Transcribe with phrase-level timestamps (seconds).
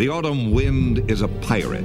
[0.00, 1.84] The autumn wind is a pirate.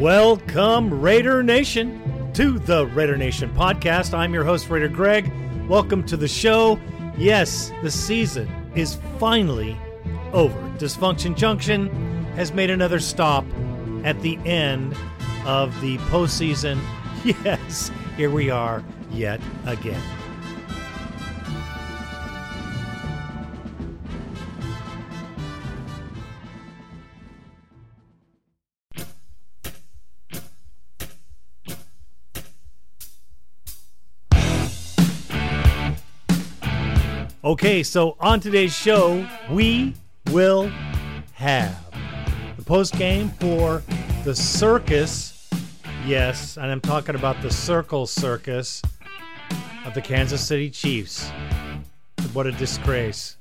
[0.00, 4.14] Welcome, Raider Nation, to the Raider Nation podcast.
[4.14, 5.32] I'm your host, Raider Greg.
[5.68, 6.76] Welcome to the show.
[7.16, 9.78] Yes, the season is finally
[10.32, 10.58] over.
[10.78, 11.88] Dysfunction Junction
[12.34, 13.44] has made another stop
[14.02, 14.96] at the end
[15.46, 16.80] of the postseason.
[17.44, 18.82] Yes, here we are
[19.12, 20.02] yet again.
[37.52, 39.92] Okay, so on today's show, we
[40.30, 40.72] will
[41.34, 41.76] have
[42.56, 43.82] the post game for
[44.24, 45.50] the circus.
[46.06, 48.80] Yes, and I'm talking about the circle circus
[49.84, 51.30] of the Kansas City Chiefs.
[52.32, 53.36] What a disgrace.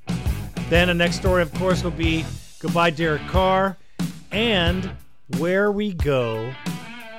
[0.67, 2.25] Then the next story, of course, will be
[2.59, 3.77] goodbye, Derek Carr,
[4.29, 4.91] and
[5.37, 6.53] where we go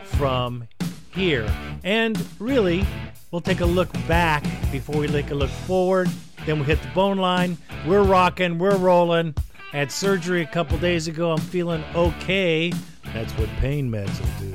[0.05, 0.69] from
[1.15, 1.51] here.
[1.85, 2.85] And really,
[3.31, 6.11] we'll take a look back before we take a look forward.
[6.47, 7.57] Then we hit the bone line.
[7.87, 9.35] We're rocking, we're rolling.
[9.71, 11.33] Had surgery a couple days ago.
[11.33, 12.73] I'm feeling okay.
[13.15, 14.53] That's what pain meds will do.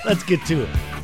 [0.04, 0.95] Let's get to it.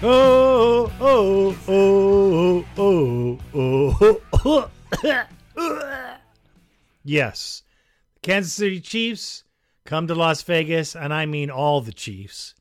[0.00, 4.70] Oh, oh, oh, oh, oh, oh,
[7.04, 7.64] yes.
[8.22, 9.42] Kansas City Chiefs
[9.84, 12.54] come to Las Vegas, and I mean all the Chiefs.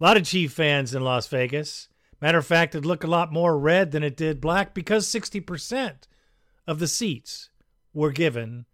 [0.00, 1.88] A lot of Chief fans in Las Vegas.
[2.20, 6.02] Matter of fact, it looked a lot more red than it did black because 60%
[6.68, 7.50] of the seats
[7.92, 8.66] were given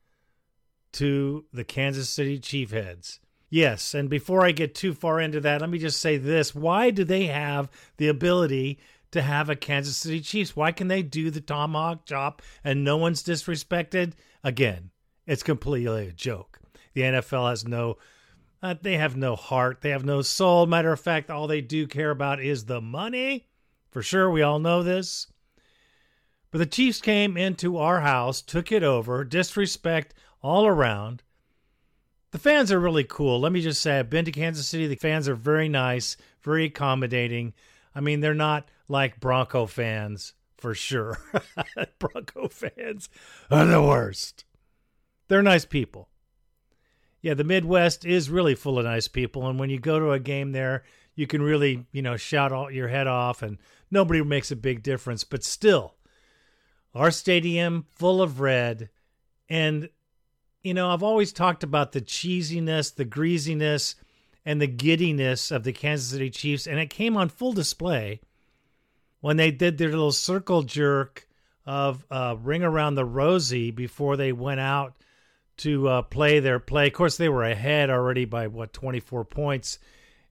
[0.93, 3.21] to the Kansas City Chief heads.
[3.55, 6.57] Yes, and before I get too far into that, let me just say this.
[6.57, 8.81] Why do they have the ability
[9.13, 10.57] to have a Kansas City Chiefs?
[10.57, 14.15] Why can they do the tomahawk chop and no one's disrespected?
[14.43, 14.91] Again,
[15.25, 16.59] it's completely a joke.
[16.95, 17.99] The NFL has no
[18.61, 20.67] uh, they have no heart, they have no soul.
[20.67, 23.47] Matter of fact, all they do care about is the money.
[23.93, 25.29] For sure, we all know this.
[26.51, 30.13] But the Chiefs came into our house, took it over, disrespect
[30.43, 31.23] all around.
[32.35, 33.39] The fans are really cool.
[33.39, 34.89] Let me just say, I've been to Kansas City.
[34.89, 37.55] The fans are very nice, very accommodating.
[37.95, 41.17] I mean, they're not like Bronco fans for sure.
[42.01, 43.09] Bronco fans
[43.53, 44.47] are the worst.
[45.29, 46.09] They're nice people.
[47.23, 49.47] Yeah, the Midwest is really full of nice people.
[49.47, 50.83] And when you go to a game there,
[51.15, 53.59] you can really, you know, shout all your head off and
[53.93, 55.23] nobody makes a big difference.
[55.23, 55.95] But still,
[56.97, 58.89] our stadium full of red
[59.49, 59.89] and
[60.65, 63.95] you know, I've always talked about the cheesiness, the greasiness,
[64.47, 68.21] and the giddiness of the Kansas City Chiefs, and it came on full display
[69.21, 71.29] when they did their little circle jerk
[71.67, 74.95] of uh, Ring Around the Rosie before they went out
[75.59, 76.89] to uh, play their play.
[76.89, 79.79] Of course, they were ahead already by, what, 24 points,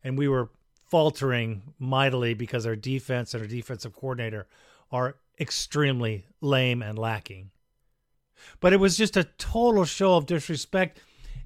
[0.03, 0.49] and we were
[0.89, 4.47] faltering mightily because our defense and our defensive coordinator
[4.91, 7.49] are extremely lame and lacking.
[8.59, 10.99] But it was just a total show of disrespect.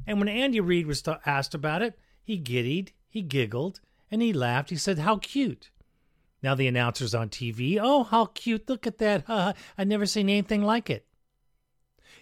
[0.06, 3.80] And when Andy Reid was asked about it, he giddied, he giggled,
[4.12, 4.70] and he laughed.
[4.70, 5.70] He said, How cute.
[6.42, 7.80] Now the announcer's on TV.
[7.82, 8.70] Oh, how cute.
[8.70, 9.26] Look at that.
[9.28, 11.06] I've never seen anything like it.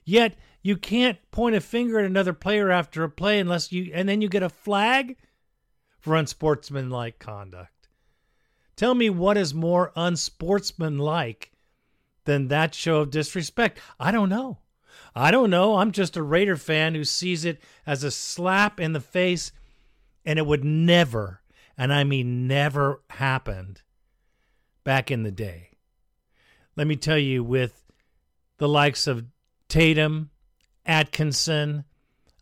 [0.03, 4.07] Yet you can't point a finger at another player after a play unless you, and
[4.07, 5.17] then you get a flag
[5.99, 7.89] for unsportsmanlike conduct.
[8.75, 11.51] Tell me what is more unsportsmanlike
[12.25, 13.79] than that show of disrespect?
[13.99, 14.59] I don't know.
[15.15, 15.77] I don't know.
[15.77, 19.51] I'm just a Raider fan who sees it as a slap in the face,
[20.25, 21.41] and it would never,
[21.77, 23.81] and I mean never, happened
[24.83, 25.69] back in the day.
[26.75, 27.85] Let me tell you, with
[28.57, 29.25] the likes of
[29.69, 30.31] Tatum,
[30.85, 31.85] Atkinson,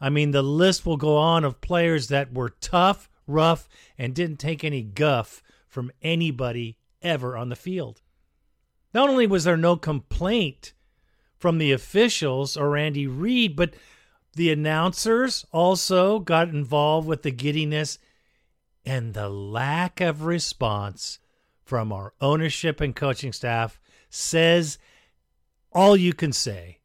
[0.02, 4.38] I mean, the list will go on of players that were tough, rough, and didn't
[4.38, 8.02] take any guff from anybody ever on the field.
[8.94, 10.74] Not only was there no complaint
[11.44, 13.74] from the officials or Andy Reid, but
[14.34, 18.00] the announcers also got involved with the giddiness
[18.86, 21.20] and the lack of response
[21.66, 23.78] from our ownership and coaching staff
[24.10, 24.78] says
[25.74, 26.80] all you can say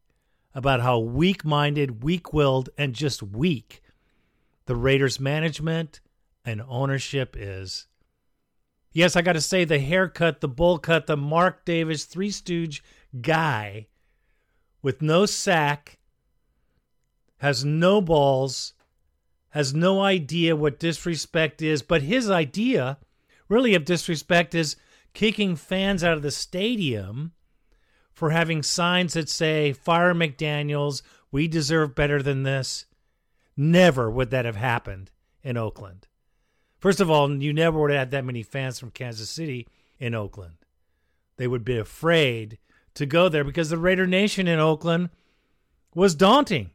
[0.57, 3.81] about how weak minded, weak willed, and just weak
[4.67, 6.01] the Raiders management
[6.45, 7.87] and ownership is.
[8.91, 12.83] Yes, I got to say the haircut, the bowl cut, the Mark Davis Three Stooge
[13.21, 13.87] guy
[14.89, 15.99] with no sack,
[17.41, 18.73] has no balls,
[19.51, 22.97] has no idea what disrespect is, but his idea
[23.51, 24.77] really of disrespect is
[25.13, 27.33] kicking fans out of the stadium
[28.15, 32.87] for having signs that say, Fire McDaniels, we deserve better than this.
[33.59, 35.11] Never would that have happened
[35.43, 36.07] in Oakland.
[36.79, 39.69] First of all, you never would have had that many fans from Kansas City
[39.99, 40.57] in Oakland.
[41.37, 42.57] They would be afraid
[42.99, 45.11] to go there because the Raider Nation in Oakland
[45.95, 46.71] was daunting.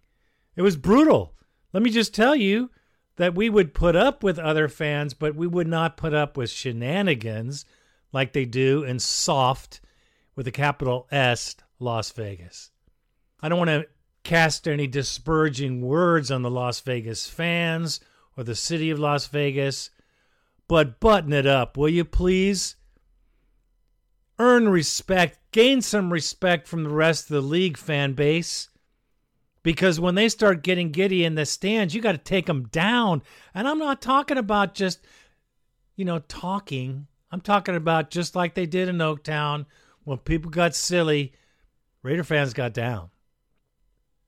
[0.55, 1.35] It was brutal.
[1.71, 2.69] Let me just tell you
[3.15, 6.49] that we would put up with other fans, but we would not put up with
[6.49, 7.65] shenanigans
[8.11, 9.81] like they do in soft,
[10.35, 12.71] with a capital S, Las Vegas.
[13.41, 13.87] I don't want to
[14.23, 17.99] cast any disparaging words on the Las Vegas fans
[18.37, 19.89] or the city of Las Vegas,
[20.67, 22.77] but button it up, will you please?
[24.39, 28.69] Earn respect, gain some respect from the rest of the league fan base.
[29.63, 33.23] Because when they start getting giddy in the stands, you got to take them down.
[33.53, 34.99] And I'm not talking about just,
[35.95, 37.07] you know, talking.
[37.31, 39.65] I'm talking about just like they did in Oaktown
[40.03, 41.33] when people got silly,
[42.01, 43.09] Raider fans got down.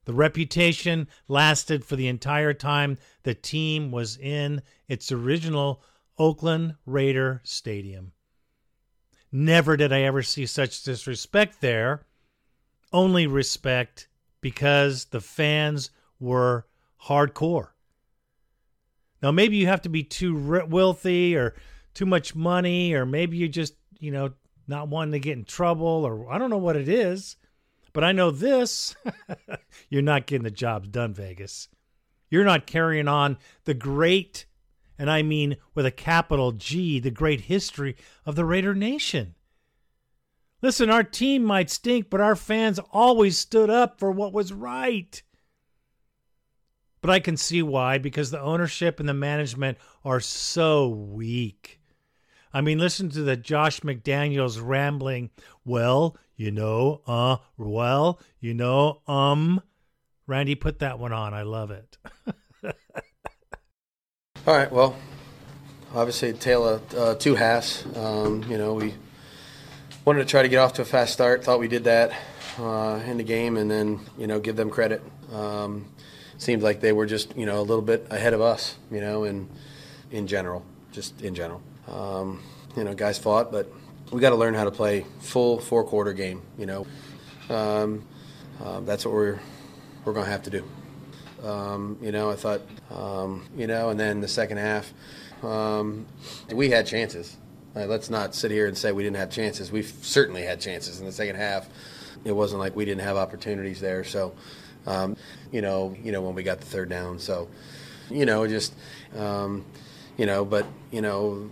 [0.06, 5.84] The reputation lasted for the entire time the team was in its original
[6.18, 8.14] Oakland Raider Stadium.
[9.38, 12.06] Never did I ever see such disrespect there.
[12.94, 14.08] Only respect
[14.40, 15.90] because the fans
[16.22, 16.68] were
[17.04, 17.72] hardcore.
[19.22, 21.54] Now, maybe you have to be too wealthy or
[21.94, 24.32] too much money, or maybe you just, you know,
[24.70, 27.36] not wanting to get in trouble, or I don't know what it is.
[27.92, 28.96] But I know this
[29.90, 31.68] you're not getting the jobs done, Vegas.
[32.30, 34.46] You're not carrying on the great,
[34.98, 37.96] and I mean with a capital G, the great history
[38.26, 39.36] of the Raider Nation.
[40.62, 45.22] Listen, our team might stink, but our fans always stood up for what was right.
[47.02, 51.80] But I can see why, because the ownership and the management are so weak.
[52.52, 55.30] I mean, listen to the Josh McDaniels rambling.
[55.66, 59.62] Well, you know, uh, well, you know, um.
[60.28, 61.34] Randy, put that one on.
[61.34, 61.98] I love it.
[64.48, 64.72] All right.
[64.72, 64.96] Well,
[65.96, 67.84] obviously, tale of uh, two halves.
[67.96, 68.94] Um, you know, we
[70.06, 71.44] wanted to try to get off to a fast start.
[71.44, 72.12] Thought we did that
[72.60, 75.02] uh, in the game, and then you know, give them credit.
[75.34, 75.88] Um,
[76.38, 78.76] seemed like they were just you know a little bit ahead of us.
[78.92, 79.50] You know, in
[80.12, 81.64] in general, just in general.
[81.88, 82.44] Um,
[82.78, 83.68] you know, guys fought, but
[84.12, 86.44] we got to learn how to play full four quarter game.
[86.60, 86.88] You know,
[87.50, 88.06] um,
[88.64, 89.40] uh, that's what we're
[90.04, 90.64] we're going to have to do.
[91.46, 94.92] Um, you know, I thought, um, you know, and then the second half,
[95.44, 96.06] um,
[96.52, 97.38] we had chances.
[97.76, 99.72] Right, let's not sit here and say we didn't have chances.
[99.72, 101.68] We certainly had chances in the second half.
[102.24, 104.04] It wasn't like we didn't have opportunities there.
[104.06, 104.34] So,
[104.88, 105.18] um,
[105.52, 107.20] you know, you know when we got the third down.
[107.20, 107.50] So,
[108.10, 108.74] you know, just,
[109.18, 109.66] um,
[110.18, 111.50] you know, but you know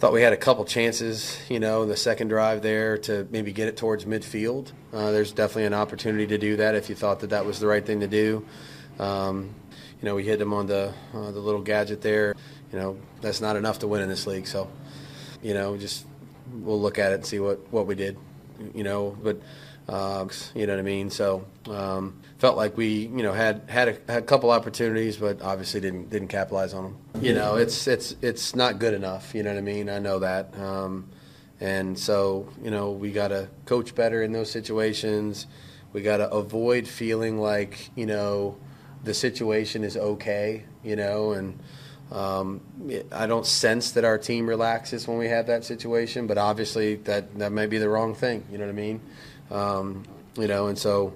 [0.00, 3.52] thought we had a couple chances, you know, in the second drive there to maybe
[3.52, 4.72] get it towards midfield.
[4.94, 7.66] Uh, there's definitely an opportunity to do that if you thought that that was the
[7.66, 8.46] right thing to do.
[8.98, 9.54] Um,
[10.00, 12.34] you know, we hit them on the uh, the little gadget there.
[12.72, 14.46] You know, that's not enough to win in this league.
[14.46, 14.70] So,
[15.42, 16.06] you know, just
[16.50, 18.16] we'll look at it and see what what we did.
[18.74, 19.38] You know, but
[19.86, 21.10] uh, you know what I mean.
[21.10, 25.42] So um, felt like we you know had had a, had a couple opportunities, but
[25.42, 26.96] obviously didn't didn't capitalize on them.
[27.22, 29.34] You know, it's it's it's not good enough.
[29.34, 29.90] You know what I mean.
[29.90, 30.58] I know that.
[30.58, 31.10] Um,
[31.60, 35.46] and so you know we got to coach better in those situations.
[35.92, 38.56] We got to avoid feeling like you know
[39.04, 40.64] the situation is okay.
[40.82, 41.58] You know and.
[42.12, 42.60] Um,
[43.12, 47.38] I don't sense that our team relaxes when we have that situation, but obviously that,
[47.38, 48.44] that may be the wrong thing.
[48.50, 49.00] You know what I mean?
[49.48, 50.02] Um,
[50.36, 51.12] you know, and so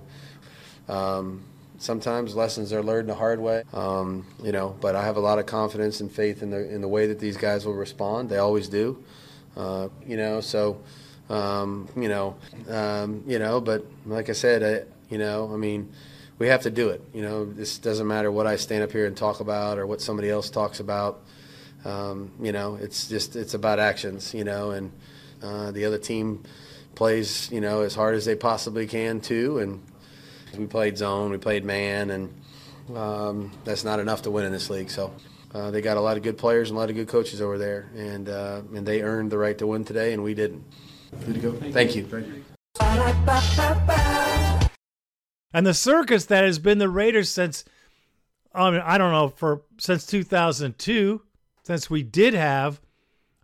[0.88, 1.45] um,
[1.79, 3.62] sometimes lessons are learned the hard way.
[3.73, 6.81] Um, you know, but I have a lot of confidence and faith in the in
[6.81, 8.29] the way that these guys will respond.
[8.29, 9.03] They always do.
[9.57, 10.81] Uh, you know, so
[11.29, 12.37] um, you know,
[12.69, 15.93] um, you know, but like I said, I, you know, I mean.
[16.37, 17.00] We have to do it.
[17.14, 20.00] You know, this doesn't matter what I stand up here and talk about or what
[20.00, 21.21] somebody else talks about.
[21.85, 24.35] Um, you know, it's just it's about actions.
[24.35, 24.91] You know, and
[25.45, 26.43] uh, the other team
[26.97, 29.59] plays, you know, as hard as they possibly can too.
[29.59, 29.81] And
[30.58, 32.34] we played zone, we played man, and
[32.96, 34.90] um, that's not enough to win in this league.
[34.90, 35.14] So
[35.54, 37.58] uh, they got a lot of good players and a lot of good coaches over
[37.58, 40.64] there, and uh, and they earned the right to win today, and we didn't.
[41.25, 41.52] Good to go.
[41.52, 42.06] Thank, Thank you.
[42.06, 42.44] you.
[45.54, 47.64] And the circus that has been the Raiders since,
[48.52, 51.23] I mean, I don't know, for since 2002,
[51.62, 52.80] since we did have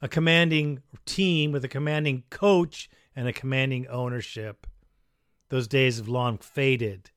[0.02, 4.66] a commanding team with a commanding coach and a commanding ownership.
[5.50, 7.10] Those days have long faded.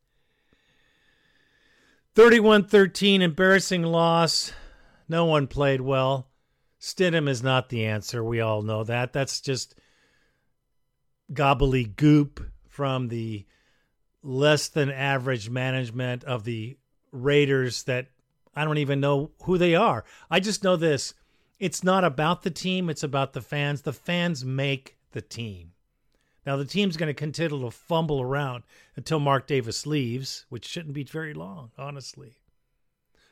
[2.15, 4.51] 31 13, embarrassing loss.
[5.07, 6.27] No one played well.
[6.81, 8.23] Stidham is not the answer.
[8.23, 9.13] We all know that.
[9.13, 9.75] That's just
[11.31, 13.45] gobbledygook from the
[14.21, 16.77] less than average management of the
[17.11, 18.07] Raiders that
[18.55, 20.03] I don't even know who they are.
[20.29, 21.13] I just know this
[21.59, 23.83] it's not about the team, it's about the fans.
[23.83, 25.72] The fans make the team.
[26.45, 28.63] Now, the team's going to continue to fumble around
[28.95, 32.37] until Mark Davis leaves, which shouldn't be very long, honestly.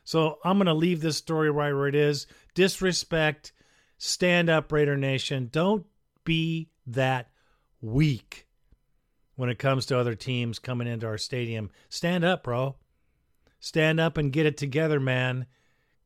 [0.04, 2.26] So I'm going to leave this story right where it is.
[2.56, 3.52] Disrespect,
[3.98, 5.50] stand up, Raider Nation.
[5.52, 5.86] Don't
[6.24, 7.30] be that
[7.82, 8.48] weak
[9.36, 11.70] when it comes to other teams coming into our stadium.
[11.90, 12.76] Stand up, bro.
[13.60, 15.46] Stand up and get it together, man,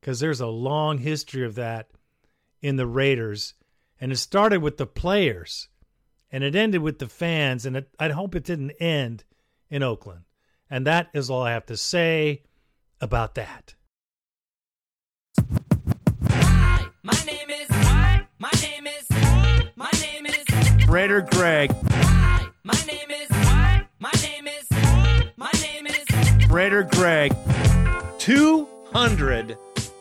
[0.00, 1.88] because there's a long history of that
[2.60, 3.54] in the Raiders.
[4.00, 5.68] And it started with the players
[6.36, 7.64] and it ended with the fans.
[7.64, 9.24] And it, I hope it didn't end
[9.70, 10.24] in Oakland.
[10.68, 12.42] And that is all I have to say
[13.00, 13.74] about that.
[16.28, 17.70] Hi, my name is.
[17.70, 19.06] My name is.
[19.76, 20.86] My name is.
[20.86, 21.74] Raider Greg.
[21.90, 23.30] Hi, my name is.
[23.30, 23.86] My
[24.20, 24.68] name is.
[25.38, 26.50] My name is.
[26.50, 27.34] Raider Greg.
[28.18, 29.56] 200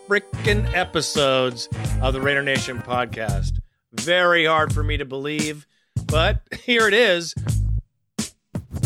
[0.10, 1.70] freaking episodes
[2.02, 3.54] of the Raider Nation podcast.
[3.94, 5.66] Very hard for me to believe,
[6.08, 7.34] but here it is.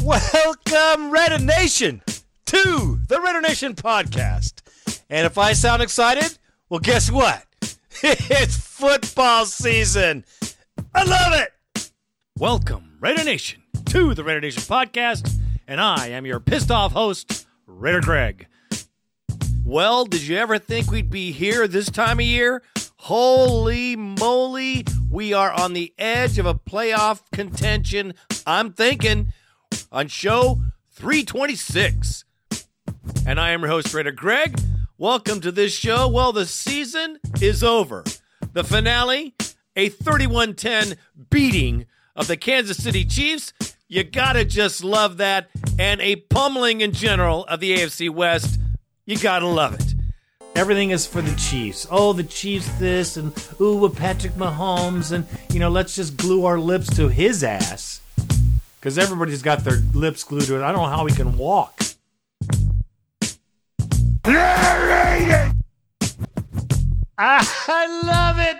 [0.03, 2.01] Welcome, Raider Nation,
[2.45, 4.61] to the Raider Nation podcast.
[5.09, 6.37] And if I sound excited,
[6.69, 7.45] well, guess what?
[8.03, 10.23] it's football season.
[10.93, 11.91] I love it.
[12.37, 15.39] Welcome, Raider Nation, to the Raider Nation podcast.
[15.67, 18.47] And I am your pissed off host, Raider Greg.
[19.65, 22.63] Well, did you ever think we'd be here this time of year?
[22.97, 28.13] Holy moly, we are on the edge of a playoff contention.
[28.45, 29.33] I'm thinking
[29.91, 30.61] on show
[30.91, 32.25] 326.
[33.25, 34.59] And I am your host, Raider Greg.
[34.97, 36.07] Welcome to this show.
[36.07, 38.03] Well, the season is over.
[38.53, 39.35] The finale,
[39.75, 40.95] a 31 10
[41.29, 41.85] beating
[42.15, 43.53] of the Kansas City Chiefs.
[43.87, 45.49] You gotta just love that.
[45.79, 48.59] And a pummeling in general of the AFC West.
[49.05, 49.95] You gotta love it.
[50.59, 51.87] Everything is for the Chiefs.
[51.89, 56.43] Oh, the Chiefs this and ooh, with Patrick Mahomes and you know, let's just glue
[56.43, 58.01] our lips to his ass.
[58.77, 60.61] Because everybody's got their lips glued to it.
[60.61, 61.81] I don't know how he can walk.
[67.17, 68.57] Ah, I love it.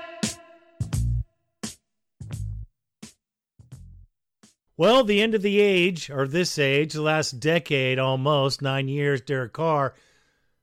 [4.77, 9.19] Well, the end of the age, or this age, the last decade almost, nine years,
[9.19, 9.93] Derek Carr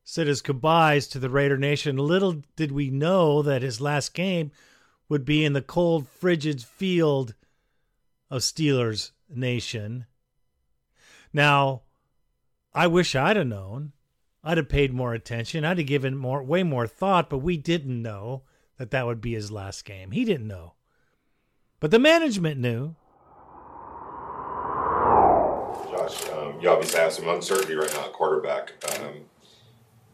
[0.09, 1.97] said his goodbyes to the Raider Nation.
[1.97, 4.53] Little did we know that his last game
[5.09, 7.35] would be in the cold, frigid field
[8.31, 10.07] of Steelers Nation.
[11.33, 11.83] Now,
[12.73, 13.93] I wish I'd have known.
[14.45, 15.65] I'd have paid more attention.
[15.65, 18.43] I'd have given more, way more thought, but we didn't know
[18.79, 20.13] that that would be his last game.
[20.13, 20.75] He didn't know.
[21.81, 22.95] But the management knew.
[25.91, 28.73] Josh, um, you obviously have some uncertainty right now at quarterback.
[29.01, 29.25] Um,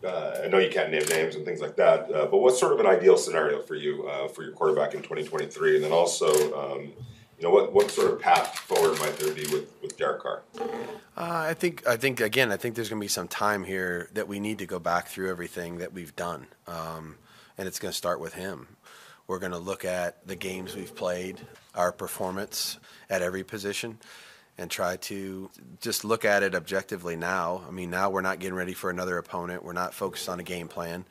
[0.05, 2.73] uh, I know you can't name names and things like that, uh, but what's sort
[2.73, 5.77] of an ideal scenario for you uh, for your quarterback in 2023?
[5.77, 6.29] And then also,
[6.59, 10.23] um, you know, what, what sort of path forward might there be with, with Derek
[10.23, 10.43] Carr?
[10.59, 10.67] Uh,
[11.17, 14.29] I think I think again I think there's going to be some time here that
[14.29, 17.17] we need to go back through everything that we've done, um,
[17.59, 18.69] and it's going to start with him.
[19.27, 21.41] We're going to look at the games we've played,
[21.75, 22.79] our performance
[23.09, 23.99] at every position,
[24.59, 27.63] and try to just look at it objectively now.
[27.67, 29.65] I mean, now we're not getting ready for another opponent.
[29.65, 31.05] We're not focused on a game plan.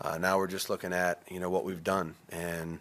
[0.00, 2.78] Uh, now we're just looking at you know what we've done and.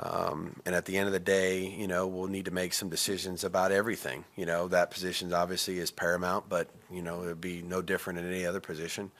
[0.00, 2.88] Um, and at the end of the day, you know, we'll need to make some
[2.88, 4.24] decisions about everything.
[4.36, 8.26] You know, that position obviously is paramount, but you know, it'll be no different in
[8.26, 9.10] any other position.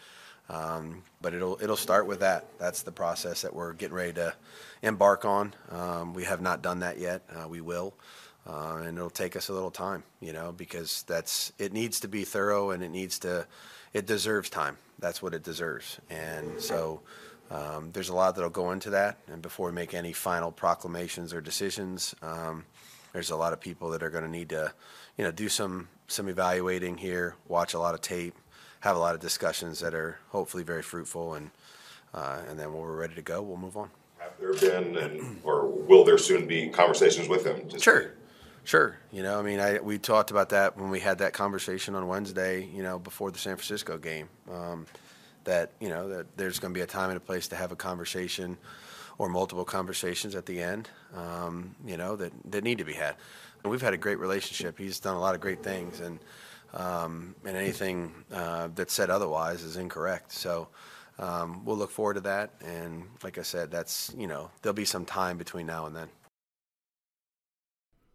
[0.49, 2.47] Um, but it'll it'll start with that.
[2.59, 4.35] That's the process that we're getting ready to
[4.83, 5.55] embark on.
[5.71, 7.23] Um, we have not done that yet.
[7.33, 7.95] Uh, we will,
[8.47, 10.03] uh, and it'll take us a little time.
[10.21, 13.47] You know, because that's it needs to be thorough and it needs to,
[13.93, 14.79] it deserves time.
[14.99, 15.99] That's what it deserves.
[16.11, 17.03] And so.
[17.51, 21.35] Um, there's a lot that'll go into that, and before we make any final proclamations
[21.35, 22.65] or decisions, um,
[23.13, 24.73] there's a lot of people that are going to need to,
[25.19, 28.35] you know, do some some evaluating here, watch a lot of tape,
[28.81, 31.51] have a lot of discussions that are hopefully very fruitful, and
[32.15, 33.91] uh, and then when we're ready to go, we'll move on.
[34.19, 37.69] Have there been, and or will there soon be conversations with him?
[37.69, 38.15] Just Sure,
[38.65, 38.99] sure.
[39.11, 42.07] You know, I mean, I we talked about that when we had that conversation on
[42.07, 42.65] Wednesday.
[42.65, 44.29] You know, before the San Francisco game.
[44.51, 44.87] Um,
[45.45, 47.73] that you know that there's going to be a time and a place to have
[47.73, 48.57] a conversation
[49.19, 53.15] or multiple conversations at the end, um, you know, that, that need to be had.
[53.65, 54.79] We've had a great relationship.
[54.79, 56.19] He's done a lot of great things, and
[56.75, 60.33] um, and anything uh, that's said otherwise is incorrect.
[60.33, 60.69] So
[61.19, 62.51] um, we'll look forward to that.
[62.65, 66.09] And like I said, that's you know there'll be some time between now and then.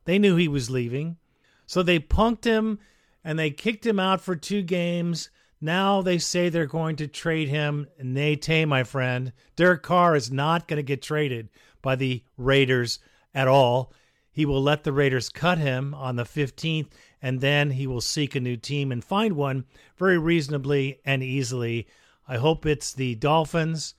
[0.07, 1.17] They knew he was leaving,
[1.65, 2.79] so they punked him
[3.25, 5.29] and they kicked him out for two games.
[5.59, 7.87] Now they say they're going to trade him.
[8.01, 9.33] Nate, my friend.
[9.57, 11.49] Derek Carr is not going to get traded
[11.81, 12.99] by the Raiders
[13.35, 13.91] at all.
[14.31, 16.87] He will let the Raiders cut him on the 15th,
[17.21, 19.65] and then he will seek a new team and find one
[19.97, 21.85] very reasonably and easily.
[22.29, 23.93] I hope it's the Dolphins.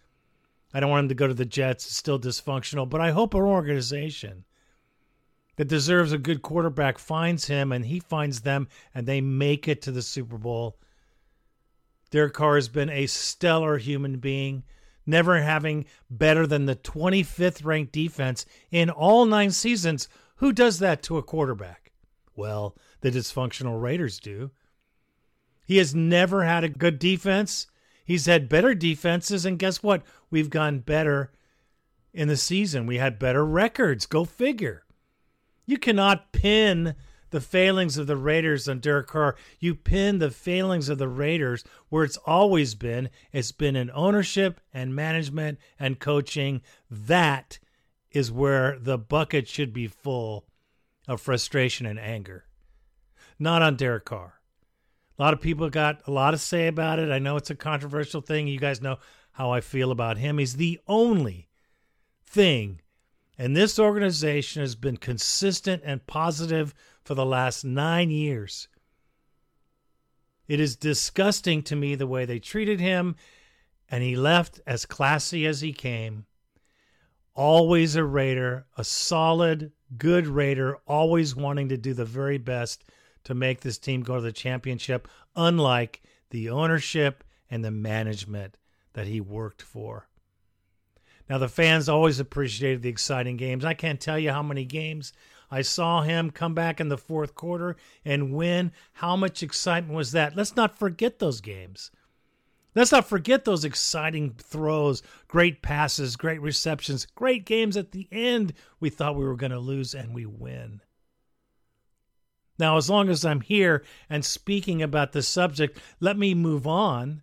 [0.73, 1.85] I don't want him to go to the Jets.
[1.85, 4.47] It's still dysfunctional, but I hope an organization
[5.59, 9.83] that deserves a good quarterback finds him and he finds them and they make it
[9.83, 10.79] to the Super Bowl.
[12.11, 14.63] Derek Carr has been a stellar human being,
[15.05, 20.09] never having better than the 25th ranked defense in all nine seasons.
[20.37, 21.91] Who does that to a quarterback?
[22.37, 24.53] Well, the dysfunctional Raiders do.
[25.67, 27.67] He has never had a good defense.
[28.05, 30.03] He's had better defenses, and guess what?
[30.31, 31.33] We've gone better
[32.15, 32.87] in the season.
[32.87, 34.07] We had better records.
[34.07, 34.85] Go figure.
[35.69, 36.95] You cannot pin
[37.29, 39.37] the failings of the Raiders on Derek Carr.
[39.61, 43.11] You pin the failings of the Raiders where it's always been.
[43.33, 46.63] It's been in ownership and management and coaching.
[46.91, 47.59] That
[48.11, 50.47] is where the bucket should be full
[51.07, 52.47] of frustration and anger,
[53.39, 54.41] not on Derek Carr.
[55.19, 57.11] A lot of people got a lot to say about it.
[57.11, 58.49] I know it's a controversial thing.
[58.49, 58.97] You guys know
[59.33, 60.39] how I feel about him.
[60.39, 61.51] He's the only
[62.25, 62.81] thing,
[63.39, 68.69] and this organization has been consistent and positive for the last nine years.
[70.49, 73.15] It is disgusting to me the way they treated him,
[73.89, 76.27] and he left as classy as he came.
[77.35, 82.83] Always a Raider, a solid, good Raider, always wanting to do the very best
[83.25, 88.57] to make this team go to the championship, unlike the ownership and the management
[88.95, 90.09] that he worked for.
[91.29, 93.65] Now, the fans always appreciated the exciting games.
[93.65, 95.13] I can't tell you how many games
[95.51, 98.73] I saw him come back in the fourth quarter and win.
[98.95, 100.37] How much excitement was that?
[100.37, 101.91] Let's not forget those games.
[102.75, 108.53] Let's not forget those exciting throws, great passes, great receptions, great games at the end.
[108.79, 110.81] We thought we were going to lose and we win.
[112.59, 117.23] Now, as long as I'm here and speaking about the subject, let me move on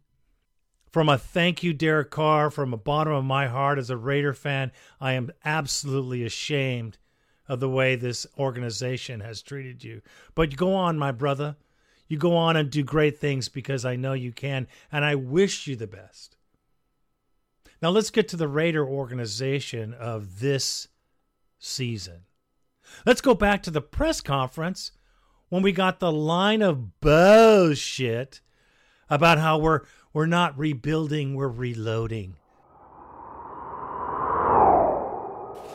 [0.95, 4.31] from a thank you, Derek Carr, from the bottom of my heart as a Raider
[4.31, 4.71] fan.
[5.01, 6.99] I am absolutely ashamed
[7.49, 10.01] of the way this organization has treated you.
[10.36, 11.58] But go on, my brother.
[12.08, 15.67] You go on and do great things because I know you can, and I wish
[15.67, 16.38] you the best.
[17.81, 20.88] Now, let's get to the Raider organization of this
[21.60, 22.21] season.
[23.05, 24.93] Let's go back to the press conference
[25.49, 28.39] when we got the line of bullshit
[29.10, 29.81] about how we're
[30.15, 32.38] we're not rebuilding, we're reloading.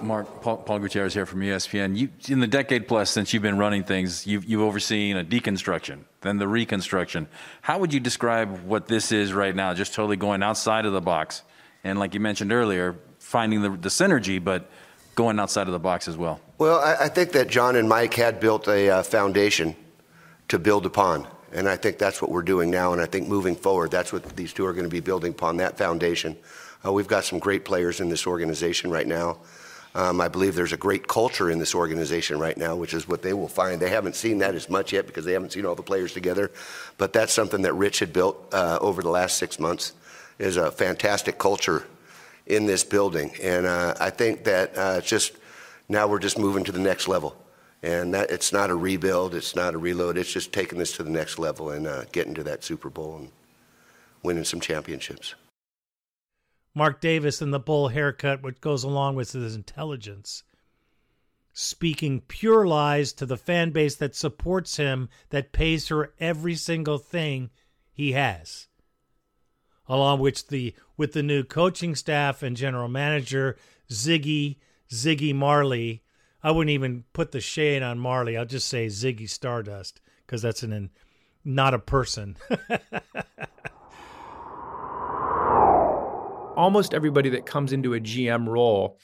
[0.00, 1.94] Mark Paul, Paul, Gutierrez here from ESPN.
[1.94, 6.04] You, in the decade plus since you've been running things, you've, you've overseen a deconstruction,
[6.22, 7.28] then the reconstruction.
[7.60, 9.74] How would you describe what this is right now?
[9.74, 11.42] Just totally going outside of the box,
[11.84, 14.70] and like you mentioned earlier, finding the, the synergy, but
[15.16, 16.40] going outside of the box as well.
[16.56, 19.76] Well, I, I think that Jon and Mike had built a uh, foundation
[20.48, 21.28] to build upon.
[21.52, 22.92] And I think that's what we're doing now.
[22.92, 25.56] And I think moving forward, that's what these two are going to be building upon
[25.58, 26.36] that foundation.
[26.84, 29.38] Uh, we've got some great players in this organization right now.
[29.94, 33.22] Um, I believe there's a great culture in this organization right now, which is what
[33.22, 33.80] they will find.
[33.80, 36.52] They haven't seen that as much yet because they haven't seen all the players together.
[36.96, 39.92] But that's something that Rich had built uh, over the last six months.
[40.38, 41.86] Is a fantastic culture
[42.46, 45.32] in this building, and uh, I think that uh, it's just
[45.86, 47.36] now we're just moving to the next level.
[47.82, 51.02] And that, it's not a rebuild, it's not a reload, it's just taking this to
[51.02, 53.30] the next level and uh, getting to that Super Bowl and
[54.22, 55.34] winning some championships.
[56.74, 60.44] Mark Davis and the bull haircut, which goes along with his intelligence,
[61.52, 66.98] speaking pure lies to the fan base that supports him, that pays for every single
[66.98, 67.50] thing
[67.92, 68.68] he has.
[69.88, 73.56] Along with the with the new coaching staff and general manager
[73.90, 76.04] Ziggy Ziggy Marley,
[76.42, 78.36] I wouldn't even put the shade on Marley.
[78.36, 80.90] I'll just say Ziggy Stardust because that's an
[81.44, 82.36] not a person.
[86.56, 88.98] Almost everybody that comes into a GM role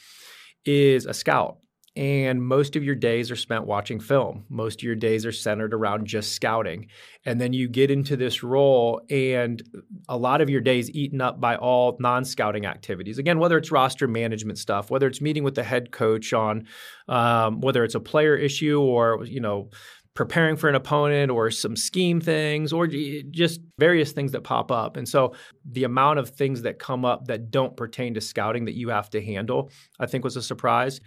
[0.65, 1.59] is a scout.
[1.97, 4.45] And most of your days are spent watching film.
[4.51, 6.89] Most of your days are centered around just scouting.
[7.25, 9.63] And then you get into this role, and
[10.09, 13.19] a lot of your days eaten up by all non scouting activities.
[13.19, 16.67] Again, whether it's roster management stuff, whether it's meeting with the head coach on
[17.09, 19.71] um, whether it's a player issue or, you know,
[20.17, 24.97] preparing for an opponent or some scheme things or just various things that pop up.
[24.97, 28.75] And so the amount of things that come up that don't pertain to scouting that
[28.75, 31.01] you have to handle, I think was a surprise.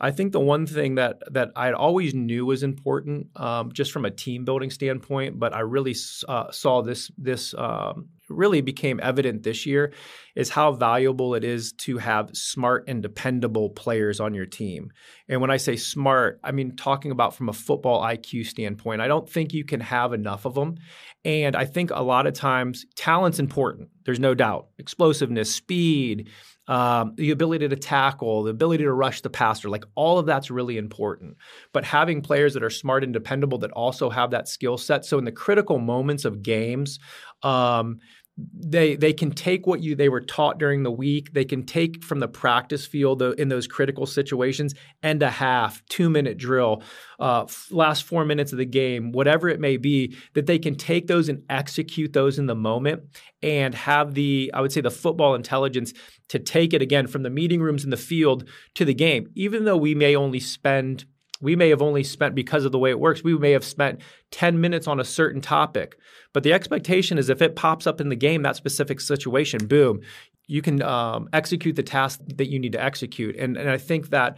[0.00, 4.04] I think the one thing that that I always knew was important, um, just from
[4.04, 5.94] a team building standpoint, but I really
[6.26, 9.92] uh, saw this this um, really became evident this year,
[10.34, 14.90] is how valuable it is to have smart and dependable players on your team.
[15.28, 19.00] And when I say smart, I mean talking about from a football IQ standpoint.
[19.00, 20.76] I don't think you can have enough of them,
[21.24, 23.88] and I think a lot of times talent's important.
[24.04, 26.30] There's no doubt, explosiveness, speed
[26.68, 30.50] um, the ability to tackle, the ability to rush the passer, like all of that's
[30.50, 31.36] really important.
[31.72, 35.04] But having players that are smart and dependable that also have that skill set.
[35.04, 36.98] So in the critical moments of games,
[37.42, 38.00] um,
[38.38, 41.32] they they can take what you they were taught during the week.
[41.32, 46.10] They can take from the practice field in those critical situations and a half two
[46.10, 46.82] minute drill
[47.18, 51.06] uh, last four minutes of the game whatever it may be that they can take
[51.06, 53.02] those and execute those in the moment
[53.42, 55.94] and have the i would say the football intelligence
[56.28, 59.30] to take it again from the meeting rooms in the field to the game.
[59.34, 61.04] Even though we may only spend
[61.42, 64.00] we may have only spent because of the way it works we may have spent
[64.30, 65.98] 10 minutes on a certain topic
[66.36, 70.02] but the expectation is if it pops up in the game that specific situation boom
[70.46, 74.10] you can um, execute the task that you need to execute and, and i think
[74.10, 74.36] that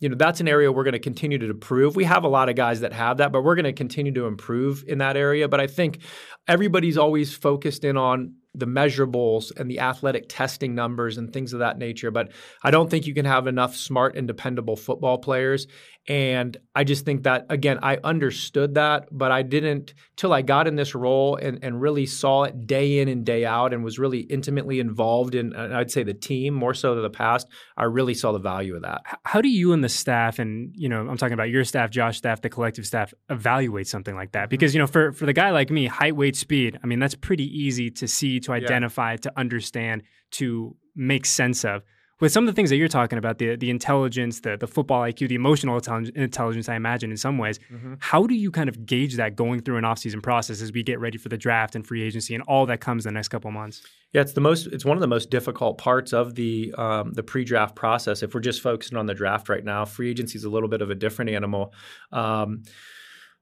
[0.00, 2.48] you know that's an area we're going to continue to improve we have a lot
[2.48, 5.46] of guys that have that but we're going to continue to improve in that area
[5.46, 6.00] but i think
[6.48, 11.58] everybody's always focused in on the measurables and the athletic testing numbers and things of
[11.58, 12.10] that nature.
[12.10, 12.32] But
[12.62, 15.66] I don't think you can have enough smart and dependable football players.
[16.08, 20.68] And I just think that, again, I understood that, but I didn't till I got
[20.68, 23.98] in this role and, and really saw it day in and day out and was
[23.98, 27.48] really intimately involved in, uh, I'd say, the team more so than the past.
[27.76, 29.02] I really saw the value of that.
[29.24, 32.18] How do you and the staff, and, you know, I'm talking about your staff, Josh
[32.18, 34.44] staff, the collective staff, evaluate something like that?
[34.44, 34.50] Mm-hmm.
[34.50, 37.16] Because, you know, for, for the guy like me, height, weight, speed, I mean, that's
[37.16, 39.16] pretty easy to see, to identify, yeah.
[39.16, 41.82] to understand, to make sense of
[42.20, 45.02] with some of the things that you're talking about, the the intelligence, the the football
[45.02, 45.76] IQ, the emotional
[46.14, 47.94] intelligence, I imagine in some ways, mm-hmm.
[47.98, 50.98] how do you kind of gauge that going through an offseason process as we get
[50.98, 53.50] ready for the draft and free agency and all that comes in the next couple
[53.50, 53.82] months?
[54.12, 54.66] Yeah, it's the most.
[54.68, 58.22] It's one of the most difficult parts of the um, the pre-draft process.
[58.22, 60.80] If we're just focusing on the draft right now, free agency is a little bit
[60.80, 61.74] of a different animal.
[62.12, 62.62] Um,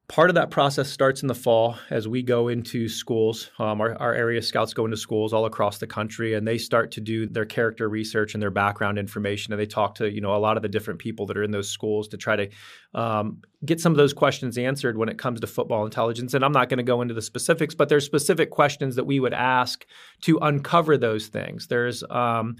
[0.07, 3.51] Part of that process starts in the fall as we go into schools.
[3.59, 6.91] Um, our, our, area scouts go into schools all across the country, and they start
[6.93, 9.55] to do their character research and their background information.
[9.55, 11.53] And they talk to you know a lot of the different people that are in
[11.53, 12.51] those schools to try to
[12.93, 16.35] um, get some of those questions answered when it comes to football intelligence.
[16.35, 19.21] And I'm not going to go into the specifics, but there's specific questions that we
[19.21, 19.87] would ask
[20.23, 21.69] to uncover those things.
[21.69, 22.57] There's um,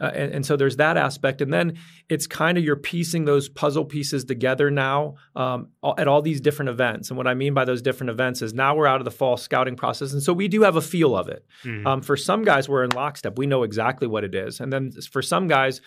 [0.00, 1.40] uh, and, and, so there's that aspect.
[1.40, 1.78] And then
[2.08, 6.68] it's kind of you're piecing those puzzle pieces together now um, at all these different
[6.68, 7.08] events.
[7.08, 9.36] And what I mean by those different events is now we're out of the fall
[9.38, 10.12] scouting process.
[10.12, 11.46] And so we do have a feel of it.
[11.64, 11.86] Mm-hmm.
[11.86, 13.38] Um, for some guys, we're in lockstep.
[13.38, 14.60] We know exactly what it is.
[14.60, 15.80] And then for some guys,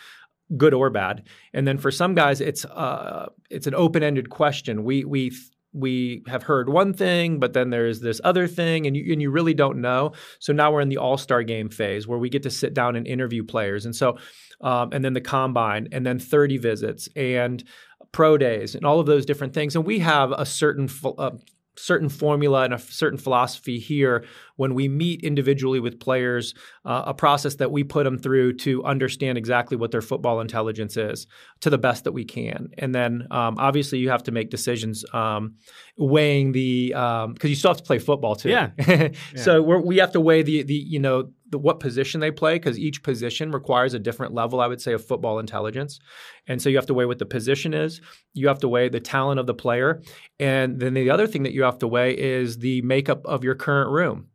[0.58, 1.28] good or bad.
[1.54, 4.84] And then for some guys, it's uh, it's an open ended question.
[4.84, 5.32] We we
[5.73, 9.29] we have heard one thing, but then there's this other thing, and you, and you
[9.32, 10.13] really don't know.
[10.39, 12.95] So now we're in the All Star game phase where we get to sit down
[12.95, 14.17] and interview players, and so
[14.62, 17.63] um, and then the combine, and then 30 visits and
[18.12, 19.75] pro days, and all of those different things.
[19.75, 21.32] And we have a certain uh,
[21.79, 24.25] certain formula and a certain philosophy here
[24.57, 28.83] when we meet individually with players, uh, a process that we put them through to
[28.83, 31.27] understand exactly what their football intelligence is
[31.61, 32.67] to the best that we can.
[32.77, 35.55] And then um, obviously you have to make decisions um,
[35.97, 38.49] weighing the because um, you still have to play football too.
[38.49, 38.71] Yeah.
[38.87, 39.11] yeah.
[39.35, 42.77] so we have to weigh the the you know the, what position they play because
[42.77, 45.99] each position requires a different level, I would say, of football intelligence.
[46.47, 48.01] And so you have to weigh what the position is.
[48.33, 50.01] You have to weigh the talent of the player.
[50.39, 53.55] And then the other thing that you have to weigh is the makeup of your
[53.55, 54.27] current room.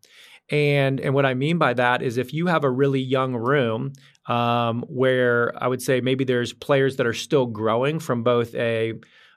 [0.50, 3.92] And, and what I mean by that is if you have a really young room
[4.26, 8.94] um, where I would say maybe there's players that are still growing from both a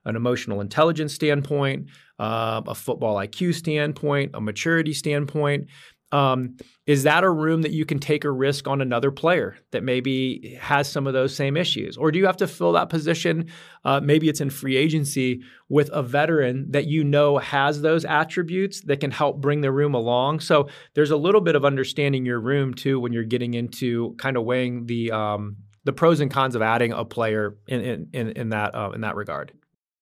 [0.07, 5.67] an emotional intelligence standpoint, uh, a football IQ standpoint, a maturity standpoint,
[6.11, 9.83] um, is that a room that you can take a risk on another player that
[9.83, 11.97] maybe has some of those same issues?
[11.97, 13.49] Or do you have to fill that position?
[13.83, 18.81] Uh, maybe it's in free agency with a veteran that you know has those attributes
[18.81, 20.39] that can help bring the room along.
[20.39, 24.37] So there's a little bit of understanding your room too when you're getting into kind
[24.37, 28.49] of weighing the um, the pros and cons of adding a player in in in,
[28.49, 29.51] that uh, in that regard.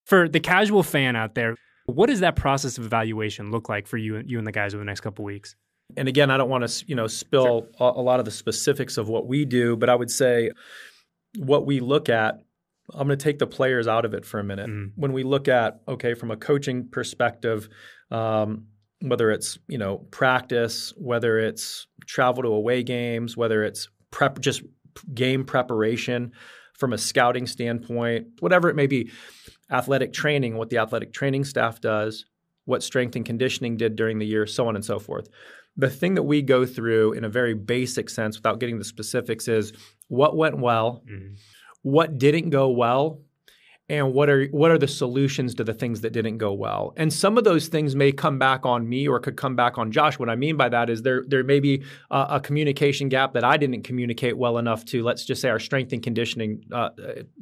[0.06, 1.56] For the casual fan out there,
[1.88, 4.82] what does that process of evaluation look like for you you and the guys over
[4.82, 5.56] the next couple weeks?
[5.98, 8.98] And again, I don't want to you know spill a, a lot of the specifics
[8.98, 10.52] of what we do, but I would say
[11.38, 12.42] what we look at
[12.94, 14.70] I'm going to take the players out of it for a minute.
[14.70, 14.92] Mm.
[14.96, 17.68] When we look at okay, from a coaching perspective,
[18.12, 18.68] um,
[19.02, 24.64] whether it's you know practice, whether it's travel to away games, whether it's prep, just
[25.14, 26.32] game preparation
[26.74, 29.10] from a scouting standpoint, whatever it may be,
[29.72, 32.26] athletic training, what the athletic training staff does,
[32.66, 35.30] what strength and conditioning did during the year, so on and so forth.
[35.78, 39.48] The thing that we go through in a very basic sense, without getting the specifics,
[39.48, 39.74] is
[40.08, 41.36] what went well, Mm.
[41.82, 43.22] what didn't go well,
[43.88, 46.94] and what are what are the solutions to the things that didn't go well.
[46.98, 49.92] And some of those things may come back on me or could come back on
[49.92, 50.18] Josh.
[50.18, 53.44] What I mean by that is there there may be a, a communication gap that
[53.44, 56.90] I didn't communicate well enough to let's just say our strength and conditioning uh,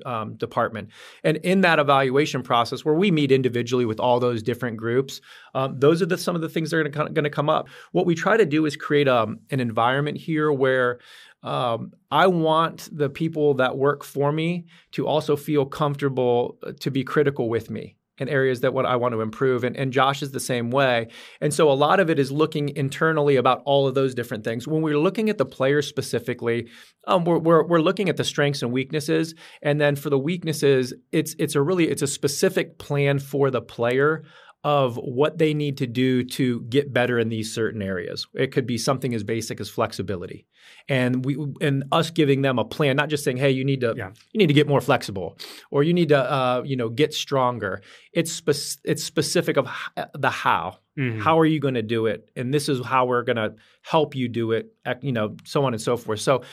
[0.06, 0.90] um, department.
[1.24, 5.22] And in that evaluation process, where we meet individually with all those different groups,
[5.56, 7.70] um, those are the, some of the things that are going to come up.
[7.94, 11.00] What we try to do is create um, an environment here where
[11.44, 16.90] um, I want the people that work for me to also feel comfortable uh, to
[16.90, 19.64] be critical with me in areas that what I want to improve.
[19.64, 21.08] And, and Josh is the same way.
[21.42, 24.68] And so a lot of it is looking internally about all of those different things.
[24.68, 26.70] When we're looking at the players specifically,
[27.08, 29.34] um, we're, we're, we're looking at the strengths and weaknesses.
[29.62, 33.62] And then for the weaknesses, it's it's a really it's a specific plan for the
[33.62, 34.24] player
[34.63, 38.28] of what they need to do to get better in these certain areas.
[38.34, 40.47] It could be something as basic as flexibility,
[40.88, 43.93] and we and us giving them a plan, not just saying, "Hey, you need to
[43.97, 44.12] Yeah.
[44.32, 45.38] you need to get more flexible,"
[45.69, 47.82] or "You need to uh, you know get stronger."
[48.13, 50.78] It's spe- it's specific of h- the how.
[50.97, 51.19] Mhm.
[51.19, 52.30] How are you going to do it?
[52.36, 54.73] And this is how we're going to help you do it.
[55.02, 56.19] You know, so on and so forth.
[56.21, 56.43] So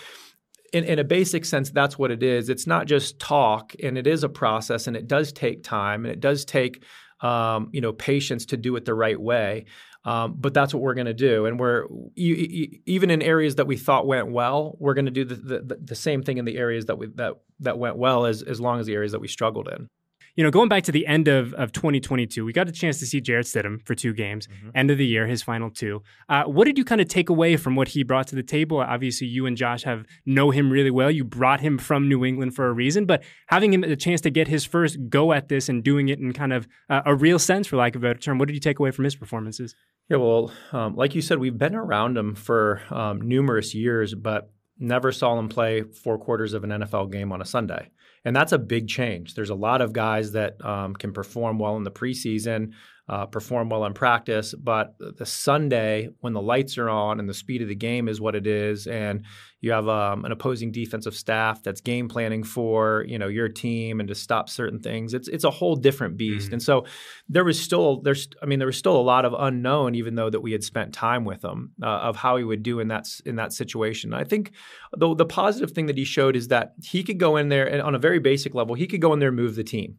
[0.73, 2.49] in, in a basic sense, that's what it is.
[2.49, 6.13] It's not just talk, and it is a process, and it does take time, and
[6.13, 6.83] it does take
[7.23, 9.67] um, you know patience to do it the right way.
[10.03, 11.85] Um, but that's what we're going to do, and we're
[12.17, 15.35] e- e- even in areas that we thought went well, we're going to do the,
[15.35, 18.61] the, the same thing in the areas that we that that went well, as as
[18.61, 19.89] long as the areas that we struggled in.
[20.37, 23.07] You know, going back to the end of, of 2022, we got a chance to
[23.07, 26.03] see Jarrett Stidham for two games, end of the year, his final two.
[26.29, 28.79] Uh, what did you kind of take away from what he brought to the table?
[28.79, 31.11] Obviously, you and Josh have know him really well.
[31.11, 34.31] You brought him from New England for a reason, but having him the chance to
[34.31, 37.39] get his first go at this and doing it in kind of uh, a real
[37.39, 39.75] sense, for lack of a better term, what did you take away from his performances?
[40.09, 44.51] Yeah, well, um, like you said, we've been around him for um, numerous years, but
[44.81, 47.91] never saw him play four quarters of an NFL game on a Sunday.
[48.25, 49.35] And that's a big change.
[49.35, 52.73] There's a lot of guys that um, can perform well in the preseason,
[53.11, 57.35] uh, perform well in practice, but the Sunday when the lights are on and the
[57.35, 59.25] speed of the game is what it is, and
[59.61, 63.99] you have um, an opposing defensive staff that's game planning for you know your team
[63.99, 65.13] and to stop certain things.
[65.13, 66.53] It's it's a whole different beast.
[66.53, 66.87] And so
[67.29, 70.31] there was still there's I mean there was still a lot of unknown, even though
[70.31, 73.09] that we had spent time with him uh, of how he would do in that
[73.27, 74.15] in that situation.
[74.15, 74.53] I think
[74.97, 77.83] the the positive thing that he showed is that he could go in there and
[77.83, 79.99] on a very basic level, he could go in there and move the team.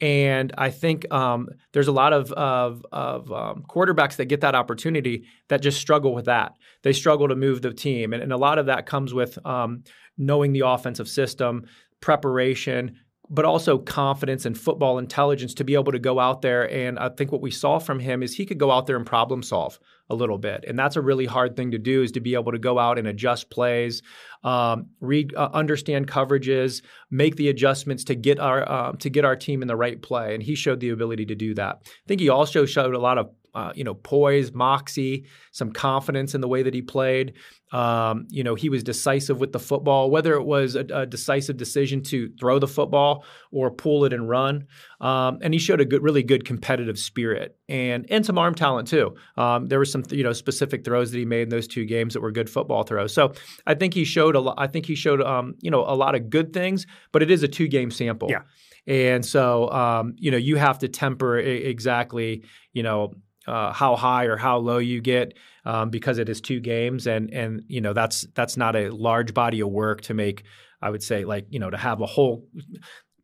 [0.00, 4.54] And I think um, there's a lot of of, of um, quarterbacks that get that
[4.54, 6.54] opportunity that just struggle with that.
[6.82, 9.84] They struggle to move the team, and, and a lot of that comes with um,
[10.18, 11.66] knowing the offensive system,
[12.00, 12.96] preparation,
[13.30, 16.70] but also confidence and football intelligence to be able to go out there.
[16.70, 19.06] And I think what we saw from him is he could go out there and
[19.06, 19.78] problem solve
[20.10, 22.02] a little bit, and that's a really hard thing to do.
[22.02, 24.02] Is to be able to go out and adjust plays,
[24.42, 29.36] um, read, uh, understand coverages, make the adjustments to get our uh, to get our
[29.36, 30.34] team in the right play.
[30.34, 31.78] And he showed the ability to do that.
[31.86, 36.34] I think he also showed a lot of uh, you know, poise, moxie, some confidence
[36.34, 37.34] in the way that he played.
[37.72, 41.56] Um, you know, he was decisive with the football, whether it was a, a decisive
[41.56, 44.66] decision to throw the football or pull it and run.
[45.00, 48.88] Um, and he showed a good, really good competitive spirit and and some arm talent
[48.88, 49.16] too.
[49.36, 52.14] Um, there were some you know specific throws that he made in those two games
[52.14, 53.12] that were good football throws.
[53.12, 53.32] So
[53.66, 54.54] I think he showed a lot.
[54.58, 57.42] I think he showed um, you know a lot of good things, but it is
[57.42, 58.30] a two game sample.
[58.30, 58.42] Yeah.
[58.86, 63.14] And so, um, you know, you have to temper I- exactly, you know,
[63.46, 67.30] uh, how high or how low you get um, because it is two games, and
[67.32, 70.44] and you know that's that's not a large body of work to make.
[70.82, 72.46] I would say like you know to have a whole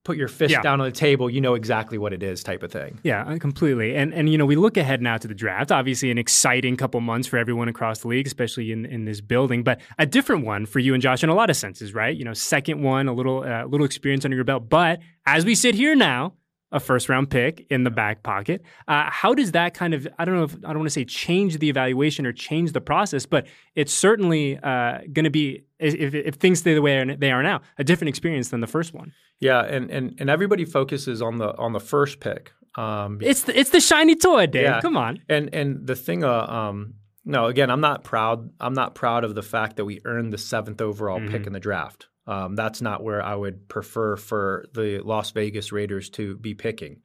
[0.03, 0.63] put your fist Yeah.
[0.63, 2.99] down on the table, you know exactly what it is type of thing.
[3.03, 3.95] Yeah, uh, completely.
[3.95, 5.71] And and you know, we look ahead now to the draft.
[5.71, 9.63] Obviously, an exciting couple months for everyone across the league, especially in, in this building.
[9.63, 12.17] But a different one for you and Josh in a lot of senses, right?
[12.17, 14.71] You know, second one, a little uh, little experience under your belt.
[14.71, 16.33] But as we sit here now,
[16.73, 18.63] a first round pick in the back pocket.
[18.87, 21.05] Uh, how does that kind of, I don't know if, I don't want to say
[21.05, 26.15] change the evaluation or change the process, but it's certainly uh, going to be, if,
[26.15, 29.13] if things stay the way they are now, a different experience than the first one.
[29.41, 32.53] Yeah, and, and, and everybody focuses on the on the first pick.
[32.77, 34.65] Um, it's the, it's the shiny toy, Dave.
[34.65, 34.81] Yeah.
[34.83, 35.23] Come on.
[35.31, 38.51] And and the thing, uh, um, no, again, I'm not proud.
[38.61, 41.33] I'm not proud of the fact that we earned the seventh overall mm-hmm.
[41.33, 42.07] pick in the draft.
[42.27, 47.03] Um, that's not where I would prefer for the Las Vegas Raiders to be picking.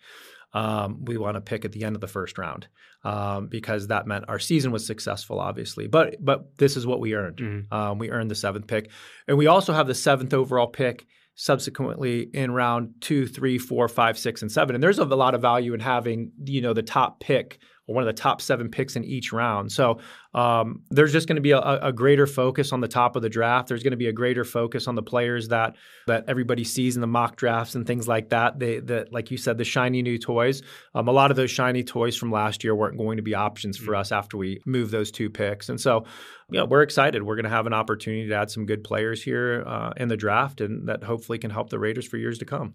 [0.53, 2.67] Um, we want to pick at the end of the first round
[3.03, 5.87] um, because that meant our season was successful, obviously.
[5.87, 7.37] But but this is what we earned.
[7.37, 7.73] Mm-hmm.
[7.73, 8.89] Um, we earned the seventh pick,
[9.27, 14.17] and we also have the seventh overall pick subsequently in round two, three, four, five,
[14.17, 14.75] six, and seven.
[14.75, 18.03] And there's a lot of value in having you know the top pick or one
[18.03, 19.71] of the top seven picks in each round.
[19.71, 19.99] So
[20.33, 23.29] um, there's just going to be a, a, greater focus on the top of the
[23.29, 23.67] draft.
[23.67, 25.75] There's going to be a greater focus on the players that
[26.07, 28.59] that everybody sees in the mock drafts and things like that.
[28.59, 30.61] They that like you said, the shiny new toys.
[30.93, 33.77] Um, a lot of those shiny toys from last year weren't going to be options
[33.77, 34.01] for mm-hmm.
[34.01, 35.69] us after we move those two picks.
[35.69, 36.05] And so,
[36.49, 37.23] you know, we're excited.
[37.23, 40.17] We're going to have an opportunity to add some good players here uh, in the
[40.17, 42.73] draft, and that hopefully can help the Raiders for years to come.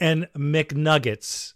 [0.00, 1.54] And McNuggets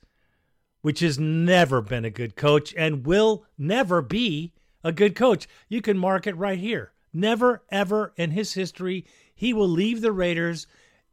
[0.80, 4.52] which has never been a good coach and will never be
[4.84, 5.48] a good coach.
[5.68, 6.92] You can mark it right here.
[7.12, 10.66] Never, ever in his history, he will leave the Raiders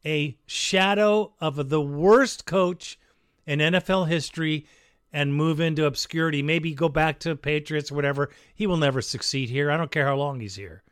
[0.06, 3.00] a shadow of the worst coach
[3.48, 4.68] in NFL history
[5.12, 6.44] and move into obscurity.
[6.44, 8.30] Maybe go back to Patriots or whatever.
[8.54, 9.72] He will never succeed here.
[9.72, 10.84] I don't care how long he's here.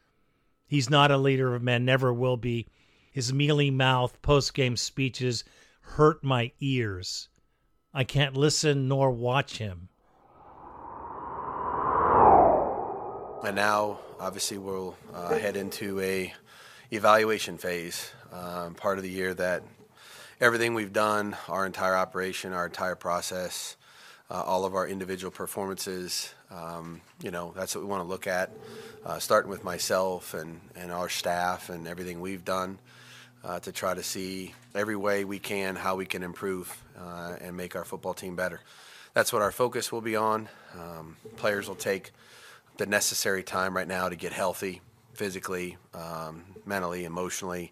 [0.65, 2.67] He's not a leader of men, never will be.
[3.11, 5.43] His mealy mouth post game speeches
[5.81, 7.29] hurt my ears.
[7.93, 9.89] I can't listen nor watch him.
[13.45, 16.33] And now, obviously, we'll uh, head into a
[16.91, 19.63] evaluation phase, um, part of the year that
[20.39, 23.75] everything we've done, our entire operation, our entire process,
[24.31, 28.27] uh, all of our individual performances, um, you know, that's what we want to look
[28.27, 28.49] at,
[29.05, 32.79] uh, starting with myself and, and our staff and everything we've done
[33.43, 37.55] uh, to try to see every way we can how we can improve uh, and
[37.55, 38.61] make our football team better.
[39.13, 40.49] That's what our focus will be on.
[40.73, 42.11] Um, players will take
[42.77, 44.81] the necessary time right now to get healthy
[45.13, 47.71] physically, um, mentally, emotionally,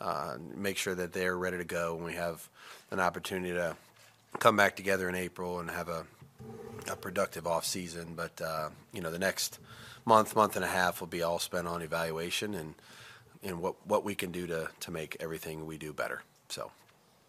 [0.00, 2.48] uh, make sure that they're ready to go when we have
[2.90, 3.76] an opportunity to
[4.40, 6.04] come back together in April and have a,
[6.90, 8.14] a productive off season.
[8.16, 9.60] But uh, you know, the next
[10.04, 12.74] month, month and a half will be all spent on evaluation and
[13.42, 16.22] and what, what we can do to, to make everything we do better.
[16.48, 16.70] So,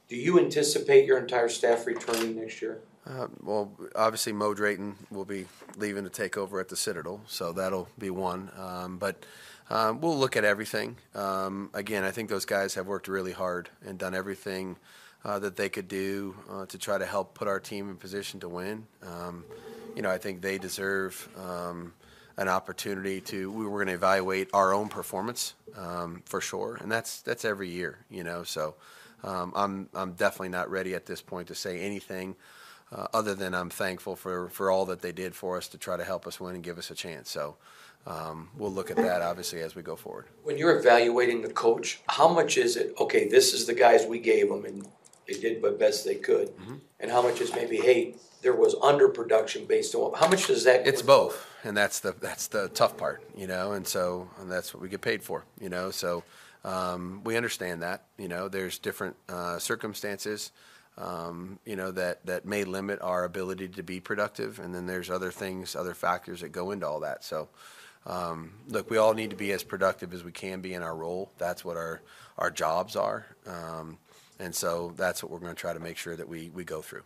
[0.08, 2.80] do you anticipate your entire staff returning next year?
[3.06, 7.52] Uh, well, obviously, Mo Drayton will be leaving to take over at the Citadel, so
[7.52, 8.50] that'll be one.
[8.58, 9.26] Um, but
[9.70, 10.96] um, we'll look at everything.
[11.14, 14.78] Um, again, I think those guys have worked really hard and done everything
[15.26, 18.40] uh, that they could do uh, to try to help put our team in position
[18.42, 18.86] to win.
[19.06, 19.44] Um,
[19.96, 21.94] you know, I think they deserve um,
[22.38, 26.92] an opportunity to we were going to evaluate our own performance um, for sure, and
[26.92, 28.44] that's that's every year, you know.
[28.44, 28.76] So
[29.24, 32.36] um, I'm I'm definitely not ready at this point to say anything
[32.92, 35.98] uh, other than I'm thankful for for all that they did for us to try
[35.98, 37.30] to help us win and give us a chance.
[37.30, 37.58] So.
[38.06, 40.26] Um, we'll look at that obviously as we go forward.
[40.44, 42.94] When you're evaluating the coach, how much is it?
[43.00, 44.86] Okay, this is the guys we gave them, and
[45.26, 46.50] they did the best they could.
[46.50, 46.76] Mm-hmm.
[47.00, 50.86] And how much is maybe, hey, there was underproduction based on how much does that?
[50.86, 53.72] It's both, and that's the that's the tough part, you know.
[53.72, 55.90] And so and that's what we get paid for, you know.
[55.90, 56.24] So
[56.64, 58.48] um, we understand that, you know.
[58.48, 60.52] There's different uh, circumstances,
[60.98, 65.10] um, you know, that that may limit our ability to be productive, and then there's
[65.10, 67.24] other things, other factors that go into all that.
[67.24, 67.50] So.
[68.06, 70.94] Um, look, we all need to be as productive as we can be in our
[70.94, 71.32] role.
[71.38, 72.02] That's what our
[72.38, 73.98] our jobs are, um,
[74.40, 76.82] and so that's what we're going to try to make sure that we we go
[76.82, 77.04] through.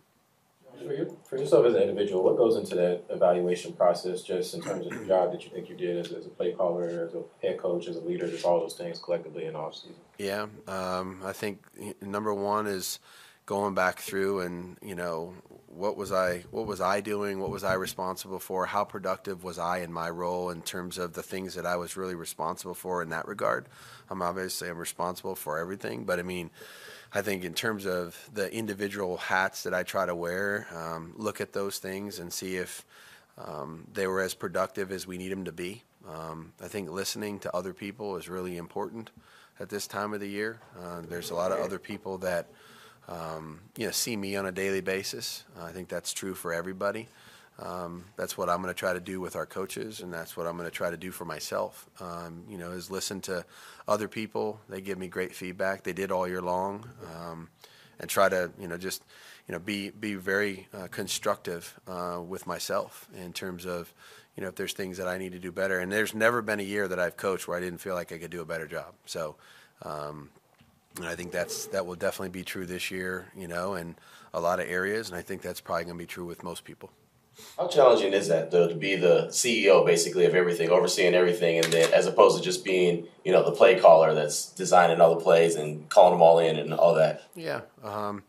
[0.78, 4.86] For, for yourself as an individual, what goes into that evaluation process, just in terms
[4.86, 7.22] of the job that you think you did as, as a play caller, as a
[7.42, 9.96] head coach, as a leader, just all those things collectively in off season?
[10.18, 11.64] Yeah, um, I think
[12.00, 13.00] number one is
[13.48, 15.32] going back through and you know
[15.68, 17.40] what was I what was I doing?
[17.40, 18.66] What was I responsible for?
[18.66, 21.96] How productive was I in my role in terms of the things that I was
[21.96, 23.66] really responsible for in that regard?
[24.10, 26.50] I'm obviously I'm responsible for everything but I mean
[27.12, 31.40] I think in terms of the individual hats that I try to wear, um, look
[31.40, 32.84] at those things and see if
[33.38, 35.84] um, they were as productive as we need them to be.
[36.06, 39.10] Um, I think listening to other people is really important
[39.60, 40.60] at this time of the year.
[40.78, 42.46] Uh, there's a lot of other people that
[43.08, 45.44] um, you know see me on a daily basis.
[45.58, 47.08] Uh, I think that's true for everybody.
[47.60, 50.46] Um, that's what I'm going to try to do with our coaches, and that's what
[50.46, 51.88] I'm going to try to do for myself.
[52.00, 53.44] Um, you know, is listen to
[53.88, 54.60] other people.
[54.68, 55.82] They give me great feedback.
[55.82, 57.48] They did all year long, um,
[57.98, 59.02] and try to you know just
[59.48, 63.92] you know be be very uh, constructive uh, with myself in terms of
[64.36, 65.80] you know if there's things that I need to do better.
[65.80, 68.18] And there's never been a year that I've coached where I didn't feel like I
[68.18, 68.94] could do a better job.
[69.06, 69.36] So.
[69.82, 70.30] Um,
[70.96, 73.94] and I think that's that will definitely be true this year, you know, in
[74.34, 76.64] a lot of areas, and I think that's probably going to be true with most
[76.64, 76.90] people.
[77.58, 81.72] How challenging is that though to be the CEO basically of everything, overseeing everything, and
[81.72, 85.20] then as opposed to just being you know the play caller that's designing all the
[85.20, 87.22] plays and calling them all in and all that?
[87.34, 88.22] Yeah, um,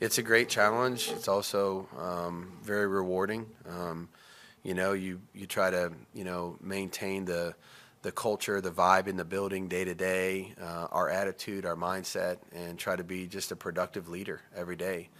[0.00, 1.10] it's a great challenge.
[1.14, 3.46] It's also um, very rewarding.
[3.68, 4.08] Um,
[4.62, 7.54] you know, you you try to you know maintain the
[8.02, 12.38] the culture, the vibe in the building day to day, uh, our attitude, our mindset,
[12.52, 15.10] and try to be just a productive leader every day.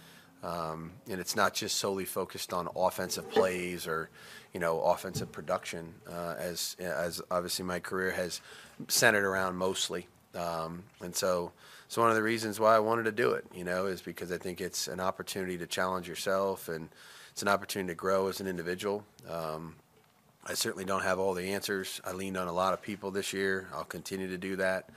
[0.43, 4.09] Um, and it's not just solely focused on offensive plays or,
[4.53, 8.41] you know, offensive production, uh, as as obviously my career has
[8.87, 10.07] centered around mostly.
[10.33, 11.51] Um, and so,
[11.87, 14.31] so one of the reasons why I wanted to do it, you know, is because
[14.31, 16.89] I think it's an opportunity to challenge yourself and
[17.31, 19.05] it's an opportunity to grow as an individual.
[19.29, 19.75] Um,
[20.45, 22.01] I certainly don't have all the answers.
[22.03, 23.67] I leaned on a lot of people this year.
[23.73, 24.89] I'll continue to do that.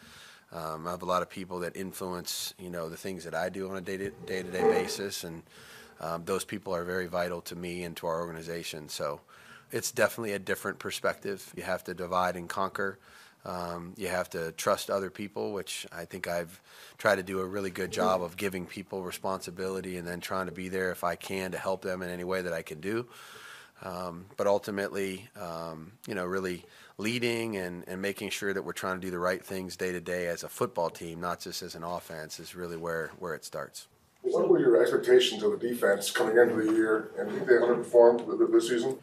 [0.54, 3.48] Um, I have a lot of people that influence, you know, the things that I
[3.48, 5.42] do on a day to day basis, and
[6.00, 8.88] um, those people are very vital to me and to our organization.
[8.88, 9.20] So
[9.72, 11.52] it's definitely a different perspective.
[11.56, 12.98] You have to divide and conquer.
[13.44, 16.60] Um, you have to trust other people, which I think I've
[16.96, 20.52] tried to do a really good job of giving people responsibility and then trying to
[20.52, 23.06] be there if I can to help them in any way that I can do.
[23.82, 26.64] Um, but ultimately, um, you know, really
[26.96, 30.00] leading and, and making sure that we're trying to do the right things day to
[30.00, 33.44] day as a football team, not just as an offense, is really where, where it
[33.44, 33.88] starts.
[34.22, 38.52] What were your expectations of the defense coming into the year, and think they underperformed
[38.52, 38.96] this season?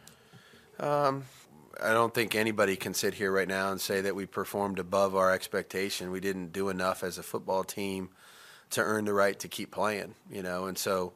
[0.80, 1.26] Um,
[1.82, 5.16] I don't think anybody can sit here right now and say that we performed above
[5.16, 6.12] our expectation.
[6.12, 8.10] We didn't do enough as a football team
[8.72, 11.14] to earn the right to keep playing, you know, and so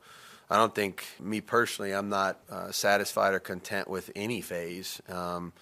[0.49, 5.01] I don't think me personally, I'm not uh, satisfied or content with any phase.
[5.09, 5.53] Um,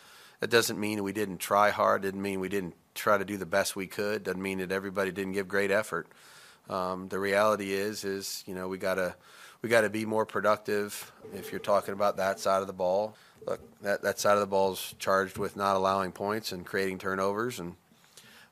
[0.44, 2.02] that doesn't mean we didn't try hard.
[2.02, 4.26] Didn't mean we didn't try to do the best we could.
[4.26, 6.06] Doesn't mean that everybody didn't give great effort.
[6.70, 9.16] Um, the reality is, is you know we gotta
[9.62, 11.14] we gotta be more productive.
[11.34, 13.16] If you're talking about that side of the ball,
[13.48, 16.98] look that that side of the ball is charged with not allowing points and creating
[16.98, 17.78] turnovers, and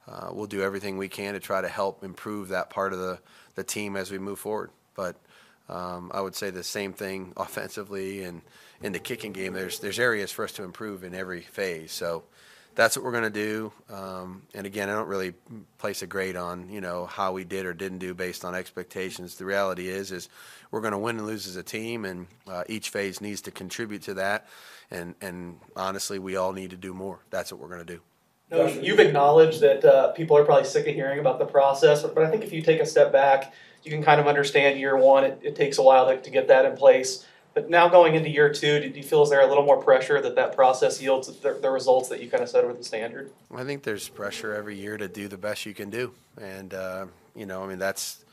[0.08, 3.20] uh, we'll do everything we can to try to help improve that part of the
[3.56, 4.70] the team as we move forward.
[4.96, 5.18] But
[5.72, 8.42] um, I would say the same thing offensively and
[8.84, 9.54] in the kicking game.
[9.54, 11.92] There's there's areas for us to improve in every phase.
[11.92, 12.24] So
[12.74, 13.72] that's what we're going to do.
[13.90, 15.34] Um, and again, I don't really
[15.78, 19.36] place a grade on you know how we did or didn't do based on expectations.
[19.36, 20.30] The reality is is
[20.72, 23.52] we're going to win and lose as a team, and uh, each phase needs to
[23.52, 24.48] contribute to that.
[24.90, 27.20] And and honestly, we all need to do more.
[27.30, 28.02] That's what we're going to do.
[28.52, 32.30] You've acknowledged that uh, people are probably sick of hearing about the process, but I
[32.30, 35.24] think if you take a step back you can kind of understand year one.
[35.24, 37.26] It, it takes a while to, to, get that in place.
[37.54, 40.22] But now going into year two, do you feel is there a little more pressure
[40.22, 43.32] that that process yields the, the results that you kind of set over the standard?
[43.54, 47.08] I think there's pressure every year to do the best you can do, and uh,
[47.36, 48.24] you know, I mean that's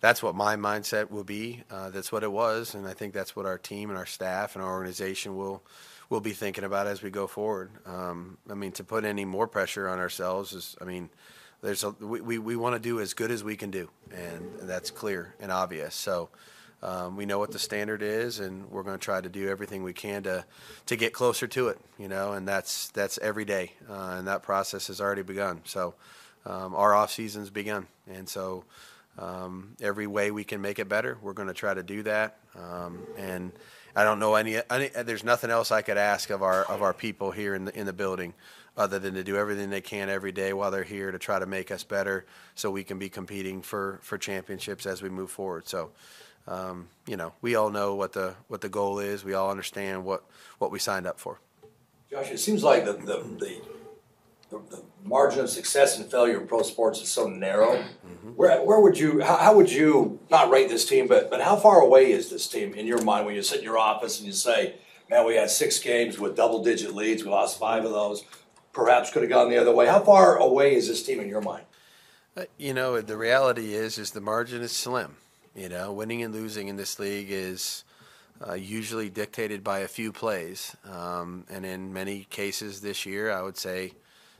[0.00, 1.62] that's what my mindset will be.
[1.70, 4.56] Uh, that's what it was, and I think that's what our team and our staff
[4.56, 5.62] and our organization will
[6.08, 7.70] will be thinking about as we go forward.
[7.84, 11.10] Um, I mean, to put any more pressure on ourselves is, I mean
[11.62, 14.50] there's a, we, we, we want to do as good as we can do, and
[14.62, 15.94] that's clear and obvious.
[15.94, 16.28] So
[16.82, 19.82] um, we know what the standard is, and we're going to try to do everything
[19.82, 20.44] we can to
[20.86, 21.78] to get closer to it.
[21.98, 25.62] You know, and that's that's every day, uh, and that process has already begun.
[25.64, 25.94] So
[26.44, 28.64] um, our off season's begun, and so.
[29.18, 32.36] Um, every way we can make it better, we're going to try to do that.
[32.54, 33.50] Um, and
[33.96, 36.92] I don't know any, any, There's nothing else I could ask of our of our
[36.92, 38.34] people here in the in the building
[38.76, 41.46] other than to do everything they can every day while they're here to try to
[41.46, 45.66] make us better so we can be competing for, for championships as we move forward.
[45.66, 45.92] So,
[46.46, 49.24] um, you know, we all know what the what the goal is.
[49.24, 50.24] We all understand what,
[50.58, 51.40] what we signed up for.
[52.10, 53.60] Josh, it seems like the, the, the,
[54.50, 57.76] the, the margin of success and failure in pro sports is so narrow.
[57.76, 58.30] Mm-hmm.
[58.30, 61.56] Where, where would you, how, how would you not rate this team, but, but how
[61.56, 64.26] far away is this team in your mind when you sit in your office and
[64.26, 64.76] you say,
[65.10, 68.24] man, we had six games with double digit leads, we lost five of those
[68.76, 69.86] perhaps could have gone the other way.
[69.86, 71.64] How far away is this team in your mind?
[72.36, 75.16] Uh, you know, the reality is, is the margin is slim.
[75.54, 77.84] You know, winning and losing in this league is
[78.46, 83.40] uh, usually dictated by a few plays, um, and in many cases this year, I
[83.40, 83.94] would say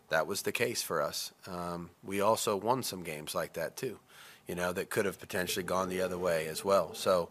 [0.09, 1.33] that was the case for us.
[1.47, 3.99] Um, we also won some games like that too.
[4.47, 6.95] You know, that could have potentially gone the other way as well.
[6.95, 7.31] So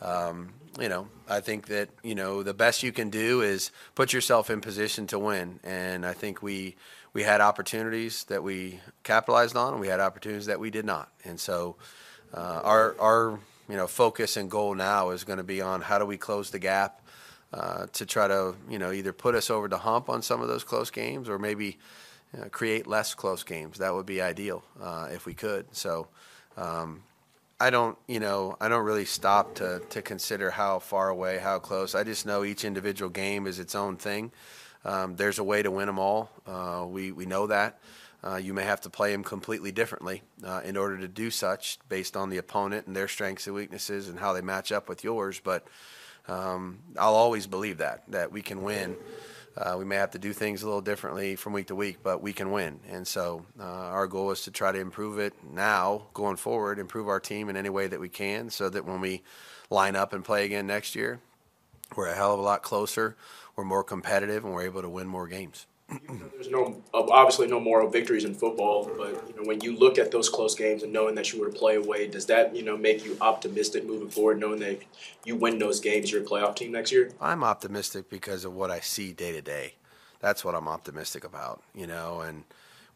[0.00, 4.12] um, you know, I think that you know the best you can do is put
[4.12, 6.76] yourself in position to win, and I think we
[7.12, 11.10] we had opportunities that we capitalized on, and we had opportunities that we did not,
[11.24, 11.76] and so
[12.34, 15.98] uh, our our you know focus and goal now is going to be on how
[15.98, 17.00] do we close the gap
[17.52, 20.48] uh, to try to you know either put us over the hump on some of
[20.48, 21.78] those close games or maybe
[22.40, 23.78] uh, create less close games.
[23.78, 25.66] That would be ideal uh, if we could.
[25.72, 26.08] So.
[26.56, 27.02] Um,
[27.60, 31.60] I don't, you know, I don't really stop to, to consider how far away, how
[31.60, 31.94] close.
[31.94, 34.32] I just know each individual game is its own thing.
[34.84, 36.30] Um, there's a way to win them all.
[36.46, 37.78] Uh, we we know that.
[38.22, 41.78] Uh, you may have to play them completely differently uh, in order to do such,
[41.88, 45.04] based on the opponent and their strengths and weaknesses and how they match up with
[45.04, 45.40] yours.
[45.44, 45.66] But
[46.26, 48.96] um, I'll always believe that that we can win.
[49.56, 52.20] Uh, we may have to do things a little differently from week to week, but
[52.20, 52.80] we can win.
[52.88, 57.08] And so uh, our goal is to try to improve it now, going forward, improve
[57.08, 59.22] our team in any way that we can, so that when we
[59.70, 61.20] line up and play again next year,
[61.94, 63.16] we're a hell of a lot closer,
[63.54, 65.66] we're more competitive, and we're able to win more games.
[66.32, 70.10] There's no obviously no moral victories in football, but you know when you look at
[70.10, 72.76] those close games and knowing that you were to play away, does that you know
[72.76, 74.80] make you optimistic moving forward, knowing that
[75.24, 77.10] you win those games, you're a playoff team next year?
[77.20, 79.74] I'm optimistic because of what I see day to day.
[80.20, 82.20] That's what I'm optimistic about, you know.
[82.20, 82.44] And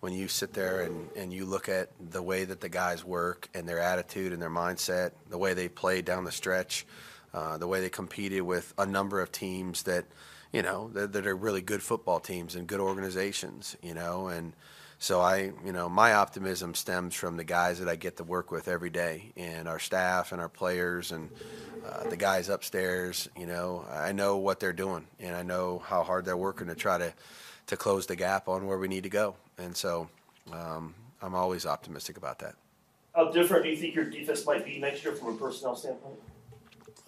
[0.01, 3.49] when you sit there and, and you look at the way that the guys work
[3.55, 6.87] and their attitude and their mindset, the way they play down the stretch,
[7.35, 10.05] uh, the way they competed with a number of teams that–
[10.53, 14.53] you know, that, that are really good football teams and good organizations, you know, and
[15.01, 18.51] so I, you know, my optimism stems from the guys that I get to work
[18.51, 21.31] with every day, and our staff and our players and
[21.87, 23.29] uh, the guys upstairs.
[23.39, 26.75] You know, I know what they're doing, and I know how hard they're working to
[26.75, 27.13] try to
[27.69, 29.37] to close the gap on where we need to go.
[29.59, 30.09] And so,
[30.53, 32.55] um, I'm always optimistic about that.
[33.15, 36.19] How different do you think your defense might be next year from a personnel standpoint?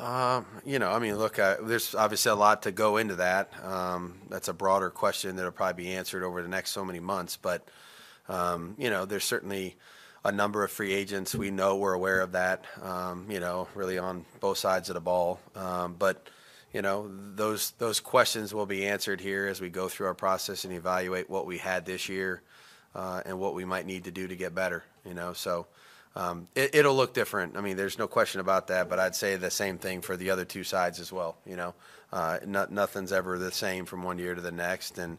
[0.00, 3.52] Um, you know, I mean, look, uh, there's obviously a lot to go into that.
[3.62, 7.36] Um, that's a broader question that'll probably be answered over the next so many months.
[7.36, 7.68] But
[8.28, 9.76] um, you know, there's certainly
[10.24, 11.34] a number of free agents.
[11.34, 12.64] We know we're aware of that.
[12.80, 15.38] Um, you know, really on both sides of the ball.
[15.54, 16.28] Um, but
[16.72, 20.64] you know, those those questions will be answered here as we go through our process
[20.64, 22.40] and evaluate what we had this year
[22.94, 24.82] uh, and what we might need to do to get better.
[25.04, 25.66] You know, so
[26.16, 27.56] um, it, will look different.
[27.56, 28.88] I mean, there's no question about that.
[28.88, 31.36] But I'd say the same thing for the other two sides as well.
[31.46, 31.74] You know,
[32.12, 35.18] uh, not, nothing's ever the same from one year to the next, and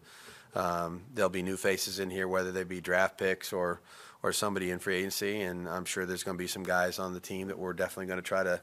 [0.54, 3.82] um, there'll be new faces in here, whether they be draft picks or
[4.24, 5.42] or somebody in free agency.
[5.42, 8.08] And I'm sure there's going to be some guys on the team that we're definitely
[8.08, 8.62] going to try to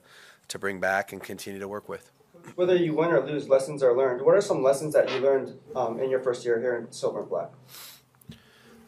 [0.49, 2.11] to bring back and continue to work with.
[2.55, 4.23] Whether you win or lose, lessons are learned.
[4.23, 7.21] What are some lessons that you learned um, in your first year here in Silver
[7.21, 7.51] and Black?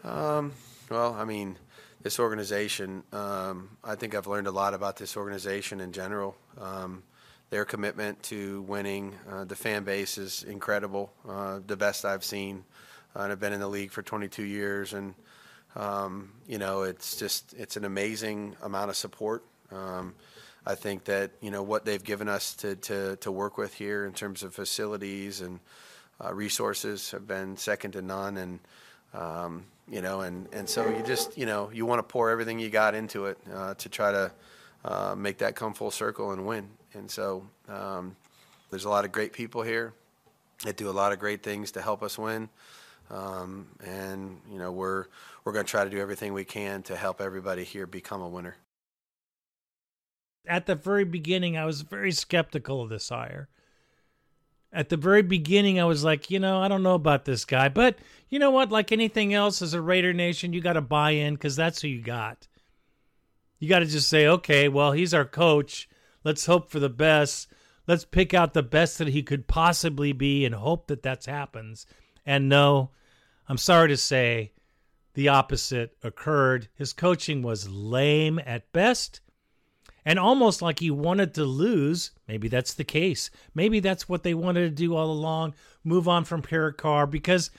[0.05, 0.53] Um,
[0.91, 1.57] well, I mean
[2.03, 3.03] this organization.
[3.13, 6.37] Um, I think I've learned a lot about this organization in general.
[6.59, 7.03] Um,
[7.51, 12.65] their commitment to winning, uh, the fan base is incredible, uh, the best I've seen.
[13.15, 15.15] Uh, and I've been in the league for 22 years, and
[15.75, 19.45] um, you know it's just it's an amazing amount of support.
[19.73, 20.15] Um,
[20.65, 24.07] I think that you know what they've given us to, to, to work with here
[24.07, 25.59] in terms of facilities and
[26.23, 28.61] uh, resources have been second to none, and
[29.15, 32.59] um, you know, and, and so you just, you know, you want to pour everything
[32.59, 34.33] you got into it uh, to try to
[34.85, 36.69] uh, make that come full circle and win.
[36.95, 38.17] And so um,
[38.71, 39.93] there's a lot of great people here
[40.65, 42.49] that do a lot of great things to help us win.
[43.11, 45.07] Um, and, you know, we're,
[45.45, 48.29] we're going to try to do everything we can to help everybody here become a
[48.29, 48.57] winner.
[50.47, 53.49] At the very beginning, I was very skeptical of this hire
[54.73, 57.68] at the very beginning, I was like, you know, I don't know about this guy.
[57.68, 57.99] But
[58.29, 58.71] you know what?
[58.71, 61.89] Like anything else, as a Raider Nation, you got to buy in because that's who
[61.89, 62.47] you got.
[63.59, 65.89] You got to just say, okay, well, he's our coach.
[66.25, 67.49] Let's hope for the best.
[67.87, 71.87] Let's pick out the best that he could possibly be and hope that that happens.
[72.25, 72.91] And no,
[73.49, 74.53] I'm sorry to say,
[75.14, 76.68] the opposite occurred.
[76.75, 79.21] His coaching was lame at best
[80.05, 82.11] and almost like he wanted to lose.
[82.27, 83.31] Maybe that's the case.
[83.55, 87.51] Maybe that's what they wanted to do all along move on from Carr because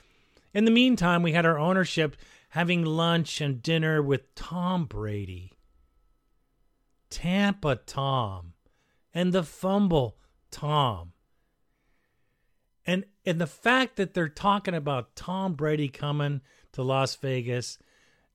[0.54, 2.16] in the meantime, we had our ownership
[2.50, 5.54] having lunch and dinner with Tom Brady,
[7.10, 8.54] Tampa Tom,
[9.14, 10.18] and the fumble
[10.50, 11.14] Tom.
[12.86, 16.42] And and the fact that they're talking about Tom Brady coming
[16.74, 17.78] to Las Vegas,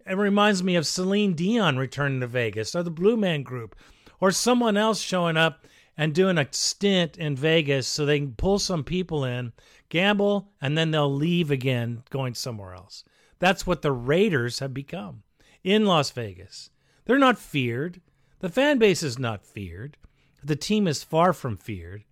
[0.06, 3.74] it reminds me of Celine Dion returning to Vegas or the Blue Man Group
[4.20, 8.58] or someone else showing up and doing a stint in Vegas so they can pull
[8.58, 9.52] some people in,
[9.88, 13.04] gamble, and then they'll leave again going somewhere else.
[13.38, 15.22] That's what the Raiders have become
[15.64, 16.70] in Las Vegas.
[17.04, 18.00] They're not feared.
[18.40, 19.96] The fan base is not feared.
[20.42, 22.04] The team is far from feared.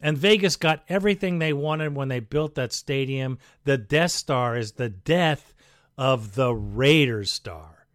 [0.00, 3.38] And Vegas got everything they wanted when they built that stadium.
[3.64, 5.54] The Death Star is the death
[5.96, 7.86] of the Raiders star.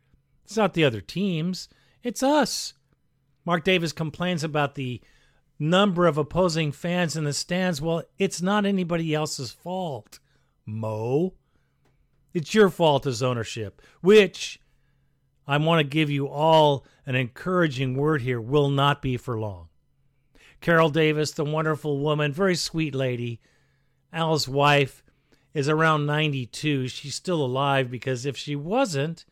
[0.43, 1.69] It's not the other teams,
[2.03, 2.73] it's us.
[3.45, 5.01] Mark Davis complains about the
[5.59, 7.81] number of opposing fans in the stands.
[7.81, 10.19] Well, it's not anybody else's fault,
[10.65, 11.33] Mo.
[12.33, 14.59] It's your fault as ownership, which
[15.45, 19.67] I want to give you all an encouraging word here will not be for long.
[20.61, 23.41] Carol Davis, the wonderful woman, very sweet lady,
[24.13, 25.03] Al's wife,
[25.53, 26.87] is around 92.
[26.87, 29.25] She's still alive because if she wasn't,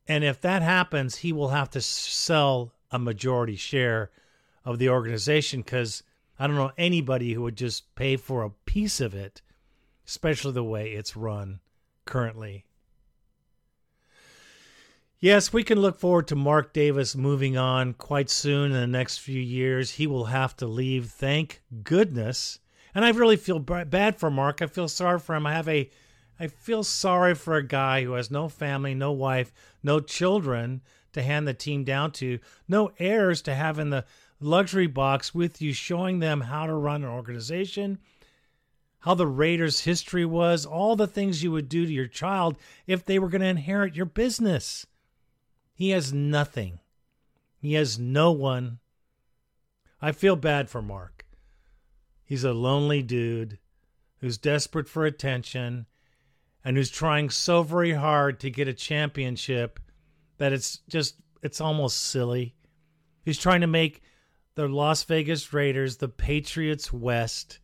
[0.07, 4.11] And if that happens, he will have to sell a majority share
[4.63, 6.03] of the organization because
[6.39, 9.41] I don't know anybody who would just pay for a piece of it,
[10.07, 11.59] especially the way it's run
[12.05, 12.65] currently.
[15.19, 19.17] Yes, we can look forward to Mark Davis moving on quite soon in the next
[19.17, 19.91] few years.
[19.91, 22.59] He will have to leave, thank goodness.
[22.93, 24.61] And I really feel bad for Mark.
[24.61, 25.47] I feel sorry for him.
[25.47, 25.89] I have a
[26.39, 30.81] I feel sorry for a guy who has no family, no wife, no children
[31.13, 34.05] to hand the team down to, no heirs to have in the
[34.39, 37.97] luxury box with you, showing them how to run an organization,
[38.99, 43.05] how the Raiders' history was, all the things you would do to your child if
[43.05, 44.85] they were going to inherit your business.
[45.73, 46.79] He has nothing.
[47.59, 48.79] He has no one.
[50.01, 51.25] I feel bad for Mark.
[52.23, 53.57] He's a lonely dude
[54.19, 55.87] who's desperate for attention
[56.67, 59.79] and who's trying so very hard to get a championship
[60.37, 62.55] that it's just it's almost silly.
[63.23, 64.01] He's trying to make
[64.55, 67.59] the Las Vegas Raiders the Patriots West.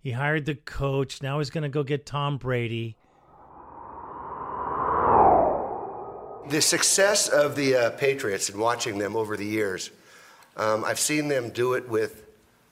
[0.00, 1.22] He hired the coach.
[1.22, 2.96] Now he's going to go get Tom Brady.
[6.48, 9.92] The success of the uh, Patriots and watching them over the years,
[10.56, 12.24] um, I've seen them do it with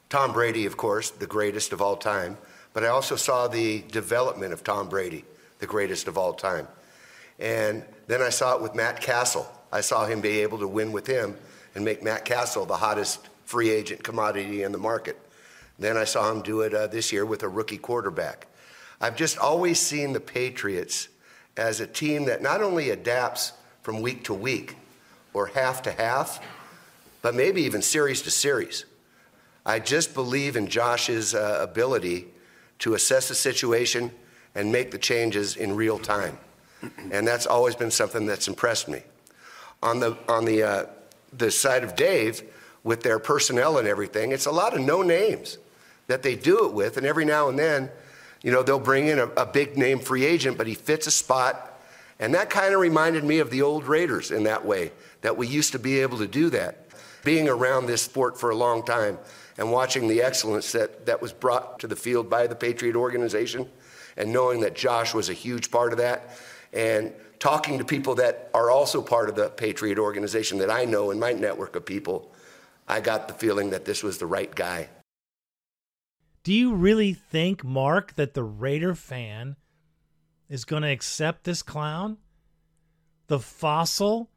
[0.08, 2.38] Tom Brady, of course, the greatest of all time,
[2.72, 5.24] but I also saw the development of Tom Brady
[5.58, 6.68] the greatest of all time.
[7.38, 9.50] And then I saw it with Matt Cassel.
[9.72, 11.36] I saw him be able to win with him
[11.74, 15.18] and make Matt Cassel the hottest free agent commodity in the market.
[15.78, 18.46] Then I saw him do it uh, this year with a rookie quarterback.
[19.00, 21.08] I've just always seen the Patriots
[21.56, 23.52] as a team that not only adapts
[23.82, 24.76] from week to week
[25.34, 26.40] or half to half,
[27.20, 28.84] but maybe even series to series.
[29.66, 32.28] I just believe in Josh's uh, ability
[32.78, 34.12] to assess the situation
[34.56, 36.36] and make the changes in real time.
[37.12, 39.02] And that's always been something that's impressed me.
[39.82, 40.86] On the, on the, uh,
[41.32, 42.42] the side of Dave,
[42.82, 45.58] with their personnel and everything, it's a lot of no names
[46.06, 46.96] that they do it with.
[46.96, 47.90] And every now and then,
[48.42, 51.10] you know, they'll bring in a, a big name free agent, but he fits a
[51.10, 51.80] spot.
[52.20, 54.92] And that kind of reminded me of the old Raiders in that way,
[55.22, 56.86] that we used to be able to do that.
[57.24, 59.18] Being around this sport for a long time
[59.58, 63.68] and watching the excellence that, that was brought to the field by the Patriot organization,
[64.16, 66.36] and knowing that Josh was a huge part of that,
[66.72, 71.10] and talking to people that are also part of the Patriot organization that I know
[71.10, 72.32] in my network of people,
[72.88, 74.88] I got the feeling that this was the right guy.
[76.44, 79.56] Do you really think, Mark, that the Raider fan
[80.48, 82.18] is going to accept this clown?
[83.26, 84.30] The fossil?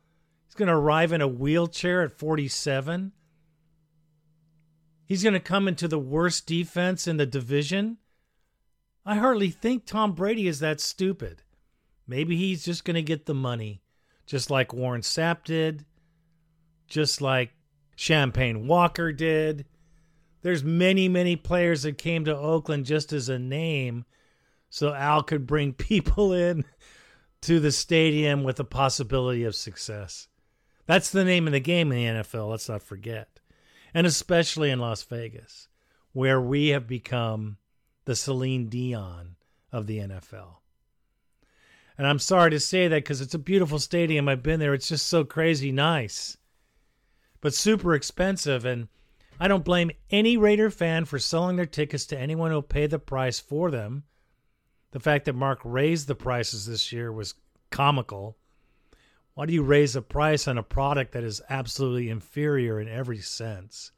[0.47, 3.11] He's going to arrive in a wheelchair at 47?
[5.05, 7.97] He's going to come into the worst defense in the division?
[9.09, 11.41] I hardly think Tom Brady is that stupid.
[12.05, 13.81] Maybe he's just going to get the money,
[14.27, 15.83] just like Warren Sapp did,
[16.87, 17.49] just like
[17.95, 19.65] Champagne Walker did.
[20.43, 24.05] There's many, many players that came to Oakland just as a name
[24.69, 26.63] so Al could bring people in
[27.41, 30.27] to the stadium with a possibility of success.
[30.85, 33.39] That's the name of the game in the NFL, let's not forget.
[33.91, 35.67] And especially in Las Vegas,
[36.13, 37.57] where we have become
[38.09, 39.35] the Celine Dion
[39.71, 40.55] of the NFL.
[41.95, 44.27] And I'm sorry to say that because it's a beautiful stadium.
[44.27, 44.73] I've been there.
[44.73, 46.35] It's just so crazy nice,
[47.39, 48.65] but super expensive.
[48.65, 48.87] And
[49.39, 52.97] I don't blame any Raider fan for selling their tickets to anyone who'll pay the
[52.97, 54.05] price for them.
[54.89, 57.35] The fact that Mark raised the prices this year was
[57.69, 58.37] comical.
[59.35, 63.19] Why do you raise the price on a product that is absolutely inferior in every
[63.19, 63.91] sense?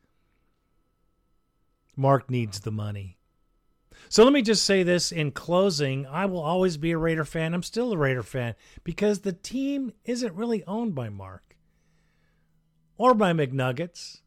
[1.96, 3.16] Mark needs the money.
[4.12, 6.06] So let me just say this in closing.
[6.06, 7.54] I will always be a Raider fan.
[7.54, 11.56] I'm still a Raider fan because the team isn't really owned by Mark.
[12.98, 14.20] or by McNuggets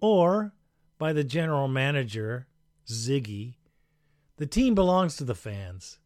[0.00, 0.54] or
[0.96, 2.46] by the general manager,
[2.86, 3.56] Ziggy.
[4.36, 5.98] The team belongs to the fans.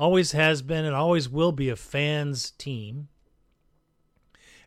[0.00, 3.06] Always has been and always will be a fans' team.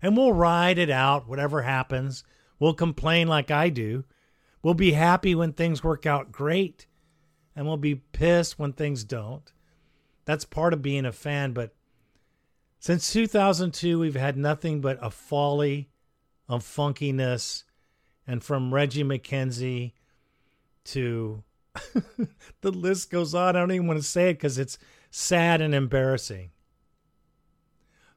[0.02, 2.24] And we'll ride it out, whatever happens.
[2.58, 4.06] We'll complain like I do.
[4.64, 6.88] We'll be happy when things work out great,
[7.56, 9.52] and we'll be pissed when things don't.
[10.26, 11.74] That's part of being a fan, but
[12.80, 15.90] since 2002, we've had nothing but a folly
[16.48, 17.64] of funkiness.
[18.28, 19.94] And from Reggie McKenzie
[20.86, 21.44] to
[22.62, 23.56] the list goes on.
[23.56, 24.78] I don't even want to say it because it's
[25.10, 26.52] sad and embarrassing.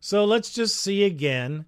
[0.00, 1.66] So let's just see again.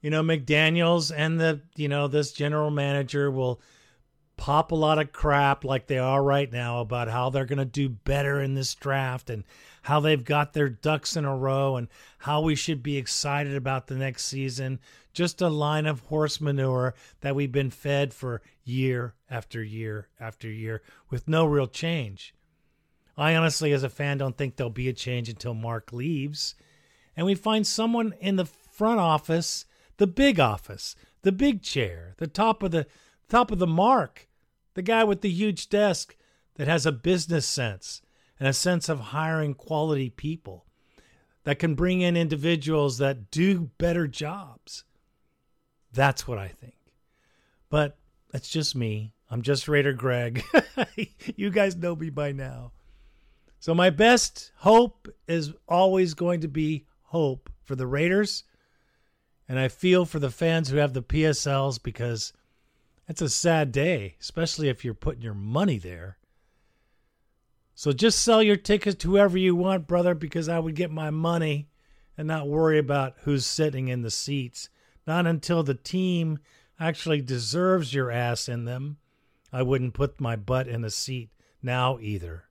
[0.00, 3.60] You know, McDaniels and the, you know, this general manager will
[4.36, 7.64] pop a lot of crap like they are right now about how they're going to
[7.64, 9.44] do better in this draft and
[9.82, 13.86] how they've got their ducks in a row and how we should be excited about
[13.86, 14.80] the next season.
[15.12, 20.50] Just a line of horse manure that we've been fed for year after year after
[20.50, 22.34] year with no real change.
[23.16, 26.54] I honestly, as a fan, don't think there'll be a change until Mark leaves
[27.16, 29.66] and we find someone in the front office,
[29.98, 32.86] the big office, the big chair, the top of the
[33.28, 34.28] top of the mark,
[34.74, 36.16] the guy with the huge desk
[36.56, 38.02] that has a business sense
[38.38, 40.66] and a sense of hiring quality people
[41.44, 44.84] that can bring in individuals that do better jobs.
[45.92, 46.76] That's what I think.
[47.70, 47.96] But
[48.30, 49.12] that's just me.
[49.30, 50.42] I'm just Raider Greg.
[51.36, 52.72] you guys know me by now.
[53.60, 58.44] So my best hope is always going to be hope for the Raiders.
[59.48, 62.32] And I feel for the fans who have the PSLs because
[63.08, 66.18] it's a sad day, especially if you're putting your money there.
[67.74, 71.10] So just sell your tickets to whoever you want, brother, because I would get my
[71.10, 71.68] money
[72.16, 74.68] and not worry about who's sitting in the seats.
[75.06, 76.38] Not until the team
[76.78, 78.98] actually deserves your ass in them.
[79.52, 81.30] I wouldn't put my butt in a seat
[81.62, 82.44] now either.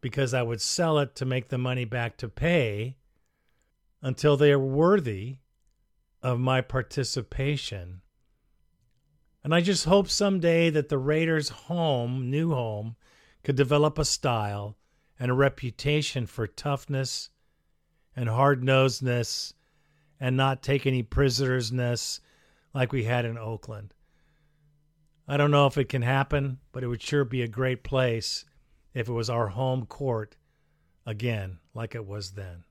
[0.00, 2.96] Because I would sell it to make the money back to pay
[4.02, 5.38] until they are worthy
[6.22, 8.02] of my participation.
[9.46, 12.96] And I just hope someday that the Raiders' home, new home,
[13.44, 14.76] could develop a style
[15.20, 17.30] and a reputation for toughness
[18.16, 19.52] and hard nosedness
[20.18, 22.18] and not take any prisonersness
[22.74, 23.94] like we had in Oakland.
[25.28, 28.46] I don't know if it can happen, but it would sure be a great place
[28.94, 30.36] if it was our home court
[31.06, 32.64] again, like it was then.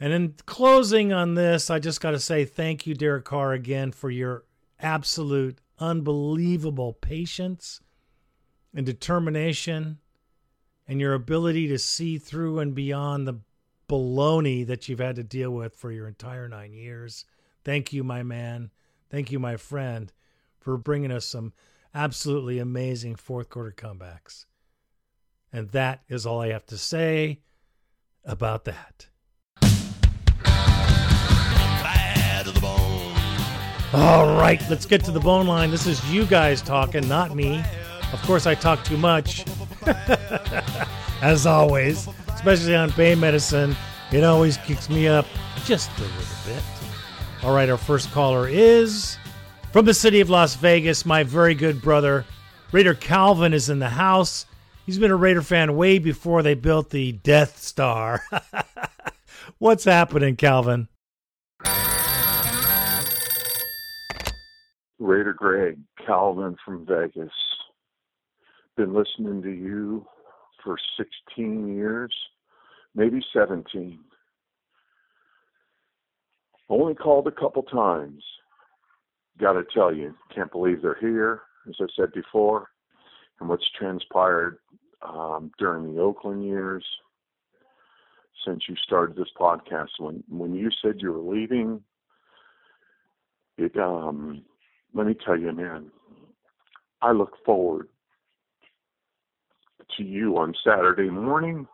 [0.00, 3.90] And in closing on this, I just got to say thank you, Derek Carr, again
[3.90, 4.44] for your
[4.78, 7.80] absolute, unbelievable patience
[8.74, 9.98] and determination
[10.86, 13.40] and your ability to see through and beyond the
[13.88, 17.24] baloney that you've had to deal with for your entire nine years.
[17.64, 18.70] Thank you, my man.
[19.10, 20.12] Thank you, my friend,
[20.60, 21.52] for bringing us some
[21.94, 24.44] absolutely amazing fourth quarter comebacks.
[25.52, 27.40] And that is all I have to say
[28.24, 29.07] about that.
[33.92, 35.70] All right, let's get to the bone line.
[35.70, 37.62] This is you guys talking, not me.
[38.12, 39.44] Of course, I talk too much,
[41.22, 43.74] as always, especially on pain medicine.
[44.12, 45.26] It always kicks me up
[45.64, 46.62] just a little bit.
[47.42, 49.16] All right, our first caller is
[49.72, 51.06] from the city of Las Vegas.
[51.06, 52.24] My very good brother,
[52.72, 54.46] Raider Calvin, is in the house.
[54.86, 58.22] He's been a Raider fan way before they built the Death Star.
[59.58, 60.88] What's happening, Calvin?
[64.98, 67.32] Raider Greg, Calvin from Vegas.
[68.76, 70.06] Been listening to you
[70.62, 72.12] for 16 years,
[72.94, 73.98] maybe 17.
[76.68, 78.22] Only called a couple times.
[79.38, 82.68] Got to tell you, can't believe they're here, as I said before,
[83.40, 84.58] and what's transpired
[85.02, 86.84] um, during the Oakland years
[88.44, 89.88] since you started this podcast.
[89.98, 91.82] When when you said you were leaving,
[93.56, 94.42] it um,
[94.94, 95.90] let me tell you, man,
[97.02, 97.88] I look forward
[99.96, 101.66] to you on Saturday morning,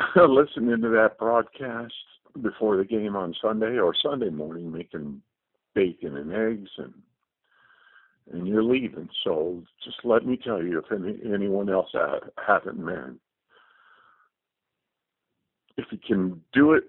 [0.16, 1.92] listening to that broadcast
[2.42, 5.20] before the game on Sunday or Sunday morning, making
[5.74, 6.94] bacon and eggs and
[8.32, 9.08] and you're leaving.
[9.24, 13.18] So just let me tell you, if any, anyone else ha- haven't, man,
[15.76, 16.84] if you can do it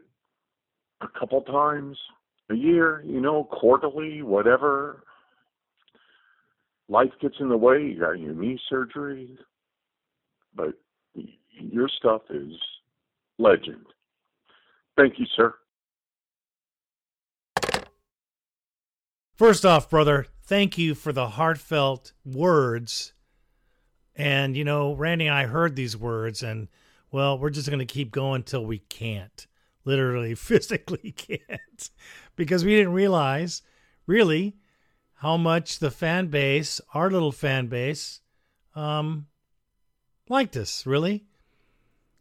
[1.01, 1.97] a couple times,
[2.51, 5.03] a year, you know, quarterly, whatever.
[6.89, 7.81] Life gets in the way.
[7.81, 9.37] You got your knee surgery,
[10.53, 10.73] but
[11.53, 12.53] your stuff is
[13.37, 13.85] legend.
[14.97, 15.53] Thank you, sir.
[19.35, 23.13] First off, brother, thank you for the heartfelt words.
[24.15, 26.67] And, you know, Randy and I heard these words, and,
[27.11, 29.47] well, we're just going to keep going till we can't.
[29.83, 31.89] Literally, physically can't.
[32.41, 33.61] Because we didn't realize,
[34.07, 34.55] really,
[35.13, 38.19] how much the fan base, our little fan base,
[38.73, 39.27] um,
[40.27, 41.23] liked us, really.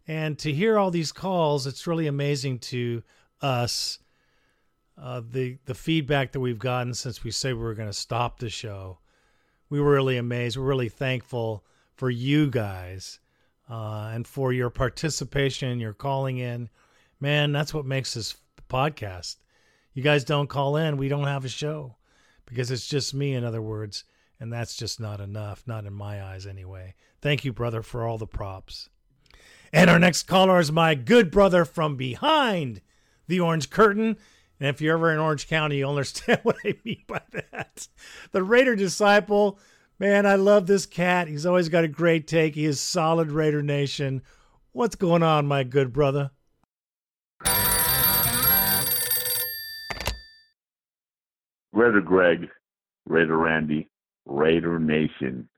[0.06, 3.02] And to hear all these calls, it's really amazing to
[3.40, 3.98] us
[5.00, 8.40] uh, the the feedback that we've gotten since we said we were going to stop
[8.40, 8.98] the show.
[9.70, 10.58] We were really amazed.
[10.58, 11.64] We're really thankful
[11.94, 13.20] for you guys
[13.70, 16.68] uh, and for your participation, your calling in.
[17.20, 18.36] Man, that's what makes this
[18.68, 19.36] podcast.
[19.92, 21.96] You guys don't call in, we don't have a show
[22.46, 24.04] because it's just me, in other words,
[24.38, 26.94] and that's just not enough, not in my eyes anyway.
[27.20, 28.88] Thank you, brother, for all the props.
[29.72, 32.80] And our next caller is my good brother from behind
[33.28, 34.16] the orange curtain.
[34.58, 37.88] And if you're ever in Orange County, you'll understand what I mean by that.
[38.32, 39.58] The Raider Disciple,
[39.98, 41.28] man, I love this cat.
[41.28, 42.54] He's always got a great take.
[42.54, 44.22] He is solid Raider Nation.
[44.72, 46.30] What's going on, my good brother?
[51.80, 52.46] Raider Greg,
[53.06, 53.88] Raider Randy,
[54.26, 55.48] Raider Nation.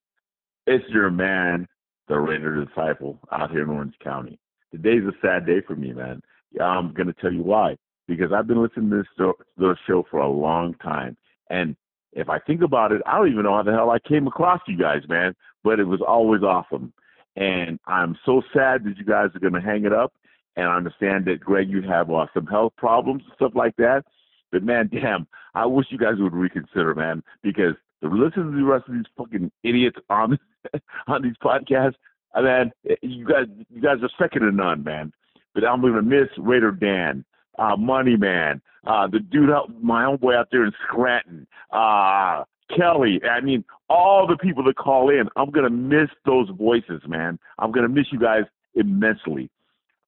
[0.68, 1.66] It's your man,
[2.06, 4.38] the Raider Disciple, out here in Orange County.
[4.70, 6.22] Today's a sad day for me, man.
[6.60, 10.06] I'm going to tell you why because I've been listening to this show, the show
[10.12, 11.16] for a long time.
[11.50, 11.74] And
[12.12, 14.60] if I think about it, I don't even know how the hell I came across
[14.68, 15.34] you guys, man.
[15.64, 16.92] But it was always awesome.
[17.34, 20.12] And I'm so sad that you guys are going to hang it up.
[20.54, 24.04] And I understand that, Greg, you have uh, some health problems and stuff like that.
[24.52, 28.64] But man, damn, I wish you guys would reconsider, man, because to listen to the
[28.64, 30.38] rest of these fucking idiots on
[31.08, 31.94] on these podcasts,
[32.34, 32.72] I mean,
[33.02, 35.12] you guys, you guys are second to none, man.
[35.54, 37.24] But I'm gonna miss Raider Dan
[37.58, 42.44] uh, Money Man, uh, the dude out, my own boy out there in Scranton, uh,
[42.76, 43.20] Kelly.
[43.30, 45.28] I mean, all the people that call in.
[45.36, 47.38] I'm gonna miss those voices, man.
[47.58, 48.44] I'm gonna miss you guys
[48.74, 49.50] immensely.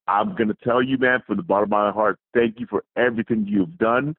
[0.06, 3.46] I'm gonna tell you, man, from the bottom of my heart, thank you for everything
[3.48, 4.16] you've done.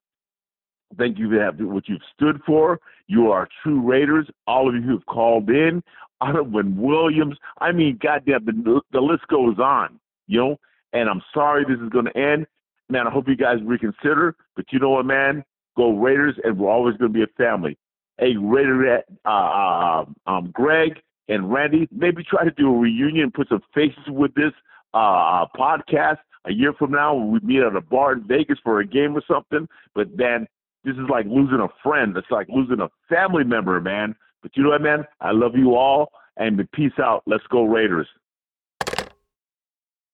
[0.98, 2.80] Thank you for what you've stood for.
[3.08, 4.28] You are true Raiders.
[4.48, 5.84] All of you who have called in,
[6.22, 7.38] Otterwin Williams.
[7.60, 10.00] I mean, goddamn, the, the list goes on.
[10.28, 10.60] You know,
[10.94, 12.48] and I'm sorry this is going to end
[12.90, 14.36] man, I hope you guys reconsider.
[14.56, 15.44] But you know what, man?
[15.78, 17.78] Go Raiders, and we're always going to be a family.
[18.18, 23.50] Hey, Raider, uh, uh, um, Greg and Randy, maybe try to do a reunion, put
[23.50, 24.54] some faces with this
[24.94, 28.60] uh, uh, podcast a year from now when we meet at a bar in Vegas
[28.64, 29.68] for a game or something.
[29.94, 30.48] But man,
[30.86, 32.16] this is like losing a friend.
[32.16, 34.16] It's like losing a family member, man.
[34.42, 35.06] But you know what, man?
[35.20, 37.24] I love you all, and peace out.
[37.26, 38.08] Let's go Raiders.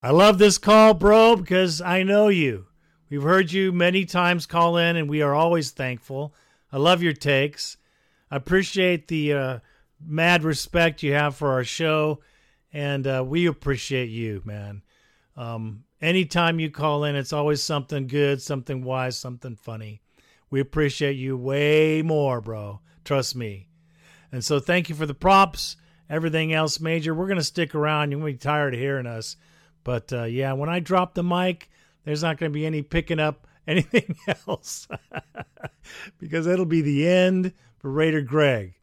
[0.02, 2.66] I love this call, bro, because I know you.
[3.10, 6.34] We've heard you many times call in, and we are always thankful.
[6.72, 7.78] I love your takes.
[8.32, 9.60] I appreciate the uh,
[10.04, 12.22] mad respect you have for our show,
[12.72, 14.82] and uh, we appreciate you, man.
[15.36, 20.01] Um, anytime you call in, it's always something good, something wise, something funny.
[20.52, 22.82] We appreciate you way more, bro.
[23.04, 23.68] Trust me.
[24.32, 25.78] And so, thank you for the props.
[26.10, 28.12] Everything else, Major, we're going to stick around.
[28.12, 29.38] You're going to be tired of hearing us.
[29.84, 31.70] But uh, yeah, when I drop the mic,
[32.04, 34.16] there's not going to be any picking up anything
[34.48, 34.88] else
[36.20, 38.74] because it'll be the end for Raider Greg.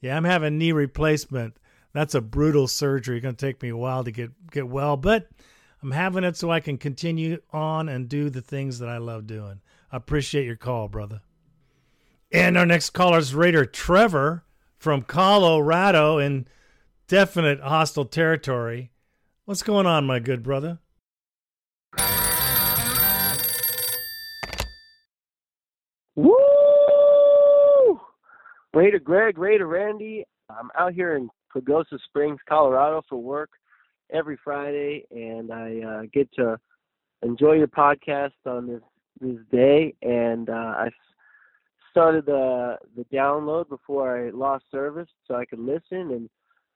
[0.00, 1.56] Yeah, I'm having knee replacement.
[1.92, 3.16] That's a brutal surgery.
[3.16, 5.28] It's going to take me a while to get get well, but
[5.82, 9.26] I'm having it so I can continue on and do the things that I love
[9.26, 9.60] doing.
[9.90, 11.22] Appreciate your call, brother.
[12.30, 14.44] And our next caller is Raider Trevor
[14.76, 16.46] from Colorado in
[17.06, 18.90] definite hostile territory.
[19.46, 20.78] What's going on, my good brother?
[26.14, 26.36] Woo!
[28.74, 30.26] Raider Greg, Raider Randy.
[30.50, 33.50] I'm out here in Pagosa Springs, Colorado for work
[34.12, 36.58] every Friday, and I uh, get to
[37.22, 38.82] enjoy your podcast on this
[39.20, 39.94] this day.
[40.02, 40.90] And uh, I
[41.90, 45.80] started the the download before I lost service, so I could listen.
[45.90, 46.30] And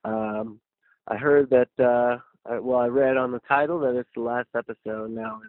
[0.05, 0.61] um,
[1.09, 2.19] I heard that uh,
[2.51, 5.11] I, well, I read on the title that it's the last episode.
[5.11, 5.41] Now,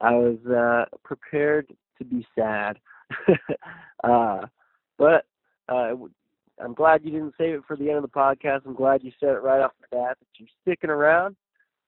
[0.00, 2.78] I was uh, prepared to be sad,
[4.04, 4.40] uh,
[4.98, 5.26] but
[5.68, 5.92] uh,
[6.62, 8.62] I'm glad you didn't save it for the end of the podcast.
[8.66, 11.36] I'm glad you said it right off the bat that you're sticking around.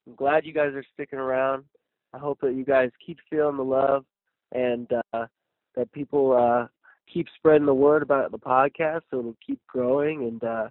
[0.06, 1.64] I'm glad you guys are sticking around.
[2.12, 4.04] I hope that you guys keep feeling the love
[4.52, 5.26] and uh,
[5.74, 6.66] that people uh,
[7.12, 10.68] keep spreading the word about the podcast so it'll keep growing and uh,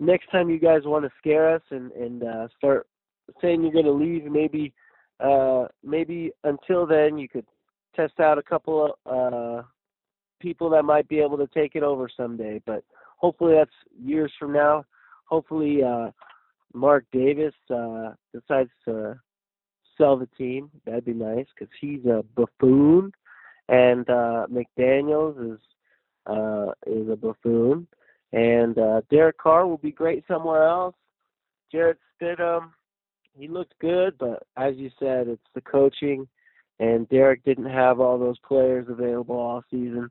[0.00, 2.86] next time you guys want to scare us and and uh, start
[3.40, 4.72] saying you're going to leave, maybe
[5.20, 7.46] uh, maybe until then you could
[7.94, 9.62] test out a couple of uh,
[10.40, 12.60] people that might be able to take it over someday.
[12.66, 12.82] But
[13.16, 13.70] hopefully that's
[14.02, 14.84] years from now.
[15.26, 16.10] Hopefully uh,
[16.72, 19.18] Mark Davis uh, decides to
[19.96, 20.70] sell the team.
[20.84, 23.12] That'd be nice because he's a buffoon,
[23.68, 25.60] and uh, McDaniels is
[26.26, 27.86] uh, is a buffoon,
[28.32, 30.94] and uh, Derek Carr will be great somewhere else.
[31.70, 32.70] Jarrett Stidham,
[33.36, 36.26] he looked good, but as you said, it's the coaching,
[36.78, 40.08] and Derek didn't have all those players available all season,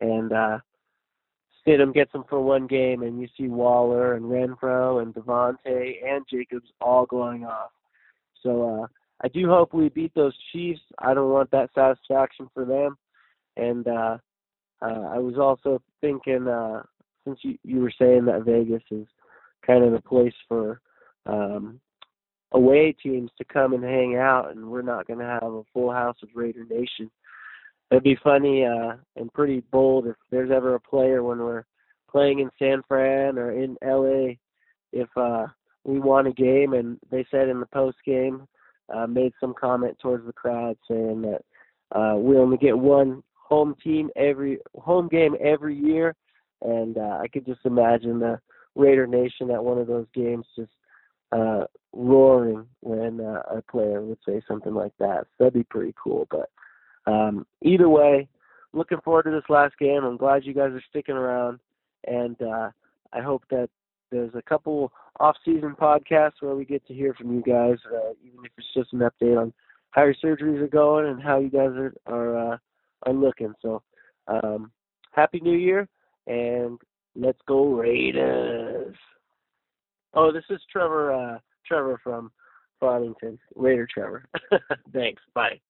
[0.00, 0.58] and uh,
[1.66, 6.24] Stidham gets them for one game, and you see Waller and Renfrow and Davante and
[6.30, 7.70] Jacobs all going off.
[8.42, 8.86] So uh,
[9.22, 10.80] I do hope we beat those Chiefs.
[10.98, 12.96] I don't want that satisfaction for them.
[13.56, 14.18] And uh,
[14.80, 16.82] uh, I was also thinking, uh,
[17.24, 19.06] since you, you were saying that Vegas is
[19.66, 20.80] kind of the place for
[21.26, 21.80] um,
[22.52, 25.92] away teams to come and hang out, and we're not going to have a full
[25.92, 27.10] house of Raider Nation.
[27.90, 31.64] It'd be funny uh, and pretty bold if there's ever a player when we're
[32.10, 34.34] playing in San Fran or in LA,
[34.92, 35.46] if uh,
[35.84, 38.46] we won a game and they said in the post game,
[38.94, 43.74] uh, made some comment towards the crowd saying that uh, we only get one home
[43.82, 46.14] team every home game every year,
[46.62, 48.40] and uh, I could just imagine the
[48.74, 50.70] Raider Nation at one of those games just
[51.32, 55.26] uh, roaring when uh, a player would say something like that.
[55.36, 56.28] So that'd be pretty cool.
[56.30, 56.50] But
[57.10, 58.28] um, either way,
[58.72, 60.04] looking forward to this last game.
[60.04, 61.58] I'm glad you guys are sticking around,
[62.06, 62.70] and uh,
[63.12, 63.70] I hope that
[64.10, 68.44] there's a couple off-season podcast where we get to hear from you guys, uh, even
[68.44, 69.52] if it's just an update on
[69.90, 72.56] how your surgeries are going and how you guys are are uh,
[73.04, 73.52] are looking.
[73.60, 73.82] So,
[74.26, 74.70] um,
[75.12, 75.88] happy New Year,
[76.26, 76.78] and
[77.16, 78.96] let's go Raiders!
[80.14, 81.12] Oh, this is Trevor.
[81.12, 82.30] Uh, Trevor from
[82.80, 84.24] Farmington, Raider Trevor.
[84.92, 85.22] Thanks.
[85.34, 85.60] Bye.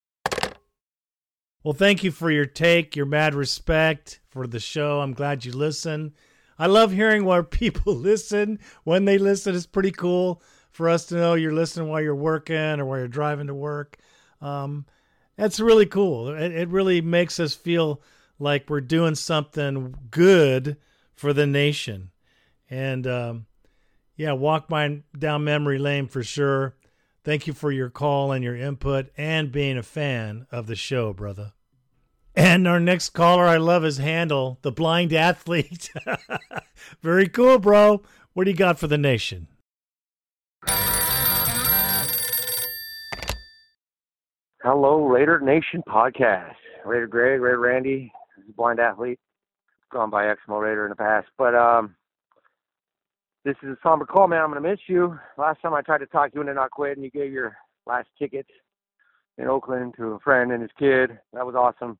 [1.64, 5.00] Well, thank you for your take, your mad respect for the show.
[5.00, 6.14] I'm glad you listen.
[6.58, 9.54] I love hearing where people listen when they listen.
[9.54, 13.08] It's pretty cool for us to know you're listening while you're working or while you're
[13.08, 13.98] driving to work.
[14.40, 14.86] Um,
[15.36, 16.28] that's really cool.
[16.28, 18.02] It, it really makes us feel
[18.38, 20.76] like we're doing something good
[21.14, 22.10] for the nation.
[22.70, 23.46] And um,
[24.16, 26.76] yeah, walk by down memory lane for sure.
[27.24, 31.12] Thank you for your call and your input and being a fan of the show,
[31.12, 31.52] brother.
[32.38, 35.90] And our next caller, I love his handle, the blind athlete.
[37.02, 38.00] Very cool, bro.
[38.32, 39.48] What do you got for the nation?
[44.62, 46.54] Hello, Raider Nation podcast.
[46.84, 48.12] Raider Greg, Raider Randy,
[48.56, 49.18] blind athlete.
[49.90, 51.26] Gone by Exmo Raider in the past.
[51.36, 51.96] But um,
[53.44, 54.42] this is a somber call, man.
[54.42, 55.18] I'm going to miss you.
[55.36, 58.50] Last time I tried to talk you into not quitting, you gave your last tickets
[59.38, 61.18] in Oakland to a friend and his kid.
[61.32, 61.98] That was awesome.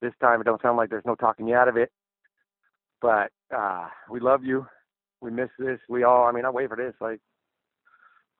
[0.00, 1.90] This time it don't sound like there's no talking you out of it.
[3.00, 4.66] But uh, we love you.
[5.20, 5.78] We miss this.
[5.88, 6.94] We all, I mean, I wait for this.
[7.00, 7.20] Like,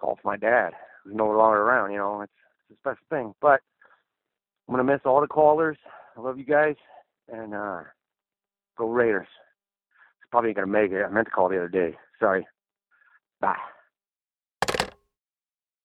[0.01, 0.73] call for my dad,
[1.05, 1.93] who's no longer around.
[1.93, 2.33] You know, it's,
[2.71, 3.35] it's a special thing.
[3.41, 3.61] But
[4.69, 5.79] I'm to miss all the callers.
[6.17, 6.77] I love you guys.
[7.29, 7.81] And uh,
[8.77, 9.29] go Raiders.
[10.21, 11.05] It's probably to make it.
[11.05, 11.97] I meant to call the other day.
[12.21, 12.47] Sorry.
[13.41, 13.57] Bye.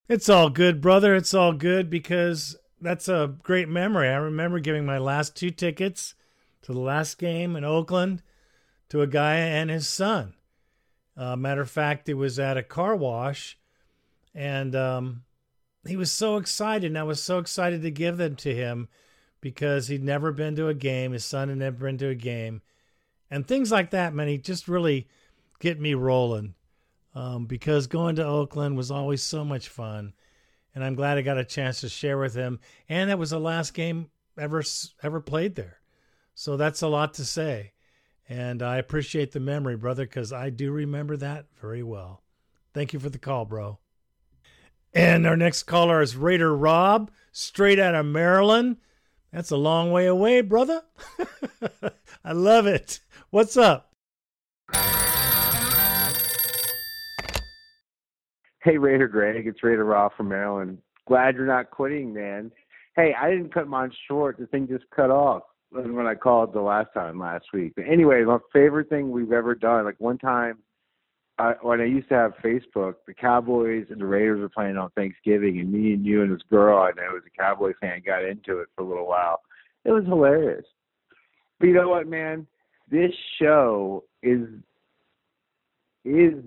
[0.07, 1.15] It's all good, brother.
[1.15, 4.09] It's all good because that's a great memory.
[4.09, 6.15] I remember giving my last two tickets
[6.63, 8.21] to the last game in Oakland
[8.89, 10.33] to a guy and his son.
[11.15, 13.57] Uh, matter of fact, it was at a car wash,
[14.33, 15.23] and um,
[15.85, 18.87] he was so excited, and I was so excited to give them to him
[19.39, 21.11] because he'd never been to a game.
[21.11, 22.61] His son had never been to a game,
[23.29, 24.27] and things like that, man.
[24.27, 25.07] He just really
[25.59, 26.55] get me rolling
[27.13, 30.13] um, because going to Oakland was always so much fun,
[30.73, 32.59] and I'm glad I got a chance to share with him.
[32.89, 34.63] And that was the last game ever
[35.03, 35.79] ever played there,
[36.33, 37.73] so that's a lot to say.
[38.29, 42.23] And I appreciate the memory, brother, because I do remember that very well.
[42.73, 43.79] Thank you for the call, bro.
[44.93, 48.77] And our next caller is Raider Rob, straight out of Maryland.
[49.31, 50.83] That's a long way away, brother.
[52.23, 52.99] I love it.
[53.29, 53.93] What's up?
[58.63, 60.77] Hey, Raider Greg, it's Raider Rob from Maryland.
[61.07, 62.51] Glad you're not quitting, man.
[62.95, 64.37] Hey, I didn't cut mine short.
[64.37, 67.73] The thing just cut off when I called the last time last week.
[67.75, 70.59] But anyway, my favorite thing we've ever done, like one time
[71.39, 74.91] I, when I used to have Facebook, the Cowboys and the Raiders were playing on
[74.91, 78.23] Thanksgiving, and me and you and this girl I know was a Cowboy fan got
[78.23, 79.39] into it for a little while.
[79.85, 80.65] It was hilarious.
[81.59, 82.45] But you know what, man?
[82.91, 84.47] This show is
[86.05, 86.43] is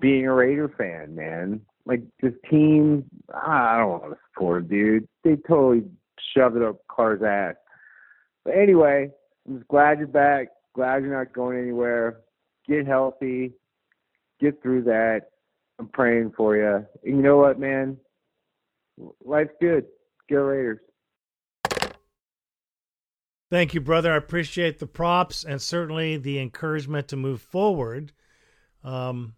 [0.00, 1.60] being a Raider fan, man.
[1.86, 5.08] Like this team, I don't want to support, dude.
[5.24, 5.84] They totally
[6.34, 7.56] shoved it up Carr's ass.
[8.44, 9.10] But anyway,
[9.46, 10.48] I'm just glad you're back.
[10.74, 12.20] Glad you're not going anywhere.
[12.68, 13.52] Get healthy.
[14.40, 15.30] Get through that.
[15.78, 16.86] I'm praying for you.
[17.04, 17.96] And you know what, man?
[19.24, 19.86] Life's good.
[20.28, 20.78] Go Raiders.
[23.50, 24.12] Thank you, brother.
[24.12, 28.12] I appreciate the props and certainly the encouragement to move forward.
[28.84, 29.34] Um,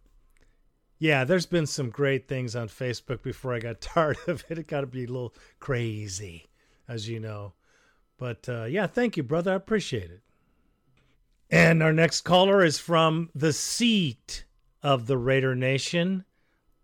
[1.03, 4.57] yeah, there's been some great things on Facebook before I got tired of it.
[4.57, 6.47] It got to be a little crazy,
[6.87, 7.51] as you know.
[8.17, 9.51] But uh, yeah, thank you, brother.
[9.51, 10.21] I appreciate it.
[11.49, 14.45] And our next caller is from the seat
[14.81, 16.23] of the Raider Nation,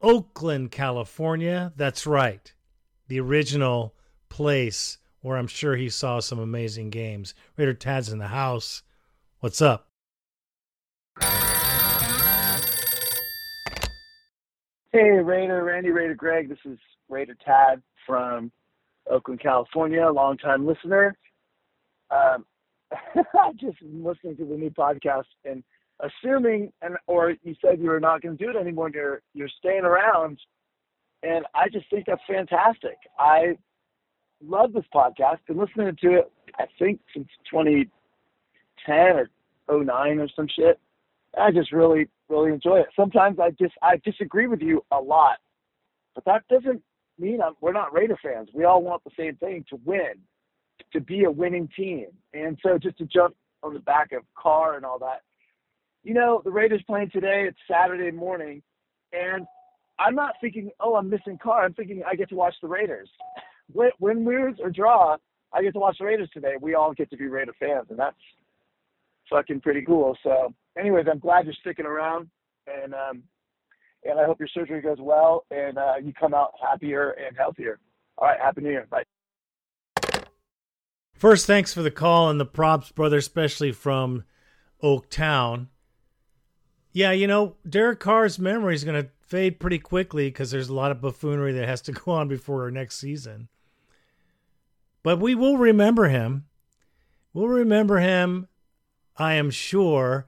[0.02, 1.72] Oakland, California.
[1.78, 2.54] That's right,
[3.08, 3.96] the original
[4.28, 7.34] place where I'm sure he saw some amazing games.
[7.56, 8.84] Raider Tad's in the house.
[9.40, 9.89] What's up?
[14.92, 16.50] Hey, Raider, Randy, Raider Greg.
[16.50, 16.80] This is
[17.10, 18.52] Raider Tad from
[19.08, 21.16] Oakland, California, longtime listener.
[22.10, 22.44] Um,
[22.92, 25.64] I just listening to the new podcast and
[26.00, 28.90] assuming, and or you said you were not going to do it anymore.
[28.92, 30.40] You're you're staying around,
[31.22, 32.98] and I just think that's fantastic.
[33.20, 33.60] I
[34.44, 35.38] love this podcast.
[35.48, 38.96] Been listening to it, I think, since 2010
[39.68, 40.80] or 09 or some shit.
[41.38, 42.88] I just really, really enjoy it.
[42.96, 45.38] Sometimes I just I disagree with you a lot,
[46.16, 46.82] but that doesn't
[47.20, 48.50] mean I'm, we're not Raider fans.
[48.54, 50.14] We all want the same thing to win,
[50.94, 52.08] to be a winning team.
[52.34, 55.22] And so just to jump on the back of Carr and all that,
[56.04, 57.46] you know, the Raiders playing today.
[57.48, 58.62] It's Saturday morning,
[59.12, 59.46] and
[60.00, 61.66] I'm not thinking, oh, I'm missing Carr.
[61.66, 63.10] I'm thinking I get to watch the Raiders.
[63.74, 65.18] win, win, lose, or draw,
[65.54, 66.54] I get to watch the Raiders today.
[66.60, 68.16] We all get to be Raider fans, and that's
[69.30, 70.18] fucking pretty cool.
[70.24, 72.30] So, anyways, I'm glad you're sticking around,
[72.68, 73.24] and um,
[74.04, 77.80] and I hope your surgery goes well, and uh, you come out happier and healthier.
[78.18, 78.88] All right, happy New Year.
[78.90, 79.04] Bye.
[81.14, 84.24] First, thanks for the call and the props, brother, especially from
[84.82, 85.68] Oaktown.
[86.92, 90.74] Yeah, you know, Derek Carr's memory is going to fade pretty quickly because there's a
[90.74, 93.50] lot of buffoonery that has to go on before our next season.
[95.04, 96.46] But we will remember him.
[97.34, 98.48] We'll remember him,
[99.18, 100.26] I am sure,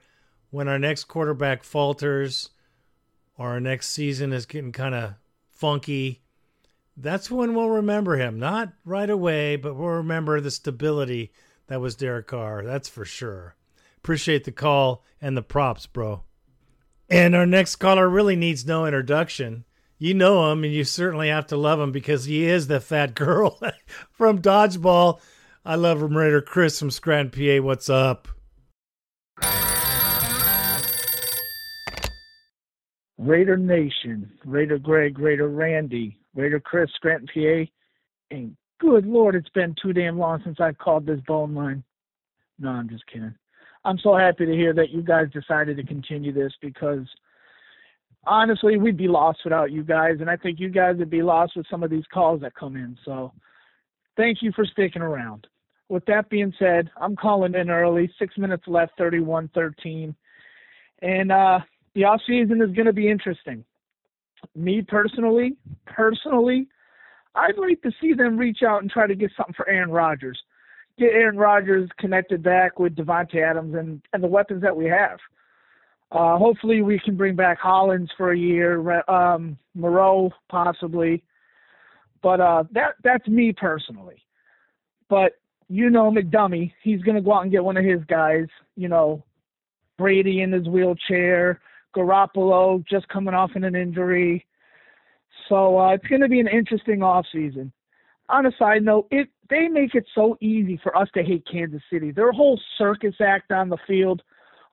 [0.52, 2.52] when our next quarterback falters
[3.38, 5.16] or our next season is getting kind of
[5.50, 6.22] funky.
[6.96, 8.38] That's when we'll remember him.
[8.38, 11.32] Not right away, but we'll remember the stability
[11.68, 12.64] that was Derek Carr.
[12.64, 13.56] That's for sure.
[13.98, 16.24] Appreciate the call and the props, bro.
[17.10, 19.66] And our next caller really needs no introduction.
[19.98, 23.16] You know him, and you certainly have to love him because he is the fat
[23.16, 23.60] girl
[24.12, 25.20] from Dodgeball.
[25.64, 27.64] I love him, Raider Chris from Scranton, PA.
[27.64, 28.28] What's up?
[33.22, 37.72] Raider Nation, Raider Greg, Raider Randy, Raider Chris, Scranton, PA.
[38.36, 41.84] And good Lord, it's been too damn long since I've called this bone line.
[42.58, 43.36] No, I'm just kidding.
[43.86, 47.06] I'm so happy to hear that you guys decided to continue this because
[48.26, 51.56] honestly, we'd be lost without you guys, and I think you guys would be lost
[51.56, 52.98] with some of these calls that come in.
[53.06, 53.34] So,
[54.18, 55.46] thank you for sticking around.
[55.90, 58.12] With that being said, I'm calling in early.
[58.18, 60.16] Six minutes left, 31-13,
[61.02, 61.60] and uh,
[61.96, 63.64] the off season is going to be interesting.
[64.56, 66.68] Me personally, personally,
[67.36, 70.42] I'd like to see them reach out and try to get something for Aaron Rodgers
[71.02, 75.18] get Aaron Rodgers connected back with Davante Adams and, and the weapons that we have.
[76.12, 81.24] Uh, hopefully, we can bring back Hollins for a year, um, Moreau possibly,
[82.22, 84.22] but uh, that that's me personally.
[85.10, 85.34] But
[85.70, 88.48] you know, McDummy, he's going to go out and get one of his guys.
[88.76, 89.24] You know,
[89.98, 91.62] Brady in his wheelchair,
[91.96, 94.46] Garoppolo just coming off in an injury.
[95.50, 97.72] So uh, it's going to be an interesting off season.
[98.30, 101.82] On a side note, it they make it so easy for us to hate Kansas
[101.92, 102.12] City.
[102.12, 104.22] Their whole circus act on the field.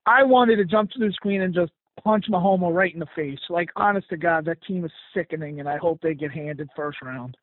[0.07, 1.73] I wanted to jump to the screen and just
[2.05, 3.40] punch Mahomes right in the face.
[3.51, 7.03] Like, honest to God, that team is sickening, and I hope they get handed first
[7.03, 7.36] round.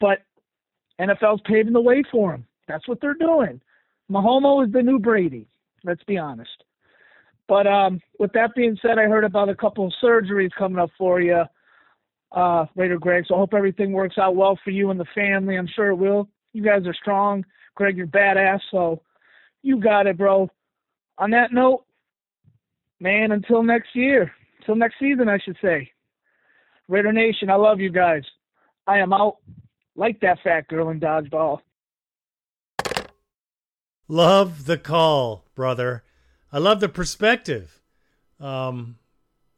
[0.00, 0.18] But
[1.00, 2.46] NFL's paving the way for them.
[2.68, 3.60] That's what they're doing.
[4.10, 5.48] Mahomes is the new Brady.
[5.82, 6.64] Let's be honest.
[7.48, 10.90] But um, with that being said, I heard about a couple of surgeries coming up
[10.96, 11.42] for you,
[12.32, 13.24] uh, later, Greg.
[13.28, 15.56] So I hope everything works out well for you and the family.
[15.56, 16.28] I'm sure it will.
[16.52, 17.44] You guys are strong.
[17.74, 18.60] Greg, you're badass.
[18.70, 19.02] So
[19.62, 20.48] you got it, bro.
[21.18, 21.84] On that note,
[23.00, 25.90] man, until next year, until next season, I should say.
[26.88, 28.22] Raider Nation, I love you guys.
[28.86, 29.38] I am out
[29.96, 31.60] like that fat girl in dodgeball.
[34.06, 36.03] Love the call, brother.
[36.54, 37.82] I love the perspective.
[38.38, 38.96] Um,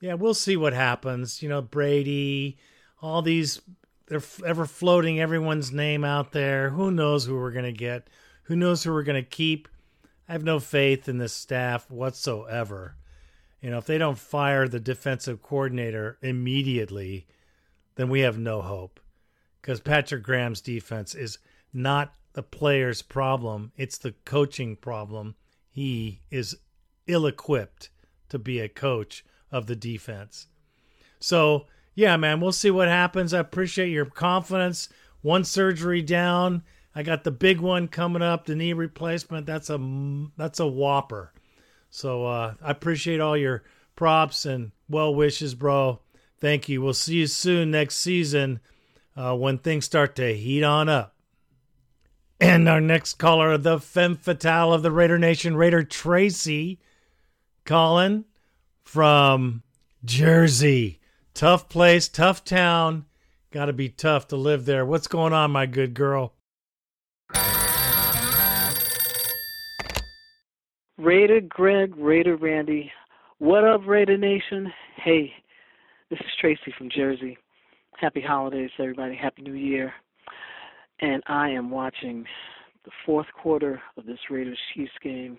[0.01, 1.43] yeah, we'll see what happens.
[1.43, 2.57] You know, Brady,
[3.03, 3.61] all these
[4.07, 6.71] they're ever floating everyone's name out there.
[6.71, 8.09] Who knows who we're going to get?
[8.45, 9.69] Who knows who we're going to keep?
[10.27, 12.97] I have no faith in this staff whatsoever.
[13.61, 17.27] You know, if they don't fire the defensive coordinator immediately,
[17.97, 19.01] then we have no hope.
[19.61, 21.41] Because Patrick Graham's defense is
[21.75, 25.35] not the player's problem, it's the coaching problem.
[25.69, 26.57] He is
[27.07, 27.91] ill equipped
[28.29, 30.47] to be a coach of the defense.
[31.19, 33.33] So, yeah, man, we'll see what happens.
[33.33, 34.89] I appreciate your confidence.
[35.23, 36.63] One surgery down.
[36.95, 39.47] I got the big one coming up, the knee replacement.
[39.47, 39.79] That's a
[40.37, 41.33] that's a whopper.
[41.91, 43.65] So uh, I appreciate all your
[43.97, 46.01] props and well wishes, bro.
[46.39, 46.83] Thank you.
[46.83, 48.61] We'll see you soon next season
[49.17, 51.15] uh, when things start to heat on up.
[52.39, 56.79] And our next caller, the femme fatale of the Raider Nation, Raider Tracy,
[57.67, 58.25] calling
[58.85, 59.63] from
[60.05, 61.01] Jersey.
[61.35, 63.05] Tough place, tough town.
[63.51, 64.87] Got to be tough to live there.
[64.87, 66.33] What's going on, my good girl?
[70.99, 72.91] Raider Greg, Raider Randy.
[73.39, 74.73] What up, Raider Nation?
[74.97, 75.31] Hey,
[76.09, 77.37] this is Tracy from Jersey.
[77.99, 79.15] Happy holidays, everybody.
[79.15, 79.93] Happy New Year.
[81.01, 82.25] And I am watching
[82.85, 85.39] the fourth quarter of this Raiders Chiefs game,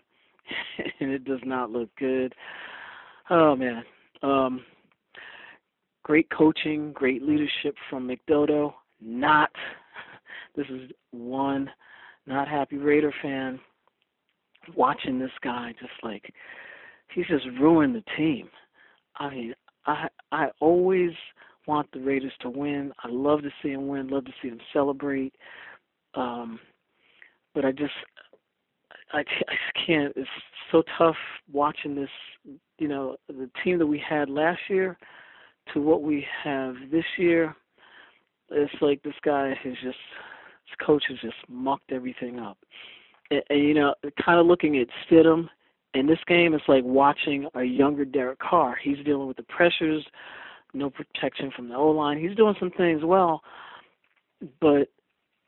[0.99, 2.34] and it does not look good.
[3.30, 3.84] Oh, man.
[4.24, 4.65] Um,
[6.03, 8.74] great coaching, great leadership from McDodo.
[9.02, 9.52] Not,
[10.56, 11.69] this is one
[12.28, 13.60] not happy Raider fan
[14.76, 16.34] watching this guy just like
[17.14, 18.49] he's just ruined the team.
[19.18, 19.53] I mean,
[19.86, 21.11] I I always
[21.65, 22.91] want the Raiders to win.
[23.03, 25.34] I love to see them win, love to see them celebrate.
[26.14, 26.60] Um
[27.56, 27.94] but I just
[29.13, 30.13] I, I just can't.
[30.15, 30.29] It's
[30.71, 31.15] so tough
[31.51, 32.09] watching this.
[32.79, 34.97] You know, the team that we had last year
[35.73, 37.55] to what we have this year.
[38.49, 42.57] It's like this guy has just, his coach has just mucked everything up
[43.31, 43.93] and, and you know,
[44.23, 45.49] kind of looking at Stidham
[45.93, 48.77] in this game, it's like watching a younger Derek Carr.
[48.81, 50.05] He's dealing with the pressures,
[50.73, 52.19] no protection from the O line.
[52.19, 53.41] He's doing some things well,
[54.61, 54.89] but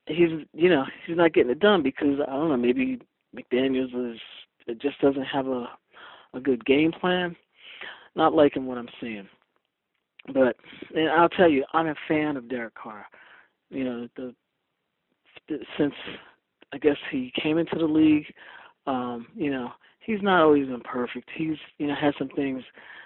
[0.07, 2.99] he's you know he's not getting it done because I don't know maybe
[3.35, 4.19] McDaniels is
[4.67, 5.67] it just doesn't have a
[6.33, 7.35] a good game plan.
[8.15, 9.27] Not liking what I'm seeing,
[10.33, 10.55] but
[10.95, 13.05] and I'll tell you I'm a fan of Derek Carr.
[13.69, 14.33] You know the
[15.77, 15.93] since
[16.73, 18.25] I guess he came into the league.
[18.87, 19.69] Um, you know,
[19.99, 21.29] he's not always been perfect.
[21.35, 22.63] He's you know had some things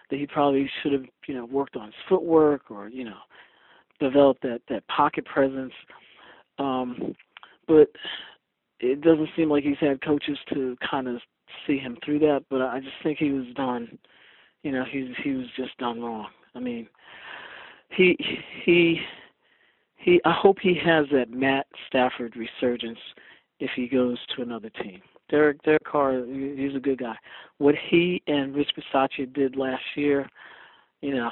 [0.09, 3.17] that he probably should have you know worked on his footwork or you know
[3.99, 5.73] developed that that pocket presence.
[6.59, 7.15] Um,
[7.67, 7.89] but
[8.83, 11.17] it doesn't seem like he's had coaches to kind of
[11.65, 12.43] see him through that.
[12.49, 13.97] But I just think he was done.
[14.63, 16.27] You know, he he was just done wrong.
[16.55, 16.87] I mean,
[17.95, 18.17] he
[18.65, 18.99] he
[19.97, 20.21] he.
[20.25, 22.99] I hope he has that Matt Stafford resurgence
[23.59, 25.01] if he goes to another team.
[25.29, 27.15] Derek Derek Carr, he's a good guy.
[27.57, 30.29] What he and Rich Bisaccia did last year,
[31.01, 31.29] you know,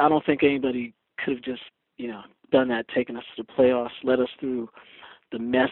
[0.00, 0.92] I don't think anybody
[1.24, 1.62] could have just
[1.96, 4.68] you know done that, taken us to the playoffs, led us through
[5.36, 5.70] the mess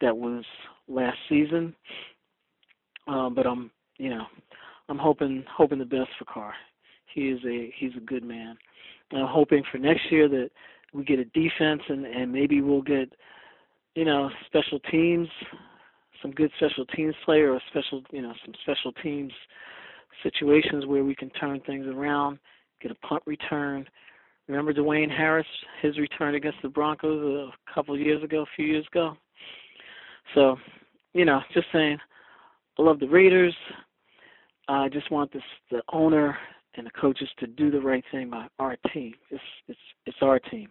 [0.00, 0.44] that was
[0.88, 1.74] last season.
[3.06, 4.24] Um, but I'm you know
[4.88, 6.54] I'm hoping hoping the best for Carr.
[7.14, 8.56] He is a he's a good man.
[9.10, 10.50] And I'm hoping for next year that
[10.92, 13.12] we get a defense and and maybe we'll get
[13.94, 15.28] you know, special teams,
[16.22, 19.32] some good special teams player or special, you know, some special teams
[20.22, 22.38] situations where we can turn things around,
[22.82, 23.86] get a punt return.
[24.50, 25.46] Remember Dwayne Harris,
[25.80, 29.16] his return against the Broncos a couple of years ago, a few years ago.
[30.34, 30.56] So,
[31.14, 31.98] you know, just saying,
[32.76, 33.54] I love the Raiders.
[34.66, 36.36] I just want this the owner
[36.74, 39.14] and the coaches to do the right thing by our team.
[39.30, 40.68] It's it's it's our team.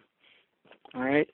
[0.94, 1.28] All right,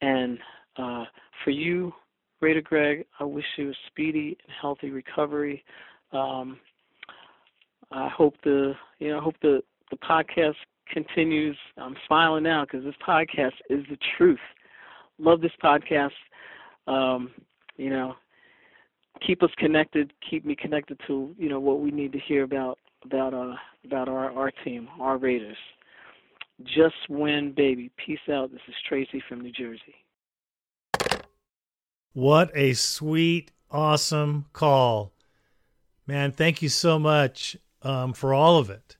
[0.00, 0.38] and
[0.78, 1.04] uh,
[1.44, 1.92] for you,
[2.40, 5.62] Raider Greg, I wish you a speedy and healthy recovery.
[6.12, 6.58] Um,
[7.92, 9.60] I hope the you know I hope the
[9.90, 10.54] the podcast
[10.92, 11.56] continues.
[11.76, 14.38] I'm smiling now because this podcast is the truth.
[15.18, 16.10] Love this podcast.
[16.86, 17.30] Um,
[17.76, 18.14] you know,
[19.26, 20.12] keep us connected.
[20.28, 23.54] Keep me connected to you know what we need to hear about about uh
[23.84, 25.56] about our our team, our Raiders.
[26.62, 27.90] Just win, baby.
[28.04, 28.52] Peace out.
[28.52, 29.94] This is Tracy from New Jersey.
[32.12, 35.12] What a sweet, awesome call.
[36.06, 38.96] Man, thank you so much um, for all of it.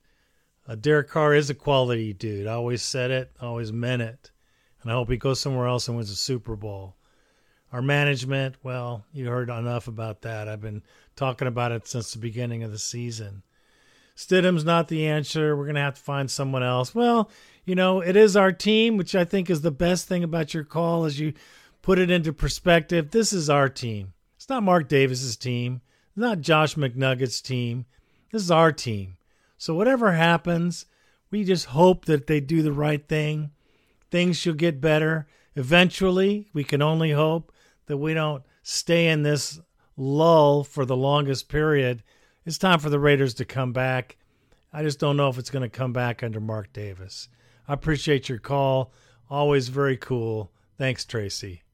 [0.70, 2.46] Uh, Derek Carr is a quality dude.
[2.46, 4.30] I always said it, I always meant it.
[4.80, 6.94] And I hope he goes somewhere else and wins a Super Bowl.
[7.72, 10.46] Our management, well, you heard enough about that.
[10.46, 10.84] I've been
[11.16, 13.42] talking about it since the beginning of the season.
[14.16, 15.56] Stidham's not the answer.
[15.56, 16.94] We're going to have to find someone else.
[16.94, 17.32] Well,
[17.64, 20.64] you know, it is our team, which I think is the best thing about your
[20.64, 21.32] call as you
[21.82, 23.10] put it into perspective.
[23.10, 24.12] This is our team.
[24.36, 25.80] It's not Mark Davis's team.
[26.10, 27.86] It's not Josh McNugget's team.
[28.30, 29.16] This is our team.
[29.60, 30.86] So whatever happens,
[31.30, 33.50] we just hope that they do the right thing.
[34.10, 35.26] Things should get better.
[35.54, 37.52] Eventually, we can only hope
[37.84, 39.60] that we don't stay in this
[39.98, 42.02] lull for the longest period.
[42.46, 44.16] It's time for the Raiders to come back.
[44.72, 47.28] I just don't know if it's going to come back under Mark Davis.
[47.68, 48.94] I appreciate your call.
[49.28, 50.50] Always very cool.
[50.78, 51.64] Thanks, Tracy.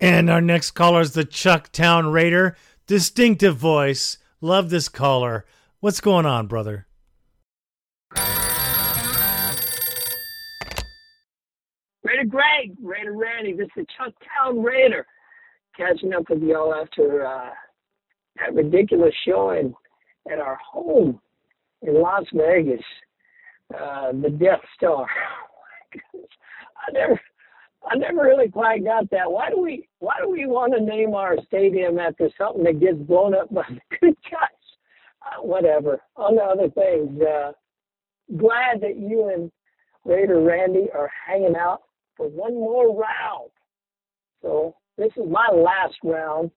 [0.00, 2.56] And our next caller is the Chucktown Raider.
[2.88, 4.18] Distinctive voice.
[4.40, 5.46] Love this caller.
[5.86, 6.88] What's going on, brother?
[12.02, 15.06] Raider Greg, Raider Randy, this is Chucktown Raider.
[15.76, 17.50] Catching up with y'all after uh,
[18.34, 19.72] that ridiculous showing
[20.28, 21.20] at our home
[21.82, 22.82] in Las Vegas,
[23.72, 25.06] uh, the Death Star.
[25.94, 27.20] I never,
[27.88, 29.30] I never really quite got that.
[29.30, 32.98] Why do we, why do we want to name our stadium after something that gets
[32.98, 34.65] blown up by the good guys?
[35.40, 36.00] Whatever.
[36.16, 37.52] On the other things, uh,
[38.36, 39.50] glad that you and
[40.04, 41.82] Raider Randy are hanging out
[42.16, 43.50] for one more round.
[44.42, 46.50] So this is my last round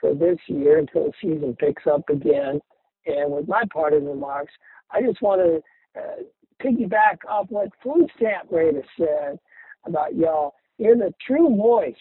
[0.00, 2.60] for this year until the season picks up again.
[3.06, 4.52] And with my part parting remarks,
[4.90, 6.22] I just want to uh,
[6.62, 9.38] piggyback off what Food Stamp Raider said
[9.86, 10.54] about y'all.
[10.78, 11.94] You're the true voice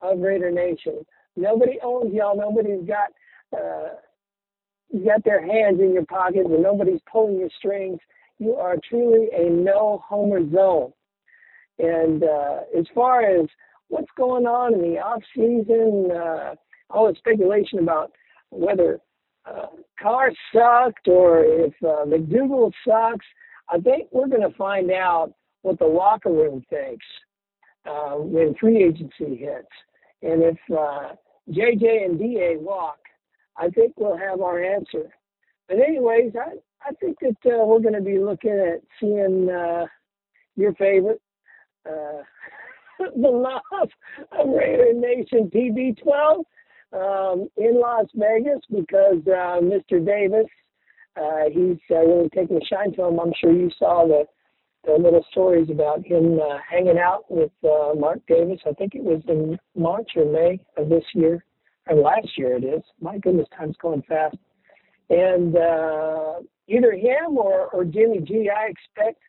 [0.00, 1.04] of Raider Nation.
[1.36, 2.36] Nobody owns y'all.
[2.36, 3.10] Nobody's got
[3.56, 3.94] uh,
[5.04, 7.98] got their hands in your pockets, and nobody's pulling your strings.
[8.38, 10.92] You are truly a no homer zone.
[11.78, 13.46] And uh, as far as
[13.88, 16.54] what's going on in the off season, uh,
[16.90, 18.12] all the speculation about
[18.50, 19.00] whether
[19.46, 19.66] uh,
[20.00, 23.26] Carr sucked or if uh, McDougal sucks,
[23.68, 25.32] I think we're going to find out
[25.62, 27.04] what the locker room thinks
[27.86, 29.68] uh, when free agency hits.
[30.22, 31.14] And if uh,
[31.50, 32.98] JJ and DA walk,
[33.56, 35.12] I think we'll have our answer.
[35.68, 36.56] But anyways, I,
[36.86, 39.86] I think that uh, we're going to be looking at seeing uh,
[40.56, 41.22] your favorite,
[41.86, 42.22] uh,
[42.98, 43.88] the love
[44.32, 46.44] of Raider Nation TB12
[46.92, 50.04] um, in Las Vegas because uh, Mr.
[50.04, 50.46] Davis,
[51.16, 53.18] uh, he's uh, really taking a shine to him.
[53.18, 54.24] I'm sure you saw the,
[54.84, 58.60] the little stories about him hanging out with Mark Davis.
[58.66, 61.44] I think it was in March or May of this year,
[61.88, 62.82] or last year it is.
[63.00, 64.36] My goodness, time's going fast.
[65.10, 69.20] And uh, either him or, or Jimmy G, I expect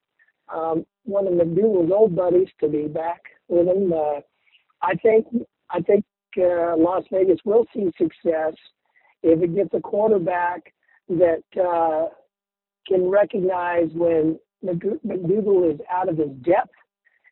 [0.54, 3.92] um, one of McDougal's old buddies to be back with him.
[3.92, 4.22] Uh,
[4.82, 5.26] I think
[5.70, 6.06] I think
[6.38, 8.54] uh, Las Vegas will see success
[9.24, 10.74] if it gets a quarterback
[11.10, 12.08] that uh,
[12.88, 16.70] can recognize when McDougal is out of his depth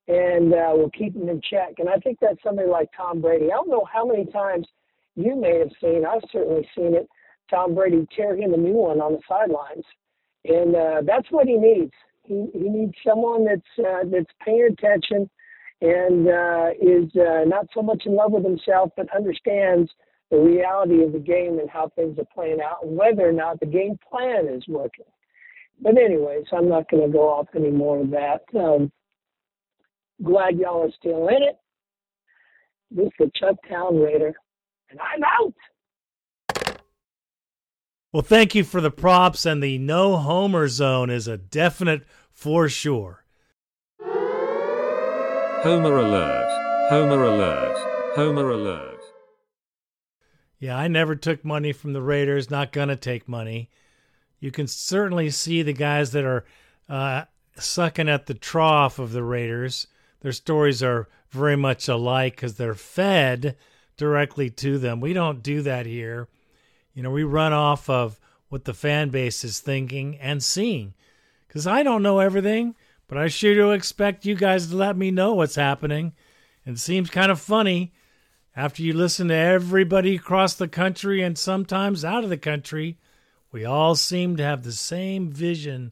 [0.08, 1.76] and uh, will keep him in check.
[1.78, 3.46] And I think that's somebody like Tom Brady.
[3.46, 4.68] I don't know how many times
[5.16, 7.08] you may have seen, I've certainly seen it,
[7.50, 9.86] Tom Brady tear him a new one on the sidelines.
[10.46, 11.92] And uh, that's what he needs.
[12.24, 15.30] He, he needs someone that's uh, that's paying attention
[15.82, 19.92] and uh, is uh, not so much in love with himself, but understands
[20.32, 23.60] the reality of the game and how things are playing out, and whether or not
[23.60, 25.06] the game plan is working.
[25.82, 28.42] But anyways, I'm not going to go off any more of that.
[28.58, 28.92] Um,
[30.24, 31.58] glad y'all are still in it.
[32.90, 34.34] This is the Chucktown Raider,
[34.94, 35.54] and I'm out.
[38.12, 42.70] Well, thank you for the props, and the no homer zone is a definite for
[42.70, 43.26] sure.
[44.00, 46.90] Homer alert!
[46.90, 48.14] Homer alert!
[48.16, 49.00] Homer alert!
[50.60, 53.70] Yeah, I never took money from the Raiders, not going to take money.
[54.40, 56.46] You can certainly see the guys that are
[56.88, 57.24] uh,
[57.56, 59.88] sucking at the trough of the Raiders.
[60.22, 63.56] Their stories are very much alike because they're fed
[63.98, 65.00] directly to them.
[65.00, 66.28] We don't do that here.
[66.94, 70.94] You know, we run off of what the fan base is thinking and seeing.
[71.48, 72.76] Because I don't know everything.
[73.08, 76.14] But I sure do expect you guys to let me know what's happening.
[76.66, 77.94] And it seems kind of funny
[78.56, 82.98] after you listen to everybody across the country and sometimes out of the country,
[83.52, 85.92] we all seem to have the same vision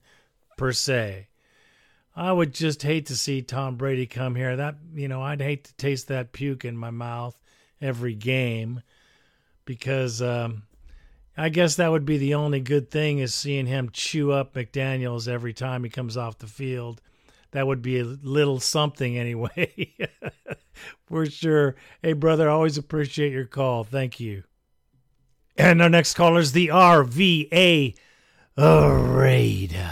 [0.57, 1.27] per se.
[2.15, 4.55] I would just hate to see Tom Brady come here.
[4.55, 7.37] That you know, I'd hate to taste that puke in my mouth
[7.81, 8.81] every game
[9.65, 10.63] because um,
[11.37, 15.27] I guess that would be the only good thing is seeing him chew up McDaniels
[15.27, 17.01] every time he comes off the field
[17.51, 19.93] that would be a little something anyway.
[21.05, 21.75] For sure.
[22.01, 23.83] Hey, brother, always appreciate your call.
[23.83, 24.43] Thank you.
[25.57, 27.95] And our next caller is the RVA
[28.57, 29.91] Raider.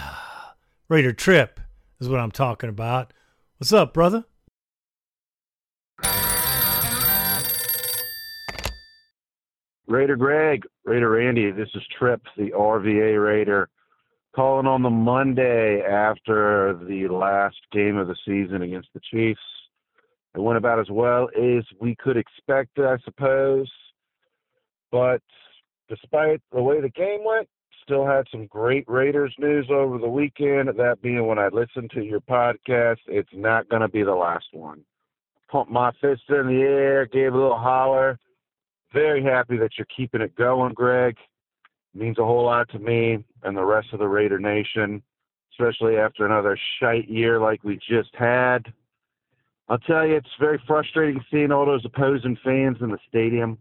[0.88, 1.60] Raider Trip
[2.00, 3.14] is what I'm talking about.
[3.58, 4.24] What's up, brother?
[9.90, 13.70] Raider Greg, Raider Randy, this is Trip, the RVA Raider,
[14.36, 19.42] calling on the Monday after the last game of the season against the Chiefs.
[20.36, 23.68] It went about as well as we could expect, I suppose.
[24.92, 25.24] But
[25.90, 27.50] despite the way the game went,
[27.84, 30.70] still had some great Raiders news over the weekend.
[30.70, 34.46] That being when I listened to your podcast, it's not going to be the last
[34.54, 34.82] one.
[35.52, 38.20] Pumped my fist in the air, gave a little holler.
[38.94, 41.16] Very happy that you're keeping it going, Greg.
[41.94, 45.02] It means a whole lot to me and the rest of the Raider Nation,
[45.54, 48.74] especially after another shite year like we just had.
[49.68, 53.60] I'll tell you, it's very frustrating seeing all those opposing fans in the stadium.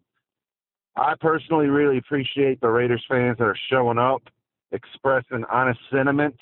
[0.96, 4.22] I personally really appreciate the Raiders fans that are showing up,
[4.72, 6.38] expressing honest sentiments.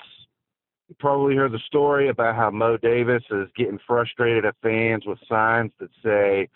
[0.87, 5.19] You probably heard the story about how Mo Davis is getting frustrated at fans with
[5.27, 6.47] signs that say,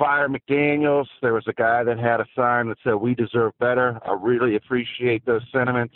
[0.00, 1.06] Fire McDaniels.
[1.22, 4.00] There was a guy that had a sign that said, We deserve better.
[4.04, 5.94] I really appreciate those sentiments.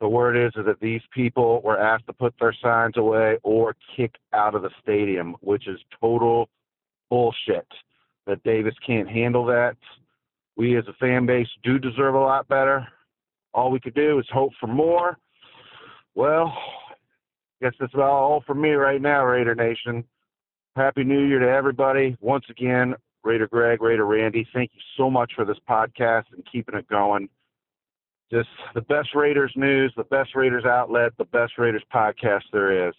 [0.00, 3.76] The word is, is that these people were asked to put their signs away or
[3.96, 6.48] kick out of the stadium, which is total
[7.08, 7.68] bullshit.
[8.26, 9.76] That Davis can't handle that
[10.56, 12.86] we as a fan base do deserve a lot better.
[13.52, 15.18] All we could do is hope for more.
[16.14, 16.56] Well,
[17.60, 20.04] guess that's about all for me right now, Raider Nation.
[20.76, 22.16] Happy New Year to everybody.
[22.20, 22.94] Once again,
[23.24, 27.28] Raider Greg, Raider Randy, thank you so much for this podcast and keeping it going.
[28.30, 32.94] Just the best Raiders news, the best Raiders outlet, the best Raiders podcast there is.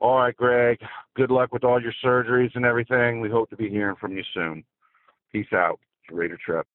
[0.00, 0.78] All right, Greg,
[1.14, 3.20] good luck with all your surgeries and everything.
[3.20, 4.64] We hope to be hearing from you soon.
[5.32, 5.78] Peace out.
[6.10, 6.66] Raider Trip.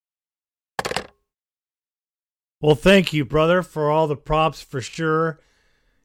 [2.61, 5.39] Well, thank you, brother, for all the props for sure.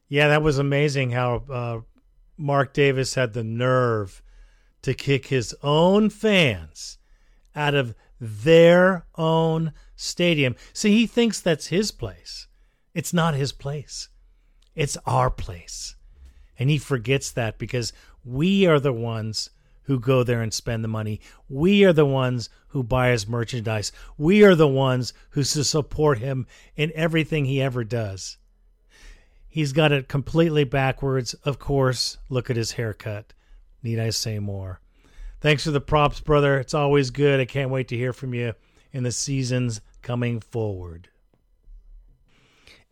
[0.07, 1.79] Yeah, that was amazing how uh,
[2.37, 4.21] Mark Davis had the nerve
[4.81, 6.97] to kick his own fans
[7.55, 10.55] out of their own stadium.
[10.73, 12.47] See, he thinks that's his place.
[12.93, 14.09] It's not his place,
[14.75, 15.95] it's our place.
[16.59, 17.93] And he forgets that because
[18.23, 19.49] we are the ones
[19.83, 21.19] who go there and spend the money.
[21.49, 23.91] We are the ones who buy his merchandise.
[24.17, 26.45] We are the ones who support him
[26.75, 28.37] in everything he ever does.
[29.47, 31.33] He's got it completely backwards.
[31.45, 33.33] Of course, look at his haircut.
[33.83, 34.79] Need I say more?
[35.39, 36.59] Thanks for the props, brother.
[36.59, 37.39] It's always good.
[37.39, 38.53] I can't wait to hear from you
[38.91, 41.09] in the seasons coming forward.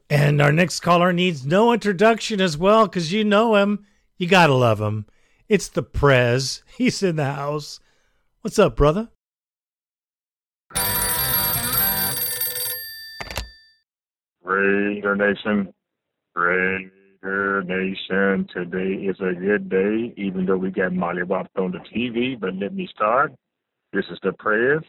[0.10, 3.86] And our next caller needs no introduction as well because you know him.
[4.18, 5.06] You got to love him.
[5.48, 6.64] It's the Prez.
[6.78, 7.80] He's in the house.
[8.42, 9.10] What's up, brother?
[14.44, 15.72] Raider Nation,
[16.36, 16.92] Raider
[17.24, 18.48] Nation.
[18.54, 22.40] Today is a good day, even though we got Molly Whopped on the TV.
[22.40, 23.34] But let me start.
[23.94, 24.82] This is the Prez.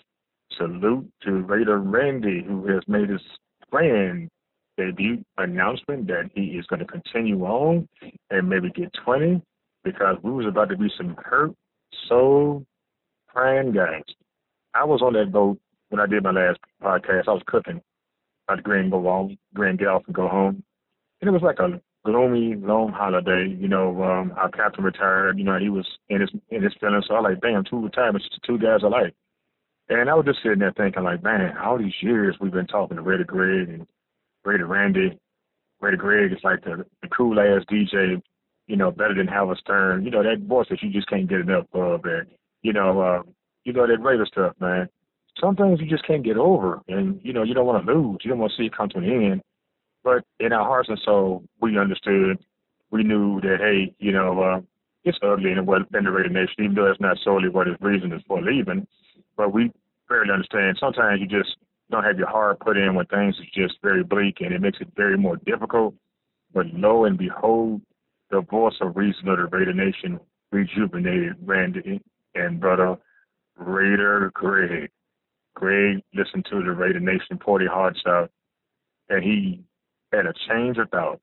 [0.57, 3.21] Salute to Raider Randy, who has made his
[3.71, 4.29] grand
[4.77, 7.89] debut announcement that he is going to continue on
[8.31, 9.41] and maybe get 20
[9.85, 11.53] because we was about to be some hurt,
[12.09, 12.65] soul,
[13.29, 14.03] crying guys.
[14.75, 15.59] I was on that boat
[15.89, 17.29] when I did my last podcast.
[17.29, 17.81] I was cooking.
[18.49, 20.63] I'd grand go on, grand get off and go home.
[21.21, 23.49] And it was like a gloomy, long holiday.
[23.49, 25.39] You know, um, our captain retired.
[25.39, 27.07] You know, he was in his in his feelings.
[27.09, 29.15] So I like, damn, two retirements, two guys alike.
[29.89, 32.97] And I was just sitting there thinking, like, man, all these years we've been talking
[32.97, 33.87] to Raider Greg and
[34.45, 35.19] Raider Randy.
[35.81, 38.23] Raider Greg is like the, the cool ass DJ
[38.71, 40.05] you know, better than Howard Stern.
[40.05, 42.05] You know, that voice that you just can't get enough of.
[42.05, 42.29] And,
[42.63, 43.23] you know, uh,
[43.65, 44.89] you know, that Raider stuff, man.
[45.41, 46.81] Some things you just can't get over.
[46.87, 48.19] And, you know, you don't want to lose.
[48.23, 49.43] You don't want to see it come to an end.
[50.03, 52.39] But in our hearts and soul, we understood.
[52.91, 54.61] We knew that, hey, you know, uh,
[55.05, 58.23] it's ugly in the Raider Nation, even though that's not solely what his reason is
[58.27, 58.87] for leaving.
[59.37, 59.73] But we
[60.09, 60.77] barely understand.
[60.79, 61.57] Sometimes you just
[61.91, 64.79] don't have your heart put in when things is just very bleak and it makes
[64.81, 65.95] it very more difficult.
[66.53, 67.81] But lo and behold,
[68.31, 70.21] the voice of reason of the Raider Nation
[70.53, 72.01] rejuvenated Randy
[72.35, 72.97] and brother
[73.57, 74.91] Raider Greg.
[75.55, 78.31] Greg listened to the Raider Nation Porty Hearts out,
[79.09, 79.63] and he
[80.13, 81.21] had a change of thought.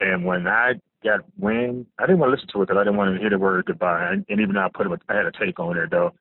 [0.00, 0.74] And when I
[1.04, 3.30] got wind, I didn't want to listen to it because I didn't want to hear
[3.30, 4.12] the word goodbye.
[4.12, 6.12] And, and even though I put it, I had a take on it though.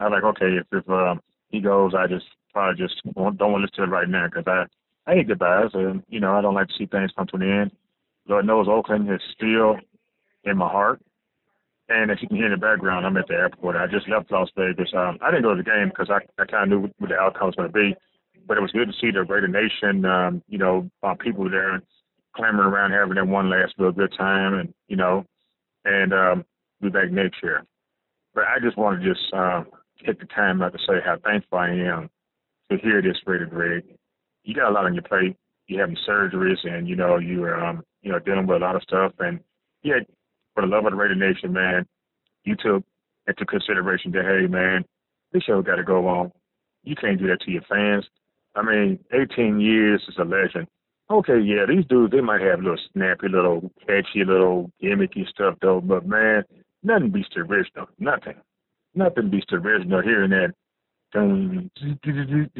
[0.00, 1.20] I was like, okay, if, if um,
[1.50, 4.44] he goes, I just probably just don't want to listen to it right now because
[4.46, 4.64] I
[5.06, 7.42] I hate goodbyes, and you know I don't like to see things come to an
[7.42, 7.72] end.
[8.26, 9.76] Lord knows Oakland is still
[10.44, 11.00] in my heart.
[11.90, 13.76] And as you can hear in the background, I'm at the airport.
[13.76, 14.88] I just left Las Vegas.
[14.96, 17.16] Um, I didn't go to the game because I, I kind of knew what the
[17.16, 17.94] outcome was going to be.
[18.46, 21.80] But it was good to see the Raider Nation, um, you know, uh, people there
[22.36, 24.54] clamoring around having that one last real good time.
[24.54, 25.24] And, you know,
[25.84, 26.44] and um,
[26.80, 27.64] be back next year.
[28.34, 29.64] But I just want to just uh,
[30.04, 32.10] take the time out to say how thankful I am
[32.70, 33.84] to hear this, Raider Greg.
[34.42, 35.36] You got a lot on your plate.
[35.66, 38.76] You having surgeries, and you know you are, um, you know, dealing with a lot
[38.76, 39.12] of stuff.
[39.18, 39.40] And
[39.82, 40.00] yeah,
[40.54, 41.86] for the love of the Raider Nation, man,
[42.44, 42.84] you took
[43.26, 44.84] into consideration that hey, man,
[45.32, 46.32] this show got to go on.
[46.82, 48.04] You can't do that to your fans.
[48.54, 50.68] I mean, 18 years is a legend.
[51.10, 55.80] Okay, yeah, these dudes they might have little snappy, little catchy, little gimmicky stuff though,
[55.80, 56.44] but man,
[56.82, 57.86] nothing beats the original.
[57.98, 58.36] Nothing,
[58.94, 60.00] nothing beats the original.
[60.00, 60.54] Hearing that,
[61.12, 61.70] dun,
[62.02, 62.50] dun,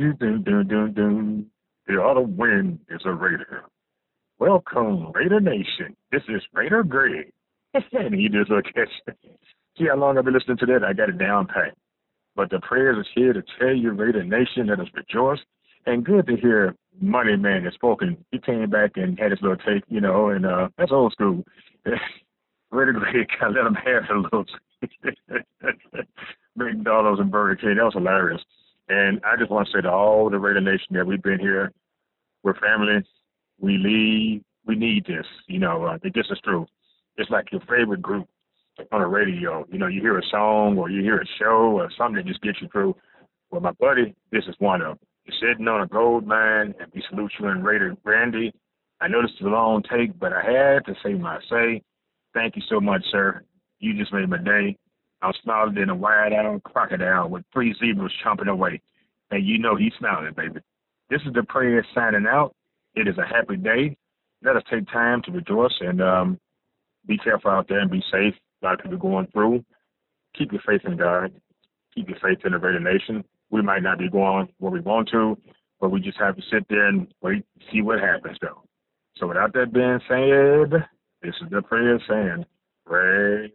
[0.45, 1.47] dun, dun, dun,
[1.87, 3.65] the auto win is a Raider.
[4.39, 5.97] Welcome, Raider Nation.
[6.13, 7.33] This is Raider Greg.
[7.93, 8.89] and he just look at
[9.79, 10.85] See how long I've been listening to that?
[10.85, 11.75] I got it down pat.
[12.37, 15.39] But the Prez is here to tell you, Raider Nation, let us rejoice.
[15.87, 18.17] And good to hear Money Man has spoken.
[18.31, 21.45] He came back and had his little take, you know, and uh that's old school.
[22.71, 24.45] Raider Greg, I let him have a little
[26.57, 27.77] McDonald's and Burger King.
[27.77, 28.43] That was hilarious.
[28.89, 31.73] And I just want to say to all the Raider Nation that we've been here,
[32.43, 33.03] we're family.
[33.59, 34.43] We lead.
[34.67, 35.27] We need this.
[35.47, 36.67] You know, uh, this is true.
[37.17, 38.29] It's like your favorite group
[38.93, 39.65] on the radio.
[39.71, 42.43] You know, you hear a song or you hear a show or something that just
[42.43, 42.97] gets you through.
[43.51, 44.99] Well, my buddy, this is one of them.
[45.25, 48.53] You're sitting on a gold mine, and we salute you and Raider Randy.
[49.01, 51.83] I know this is a long take, but I had to say my say.
[52.35, 53.43] Thank you so much, sir.
[53.79, 54.77] You just made my day.
[55.23, 58.81] I'm smaller than a wide-eyed crocodile with three zebras chomping away.
[59.31, 60.61] And you know he's smiling, baby.
[61.09, 62.55] This is the Prez signing out.
[62.95, 63.97] It is a happy day.
[64.43, 66.39] Let us take time to rejoice and um,
[67.07, 68.35] be careful out there and be safe.
[68.63, 69.65] A lot of people going through.
[70.37, 71.33] Keep your faith in God.
[71.95, 73.25] Keep your faith in the Raider Nation.
[73.55, 75.39] We might not be going where we want to,
[75.81, 78.65] but we just have to sit there and wait, see what happens, though.
[79.17, 80.89] So without that being said,
[81.23, 82.45] this is the Prez saying,
[82.85, 83.53] Raiders,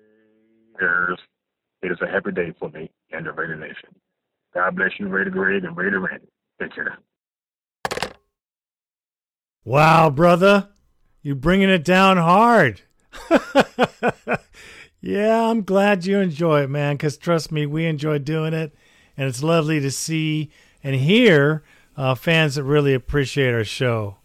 [1.81, 3.89] it is a happy day for me and the Raider Nation.
[4.53, 6.29] God bless you, Raider Greg and Raider Randy.
[6.61, 6.97] Take care.
[9.65, 10.69] Wow, brother.
[11.21, 12.83] You bringing it down hard.
[15.01, 18.73] yeah, I'm glad you enjoy it, man, because trust me, we enjoy doing it.
[19.19, 20.49] And it's lovely to see
[20.81, 21.61] and hear
[21.97, 24.15] uh, fans that really appreciate our show.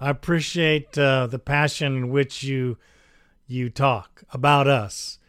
[0.00, 2.78] I appreciate uh, the passion in which you
[3.46, 5.20] you talk about us.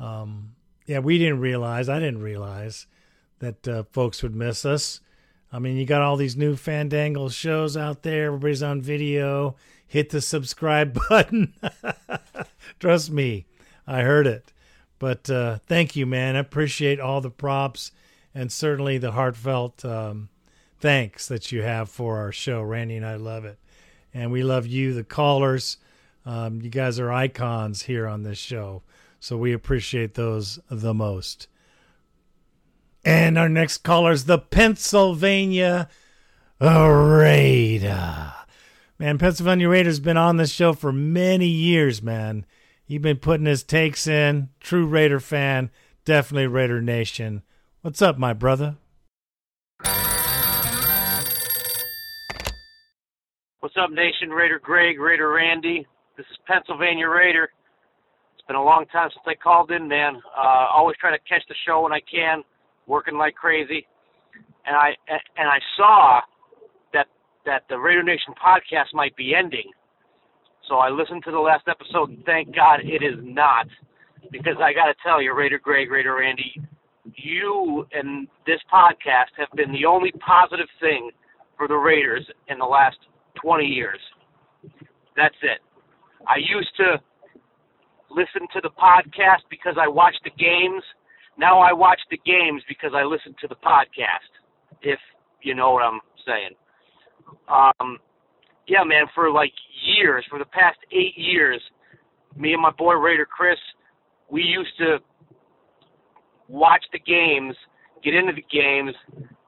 [0.00, 0.54] Um,
[0.86, 2.86] yeah, we didn't realize, I didn't realize
[3.40, 5.02] that uh, folks would miss us.
[5.52, 8.28] I mean, you got all these new Fandangle shows out there.
[8.28, 9.56] Everybody's on video.
[9.86, 11.52] Hit the subscribe button.
[12.80, 13.44] Trust me,
[13.86, 14.54] I heard it.
[14.98, 16.34] But uh, thank you, man.
[16.34, 17.92] I appreciate all the props
[18.34, 20.28] and certainly the heartfelt um,
[20.78, 22.62] thanks that you have for our show.
[22.62, 23.58] Randy and I love it.
[24.14, 25.76] And we love you, the callers.
[26.24, 28.82] Um, you guys are icons here on this show.
[29.20, 31.48] So we appreciate those the most.
[33.04, 35.88] And our next caller is the Pennsylvania
[36.60, 38.32] Raider.
[38.98, 42.44] Man, Pennsylvania Raider's been on this show for many years, man.
[42.84, 44.48] He's been putting his takes in.
[44.60, 45.70] True Raider fan.
[46.04, 47.42] Definitely Raider Nation.
[47.88, 48.76] What's up, my brother?
[53.60, 54.28] What's up, Nation?
[54.28, 55.86] Raider Greg, Raider Randy.
[56.18, 57.48] This is Pennsylvania Raider.
[58.36, 60.20] It's been a long time since I called in, man.
[60.36, 62.42] Uh, always try to catch the show when I can
[62.86, 63.86] working like crazy,
[64.66, 64.90] and I
[65.38, 66.20] and I saw
[66.92, 67.06] that
[67.46, 69.72] that the Raider Nation podcast might be ending.
[70.68, 73.66] So I listened to the last episode, thank God it is not,
[74.30, 76.52] because I got to tell you, Raider Greg, Raider Randy,
[77.22, 81.10] you and this podcast have been the only positive thing
[81.56, 82.96] for the Raiders in the last
[83.42, 84.00] 20 years.
[85.16, 85.60] That's it.
[86.26, 87.00] I used to
[88.10, 90.82] listen to the podcast because I watched the games
[91.38, 94.28] now I watch the games because I listen to the podcast.
[94.82, 94.98] If
[95.42, 96.50] you know what I'm saying.
[97.48, 97.98] Um,
[98.66, 99.04] yeah, man.
[99.14, 99.52] For like
[99.96, 101.62] years, for the past eight years,
[102.36, 103.58] me and my boy Raider Chris,
[104.28, 104.98] we used to
[106.48, 107.54] watch the games,
[108.02, 108.94] get into the games,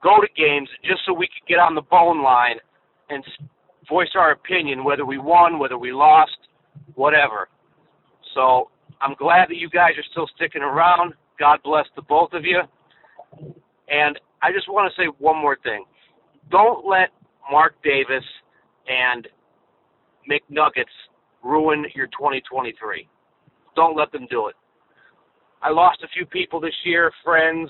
[0.03, 2.57] go to games, just so we could get on the bone line
[3.09, 3.23] and
[3.89, 6.37] voice our opinion, whether we won, whether we lost,
[6.95, 7.49] whatever.
[8.33, 8.69] So
[9.01, 11.13] I'm glad that you guys are still sticking around.
[11.39, 12.61] God bless the both of you.
[13.89, 15.83] And I just want to say one more thing.
[16.49, 17.09] Don't let
[17.51, 18.23] Mark Davis
[18.87, 19.27] and
[20.29, 20.85] McNuggets
[21.43, 23.07] ruin your 2023.
[23.75, 24.55] Don't let them do it.
[25.61, 27.69] I lost a few people this year, friends.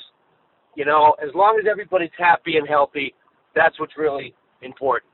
[0.75, 3.13] You know, as long as everybody's happy and healthy,
[3.55, 5.11] that's what's really important.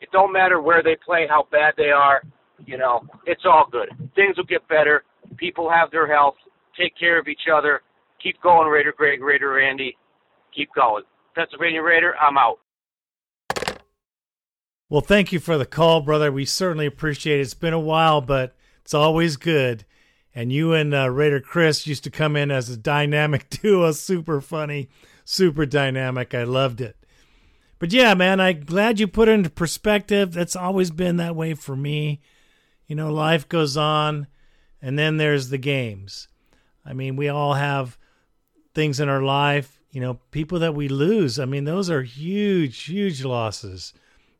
[0.00, 2.22] It don't matter where they play, how bad they are.
[2.66, 3.88] You know, it's all good.
[4.14, 5.02] Things will get better.
[5.36, 6.36] People have their health.
[6.78, 7.82] Take care of each other.
[8.22, 9.96] Keep going, Raider Greg, Raider Randy.
[10.54, 11.02] Keep going.
[11.34, 12.58] Pennsylvania Raider, I'm out.
[14.88, 16.30] Well, thank you for the call, brother.
[16.30, 17.42] We certainly appreciate it.
[17.42, 19.84] It's been a while, but it's always good.
[20.34, 24.40] And you and uh, Raider Chris used to come in as a dynamic duo, super
[24.40, 24.88] funny,
[25.24, 26.34] super dynamic.
[26.34, 26.96] I loved it.
[27.78, 30.32] But yeah, man, I'm glad you put it into perspective.
[30.32, 32.20] That's always been that way for me.
[32.86, 34.26] You know, life goes on,
[34.80, 36.28] and then there's the games.
[36.84, 37.98] I mean, we all have
[38.74, 41.38] things in our life, you know, people that we lose.
[41.38, 43.94] I mean, those are huge, huge losses,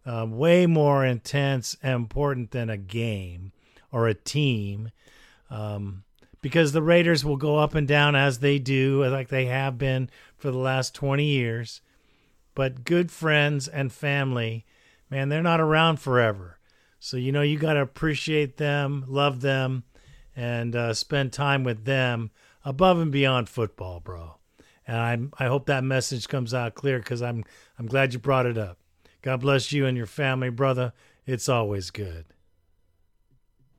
[0.04, 3.52] um, way more intense and important than a game
[3.92, 4.90] or a team.
[5.50, 6.04] Um,
[6.40, 10.10] because the Raiders will go up and down as they do, like they have been
[10.36, 11.80] for the last 20 years.
[12.54, 14.66] But good friends and family,
[15.08, 16.58] man, they're not around forever.
[17.00, 19.84] So, you know, you got to appreciate them, love them,
[20.36, 22.30] and uh, spend time with them
[22.64, 24.36] above and beyond football, bro.
[24.86, 27.44] And I I hope that message comes out clear because I'm
[27.78, 28.78] I'm glad you brought it up.
[29.22, 30.92] God bless you and your family, brother.
[31.26, 32.26] It's always good.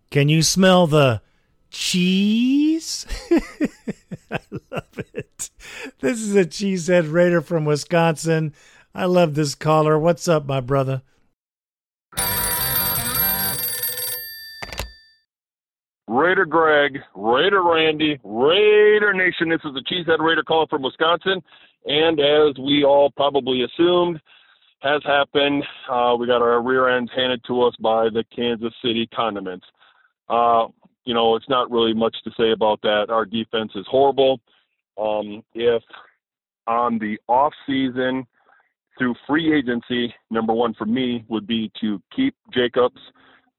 [0.09, 1.21] Can you smell the
[1.75, 3.05] cheese?
[4.31, 4.39] I
[4.71, 5.49] love it.
[5.99, 8.53] This is a cheesehead raider from Wisconsin.
[8.93, 9.99] I love this caller.
[9.99, 11.01] What's up, my brother?
[16.07, 19.49] Raider Greg, Raider Randy, Raider Nation.
[19.49, 21.41] This is the Cheesehead Raider calling from Wisconsin.
[21.85, 24.21] And as we all probably assumed
[24.79, 29.09] has happened, uh, we got our rear ends handed to us by the Kansas City
[29.13, 29.65] Condiments.
[30.29, 30.67] Uh,
[31.05, 33.07] you know, it's not really much to say about that.
[33.09, 34.39] Our defense is horrible.
[34.97, 35.83] Um, if
[36.67, 38.25] on the off season
[38.97, 42.99] through free agency, number one for me would be to keep Jacobs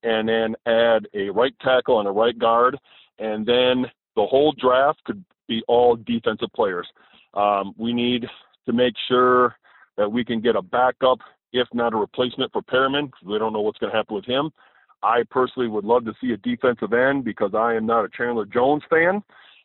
[0.03, 2.77] and then add a right tackle and a right guard,
[3.19, 6.87] and then the whole draft could be all defensive players.
[7.35, 8.27] Um, we need
[8.67, 9.57] to make sure
[9.97, 11.19] that we can get a backup,
[11.53, 14.25] if not a replacement for Perryman, because we don't know what's going to happen with
[14.25, 14.51] him.
[15.07, 18.45] I personally would love to see a defensive end because I am not a Chandler
[18.45, 19.23] Jones fan.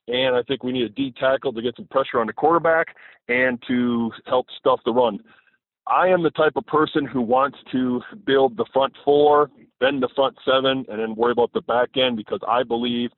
[0.07, 2.87] And I think we need a D tackle to get some pressure on the quarterback
[3.27, 5.19] and to help stuff the run.
[5.87, 9.49] I am the type of person who wants to build the front four,
[9.79, 13.09] then the front seven, and then worry about the back end because I believe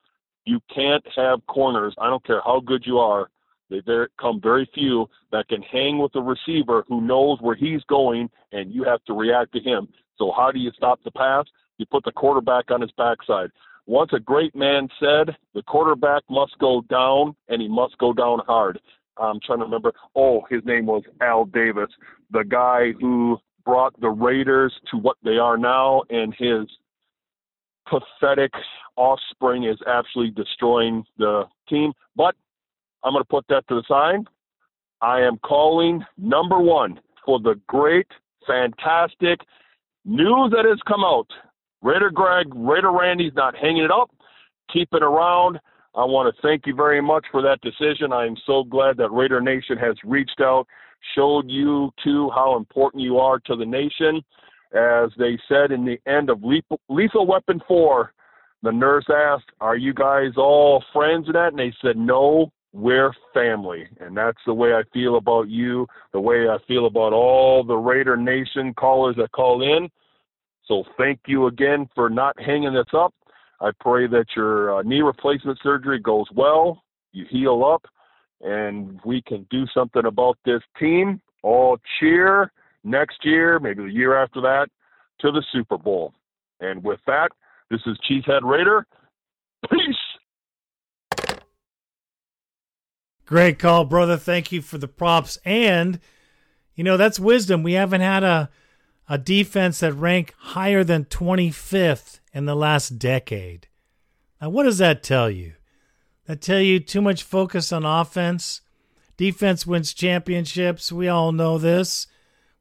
[0.45, 1.93] you can't have corners.
[1.99, 3.29] I don't care how good you are.
[3.69, 3.81] They
[4.19, 8.73] come very few that can hang with a receiver who knows where he's going, and
[8.73, 9.89] you have to react to him.
[10.17, 11.45] So how do you stop the pass?
[11.83, 13.51] You put the quarterback on his backside.
[13.87, 18.39] Once a great man said, the quarterback must go down, and he must go down
[18.47, 18.79] hard.
[19.17, 19.91] I'm trying to remember.
[20.15, 21.89] Oh, his name was Al Davis,
[22.31, 26.69] the guy who brought the Raiders to what they are now, and his
[27.85, 28.53] pathetic
[28.95, 31.91] offspring is absolutely destroying the team.
[32.15, 32.33] But
[33.03, 34.25] I'm going to put that to the side.
[35.01, 38.07] I am calling number one for the great,
[38.47, 39.41] fantastic
[40.05, 41.27] news that has come out.
[41.83, 44.09] Raider Greg, Raider Randy's not hanging it up,
[44.71, 45.59] keep it around.
[45.95, 48.13] I want to thank you very much for that decision.
[48.13, 50.65] I am so glad that Raider Nation has reached out,
[51.13, 54.23] showed you too how important you are to the nation.
[54.73, 58.13] As they said in the end of Lethal Weapon 4,
[58.63, 61.49] the nurse asked, Are you guys all friends in that?
[61.49, 63.87] And they said, No, we're family.
[63.99, 67.75] And that's the way I feel about you, the way I feel about all the
[67.75, 69.89] Raider Nation callers that call in.
[70.65, 73.13] So thank you again for not hanging this up.
[73.59, 77.85] I pray that your uh, knee replacement surgery goes well, you heal up,
[78.41, 81.21] and we can do something about this team.
[81.43, 82.51] All cheer
[82.83, 84.67] next year, maybe the year after that,
[85.19, 86.13] to the Super Bowl.
[86.59, 87.29] And with that,
[87.69, 88.85] this is Cheesehead Raider.
[89.69, 91.23] Peace.
[93.25, 94.17] Great call, brother.
[94.17, 95.37] Thank you for the props.
[95.45, 95.99] And,
[96.75, 97.63] you know, that's wisdom.
[97.63, 98.49] We haven't had a,
[99.13, 103.67] a defense that ranked higher than 25th in the last decade.
[104.41, 105.53] Now, what does that tell you?
[106.25, 108.61] That tell you too much focus on offense?
[109.15, 110.91] Defense wins championships.
[110.91, 112.07] We all know this.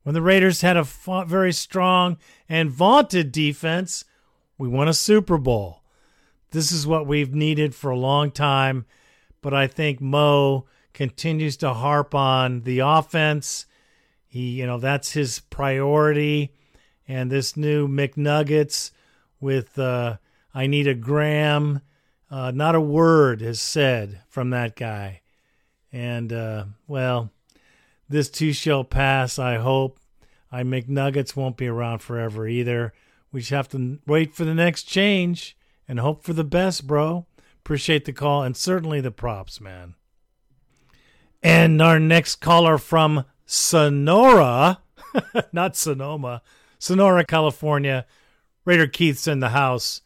[0.02, 0.84] When the Raiders had a
[1.24, 2.18] very strong
[2.50, 4.04] and vaunted defense,
[4.58, 5.82] we won a Super Bowl.
[6.50, 8.84] This is what we've needed for a long time,
[9.40, 13.64] but I think Mo continues to harp on the offense.
[14.32, 16.54] He, you know, that's his priority.
[17.06, 18.90] And this new McNuggets
[19.42, 20.16] with uh,
[20.54, 21.82] I need a gram.
[22.30, 25.20] Uh, not a word is said from that guy.
[25.92, 27.30] And, uh, well,
[28.08, 30.00] this too shall pass, I hope.
[30.50, 32.94] I McNuggets won't be around forever either.
[33.32, 37.26] We just have to wait for the next change and hope for the best, bro.
[37.58, 39.94] Appreciate the call and certainly the props, man.
[41.42, 44.80] And our next caller from Sonora,
[45.52, 46.42] not Sonoma,
[46.78, 48.06] Sonora, California.
[48.64, 50.02] Raider Keith's in the house.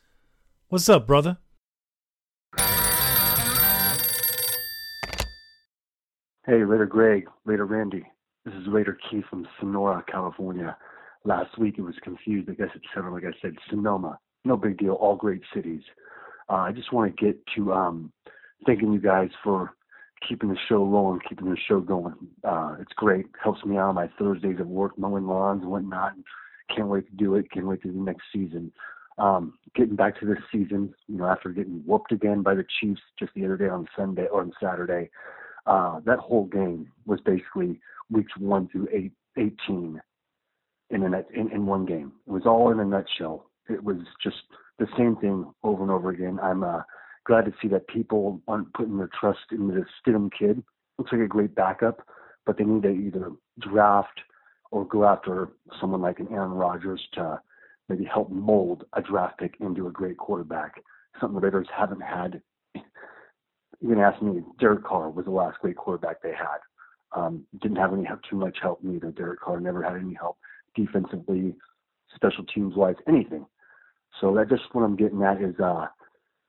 [0.69, 1.39] What's up, brother?
[6.47, 8.05] Hey, Raider Greg, Raider Randy.
[8.45, 10.77] This is Raider Keith from Sonora, California.
[11.25, 12.49] Last week it was confused.
[12.49, 14.19] I guess it's sounded like I said Sonoma.
[14.45, 14.93] No big deal.
[14.93, 15.83] All great cities.
[16.49, 18.13] Uh, I just want to get to um,
[18.65, 19.75] thanking you guys for
[20.27, 22.15] keeping the show rolling, keeping the show going.
[22.45, 23.27] Uh, it's great.
[23.43, 26.13] Helps me out on my Thursdays at work, mowing lawns and whatnot.
[26.75, 27.51] Can't wait to do it.
[27.51, 28.73] Can't wait to do the next season.
[29.19, 33.01] Um, getting back to this season, you know, after getting whooped again by the Chiefs
[33.19, 35.11] just the other day on Sunday or on Saturday,
[35.67, 37.81] uh, that whole game was basically
[38.11, 40.01] weeks one through eight, 18
[40.91, 42.13] in, a net, in, in one game.
[42.27, 43.51] It was all in a nutshell.
[43.69, 44.37] It was just
[44.79, 46.39] the same thing over and over again.
[46.43, 46.83] I'm uh,
[47.27, 50.63] glad to see that people aren't putting their trust in this Stidham kid.
[50.99, 52.07] Looks like a great backup,
[52.45, 54.21] but they need to either draft
[54.71, 55.49] or go after
[55.81, 57.41] someone like an Aaron Rodgers to
[57.89, 60.83] maybe help mold a draft pick into a great quarterback.
[61.21, 62.43] Something the Raiders haven't had
[63.81, 66.59] you can ask me, Derek Carr was the last great quarterback they had.
[67.13, 69.11] Um, didn't have any help, too much help neither.
[69.11, 70.39] Derek Carr never had any help
[70.75, 71.55] defensively,
[72.15, 73.47] special teams wise, anything.
[74.21, 75.87] So that's just what I'm getting at is uh,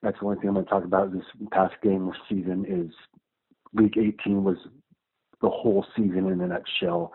[0.01, 2.93] that's the only thing I'm going to talk about this past game this season is
[3.73, 4.57] week 18 was
[5.41, 7.13] the whole season in a nutshell.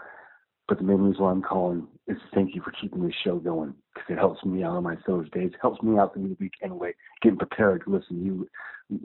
[0.69, 3.75] But the main reason why I'm calling is thank you for keeping this show going
[3.95, 5.51] because it helps me out on my Thursdays.
[5.53, 8.49] It helps me out through the week anyway, getting prepared to listen to you,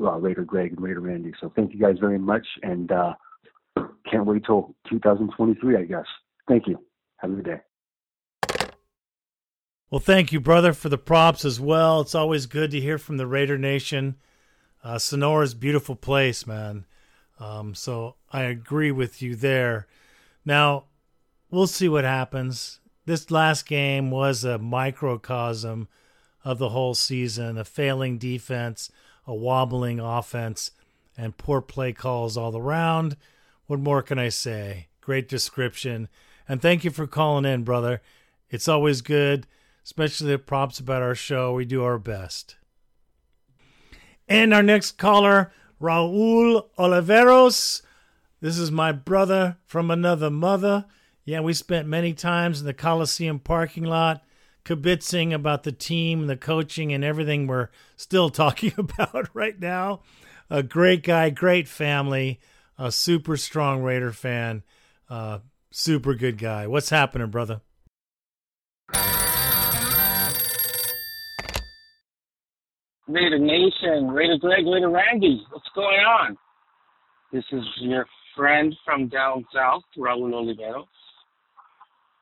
[0.06, 1.34] uh, Raider Greg and Raider Randy.
[1.42, 3.14] So thank you guys very much, and uh,
[4.10, 6.06] can't wait till 2023, I guess.
[6.48, 6.80] Thank you.
[7.18, 7.67] Have a good day.
[9.90, 12.02] Well, thank you, brother, for the props as well.
[12.02, 14.18] It's always good to hear from the Raider Nation.
[14.84, 16.86] Uh, Sonora's beautiful place, man.
[17.40, 19.88] Um, so I agree with you there.
[20.44, 20.86] Now,
[21.50, 22.82] we'll see what happens.
[23.06, 25.88] This last game was a microcosm
[26.44, 28.92] of the whole season a failing defense,
[29.26, 30.72] a wobbling offense,
[31.18, 33.16] and poor play calls all around.
[33.68, 34.88] What more can I say?
[35.00, 36.10] Great description.
[36.48, 38.02] And thank you for calling in, brother.
[38.50, 39.48] It's always good,
[39.88, 41.54] especially the props about our show.
[41.54, 42.58] We do our best.
[44.28, 47.84] And our next caller, Raul Oliveros.
[48.42, 50.84] This is my brother from another mother.
[51.24, 54.26] Yeah, we spent many times in the Coliseum parking lot
[54.66, 60.02] kibitzing about the team, the coaching, and everything we're still talking about right now.
[60.50, 62.42] A great guy, great family,
[62.78, 64.64] a super strong Raider fan,
[65.10, 65.40] uh,
[65.72, 66.68] super good guy.
[66.68, 67.62] What's happening, brother?
[73.08, 76.38] Raider Nation, Raider Greg, Raider Randy, what's going on?
[77.32, 78.06] This is your
[78.36, 80.86] friend from down south, Raul Oliveros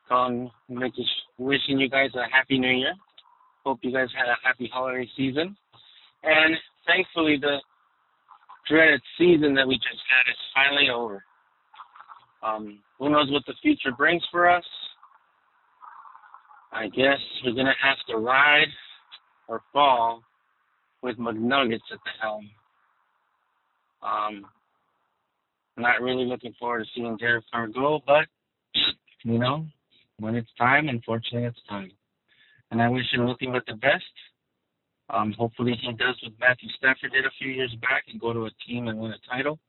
[0.08, 1.06] calling, making,
[1.38, 2.94] wishing you guys a happy new year.
[3.64, 5.56] Hope you guys had a happy holiday season.
[6.24, 6.56] And
[6.86, 7.58] thankfully, the
[8.70, 11.24] dreaded season that we just had is finally over.
[12.44, 14.64] Um, who knows what the future brings for us?
[16.72, 18.68] I guess we're going to have to ride
[19.48, 20.22] or fall
[21.06, 22.50] with McNuggets at the helm.
[24.02, 24.46] Um,
[25.78, 28.26] not really looking forward to seeing Derek Carr go, but,
[29.24, 29.66] you know,
[30.20, 31.92] when it's time, unfortunately, it's time.
[32.72, 34.04] And I wish him nothing but the best.
[35.12, 38.46] Um, hopefully, he does what Matthew Stafford did a few years back and go to
[38.46, 39.60] a team and win a title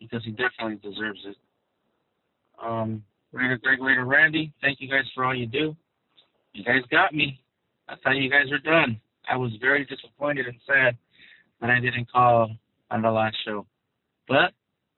[0.00, 1.36] because he definitely deserves it.
[2.62, 3.02] Um,
[3.32, 5.76] Raider Greg, Raider Randy, thank you guys for all you do.
[6.54, 7.38] You guys got me.
[7.88, 8.98] I thought you guys were done.
[9.28, 10.96] I was very disappointed and sad
[11.60, 12.50] that I didn't call
[12.90, 13.66] on the last show.
[14.28, 14.52] But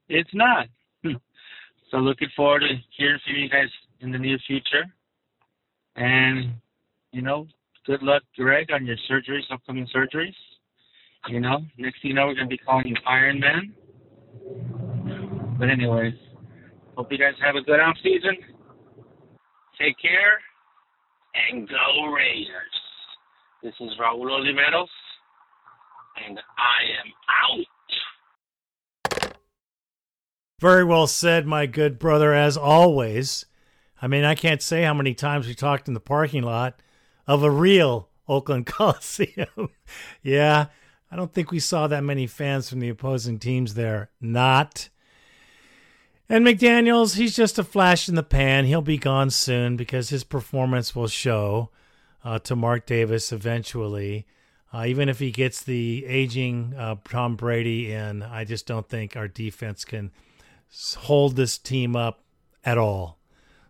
[0.08, 0.66] it's not.
[1.04, 1.12] Hmm.
[1.90, 3.68] so looking forward to hearing from you guys
[4.00, 4.84] in the near future.
[5.96, 6.54] And,
[7.12, 7.46] you know,
[7.86, 10.34] good luck, Greg, on your surgeries, upcoming surgeries.
[11.28, 13.74] You know, next thing you know, we're to be calling you Iron Man.
[15.58, 16.14] But, anyways,
[16.96, 18.36] hope you guys have a good off season.
[19.78, 20.40] Take care
[21.50, 22.77] and go Raiders.
[23.60, 24.86] This is Raul Oliveros,
[26.24, 27.12] and I am
[29.18, 29.32] out.
[30.60, 33.46] Very well said, my good brother, as always.
[34.00, 36.80] I mean, I can't say how many times we talked in the parking lot
[37.26, 39.70] of a real Oakland Coliseum.
[40.22, 40.66] yeah,
[41.10, 44.10] I don't think we saw that many fans from the opposing teams there.
[44.20, 44.88] Not.
[46.28, 48.66] And McDaniels, he's just a flash in the pan.
[48.66, 51.70] He'll be gone soon because his performance will show
[52.24, 54.26] uh, to Mark Davis eventually.
[54.72, 59.16] Uh, even if he gets the aging uh, Tom Brady in, I just don't think
[59.16, 60.10] our defense can
[60.96, 62.22] hold this team up
[62.64, 63.18] at all.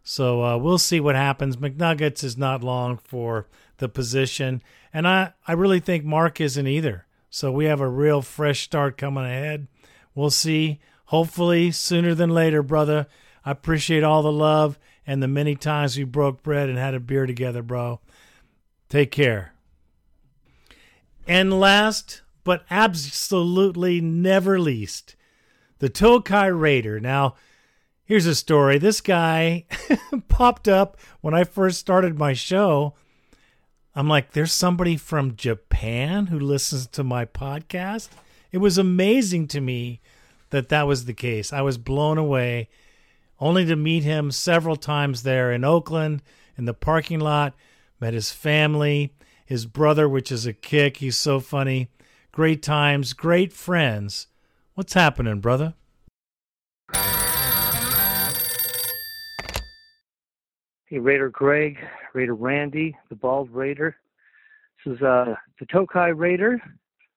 [0.03, 1.57] So uh, we'll see what happens.
[1.57, 3.47] McNuggets is not long for
[3.77, 4.63] the position,
[4.93, 7.07] and I, I really think Mark isn't either.
[7.31, 9.69] So we have a real fresh start coming ahead.
[10.15, 10.81] We'll see.
[11.07, 13.07] Hopefully sooner than later, brother.
[13.45, 17.01] I appreciate all the love and the many times we broke bread and had a
[17.01, 17.99] beer together, bro.
[18.89, 19.53] Take care.
[21.27, 25.15] And last but absolutely never least,
[25.81, 26.99] the Tokai Raider.
[26.99, 27.35] Now,
[28.07, 28.79] here's a story.
[28.79, 29.67] This guy
[30.29, 32.95] popped up when I first started my show.
[33.95, 38.09] I'm like, there's somebody from Japan who listens to my podcast.
[38.51, 40.01] It was amazing to me
[40.49, 41.53] that that was the case.
[41.53, 42.71] I was blown away,
[43.39, 46.23] only to meet him several times there in Oakland
[46.57, 47.55] in the parking lot.
[48.01, 49.15] Met his family,
[49.45, 50.99] his brother, which is a kick.
[50.99, 51.89] He's so funny.
[52.33, 54.29] Great times, great friends.
[54.75, 55.75] What's happening, brother?
[60.87, 61.79] Hey, Raider Greg,
[62.15, 63.97] Raider Randy, the Bald Raider.
[64.85, 66.63] This is uh, the Tokai Raider,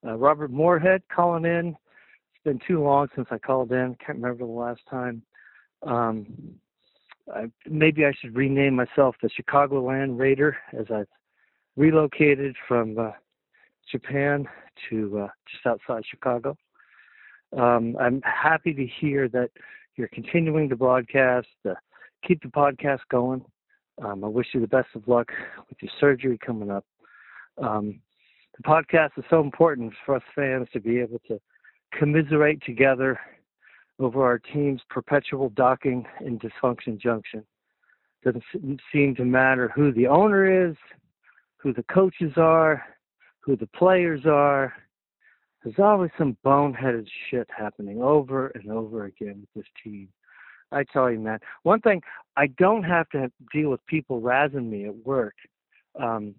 [0.05, 1.69] uh, Robert Moorhead calling in.
[1.69, 3.95] It's been too long since I called in.
[4.05, 5.21] Can't remember the last time.
[5.83, 6.25] Um,
[7.33, 11.07] I, maybe I should rename myself the Chicagoland Raider as I've
[11.75, 13.11] relocated from uh,
[13.91, 14.47] Japan
[14.89, 16.55] to uh, just outside Chicago.
[17.57, 19.49] Um, I'm happy to hear that
[19.95, 21.47] you're continuing to broadcast.
[21.67, 21.73] Uh,
[22.25, 23.43] keep the podcast going.
[24.03, 25.29] Um, I wish you the best of luck
[25.69, 26.85] with your surgery coming up.
[27.61, 27.99] Um,
[28.57, 31.39] the podcast is so important for us fans to be able to
[31.97, 33.19] commiserate together
[33.99, 37.43] over our team's perpetual docking and dysfunction junction.
[38.23, 38.43] Doesn't
[38.91, 40.75] seem to matter who the owner is,
[41.57, 42.83] who the coaches are,
[43.39, 44.73] who the players are.
[45.63, 50.09] There's always some boneheaded shit happening over and over again with this team.
[50.71, 51.39] I tell you, man.
[51.63, 52.01] One thing,
[52.37, 55.35] I don't have to deal with people razzing me at work
[55.99, 56.35] um,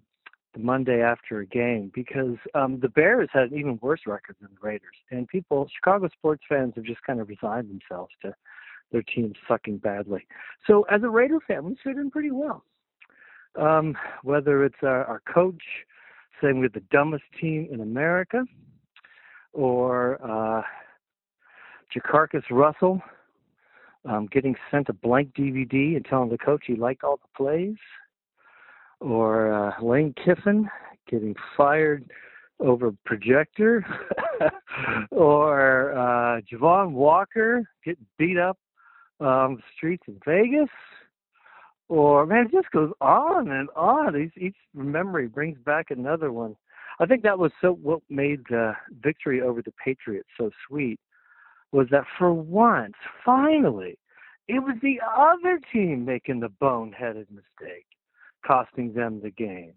[0.53, 4.49] the Monday after a game because um, the Bears had an even worse record than
[4.53, 8.33] the Raiders, and people, Chicago sports fans, have just kind of resigned themselves to
[8.91, 10.25] their team sucking badly.
[10.67, 12.63] So, as a Raider fan, we fit in pretty well.
[13.59, 15.63] Um, whether it's our, our coach
[16.41, 18.45] saying we're the dumbest team in America,
[19.53, 20.61] or uh,
[21.95, 23.01] JaMarcus Russell
[24.05, 27.77] um, getting sent a blank DVD and telling the coach he liked all the plays,
[29.03, 30.69] or uh, Lane Kiffin
[31.09, 32.09] getting fired
[32.59, 33.85] over projector,
[35.11, 38.57] or uh, Javon Walker getting beat up
[39.19, 40.69] um, the streets in Vegas,
[41.89, 44.15] or man, it just goes on and on.
[44.15, 46.55] Each, each memory brings back another one.
[46.99, 50.99] I think that was so what made the victory over the Patriots so sweet
[51.71, 52.93] was that for once,
[53.25, 53.97] finally,
[54.47, 57.87] it was the other team making the boneheaded mistake,
[58.45, 59.73] costing them the game.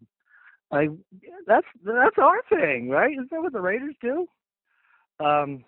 [0.73, 0.89] I
[1.47, 3.13] that's that's our thing, right?
[3.13, 4.27] Isn't that what the Raiders do?
[5.25, 5.65] Um,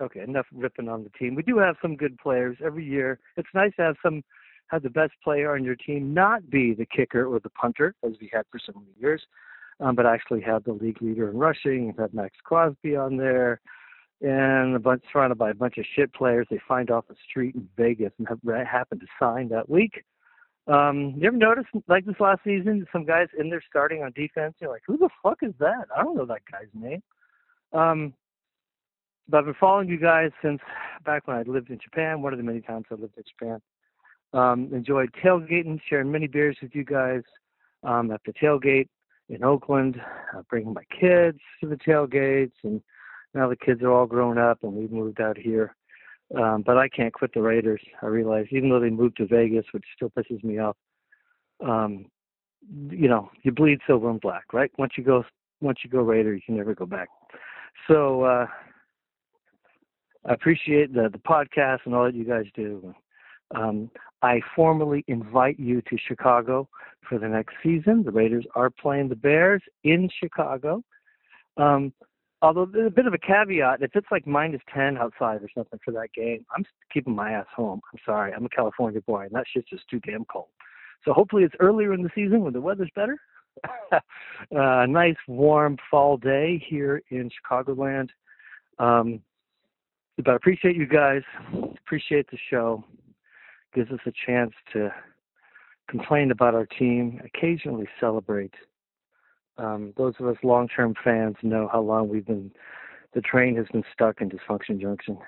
[0.00, 1.34] okay, enough ripping on the team.
[1.34, 3.18] We do have some good players every year.
[3.36, 4.22] It's nice to have some
[4.68, 8.12] have the best player on your team not be the kicker or the punter, as
[8.20, 9.22] we had for so many years,
[9.80, 13.60] um, but actually have the league leader in rushing, have had Maxx Crosby on there,
[14.20, 17.54] and a bunch surrounded by a bunch of shit players they find off the street
[17.54, 20.04] in Vegas and have happened to sign that week.
[20.68, 24.54] Um, you ever notice like this last season, some guys in there starting on defense,
[24.60, 25.86] you're like, who the fuck is that?
[25.96, 27.02] I don't know that guy's name.
[27.72, 28.12] Um,
[29.28, 30.60] but I've been following you guys since
[31.04, 33.60] back when I lived in Japan, one of the many times I lived in Japan.
[34.34, 37.22] Um, enjoyed tailgating, sharing many beers with you guys
[37.82, 38.88] um, at the tailgate
[39.30, 40.00] in Oakland,
[40.36, 42.82] uh, bringing my kids to the tailgates, and
[43.32, 45.74] now the kids are all grown up and we've moved out here.
[46.36, 47.80] Um, but I can't quit the Raiders.
[48.02, 50.76] I realize, even though they moved to Vegas, which still pisses me off.
[51.64, 52.06] Um,
[52.90, 54.70] you know, you bleed silver and black, right?
[54.78, 55.24] Once you go,
[55.60, 57.08] once you go Raider, you can never go back.
[57.86, 58.46] So uh,
[60.26, 62.94] I appreciate the the podcast and all that you guys do.
[63.54, 63.90] Um,
[64.22, 66.68] I formally invite you to Chicago
[67.08, 68.02] for the next season.
[68.02, 70.82] The Raiders are playing the Bears in Chicago.
[71.56, 71.92] Um,
[72.42, 75.78] although there's a bit of a caveat, if it's like minus 10 outside or something
[75.84, 77.80] for that game, I'm keeping my ass home.
[77.92, 78.32] I'm sorry.
[78.32, 80.48] I'm a California boy, and that shit's just too damn cold.
[81.04, 83.18] So hopefully it's earlier in the season when the weather's better.
[83.92, 88.08] uh, nice warm fall day here in Chicagoland.
[88.78, 89.20] Um,
[90.16, 91.22] but I appreciate you guys.
[91.78, 92.84] Appreciate the show
[93.74, 94.92] gives us a chance to
[95.88, 98.54] complain about our team, occasionally celebrate.
[99.58, 102.50] Um, those of us long-term fans know how long we've been.
[103.14, 105.18] The train has been stuck in dysfunction junction.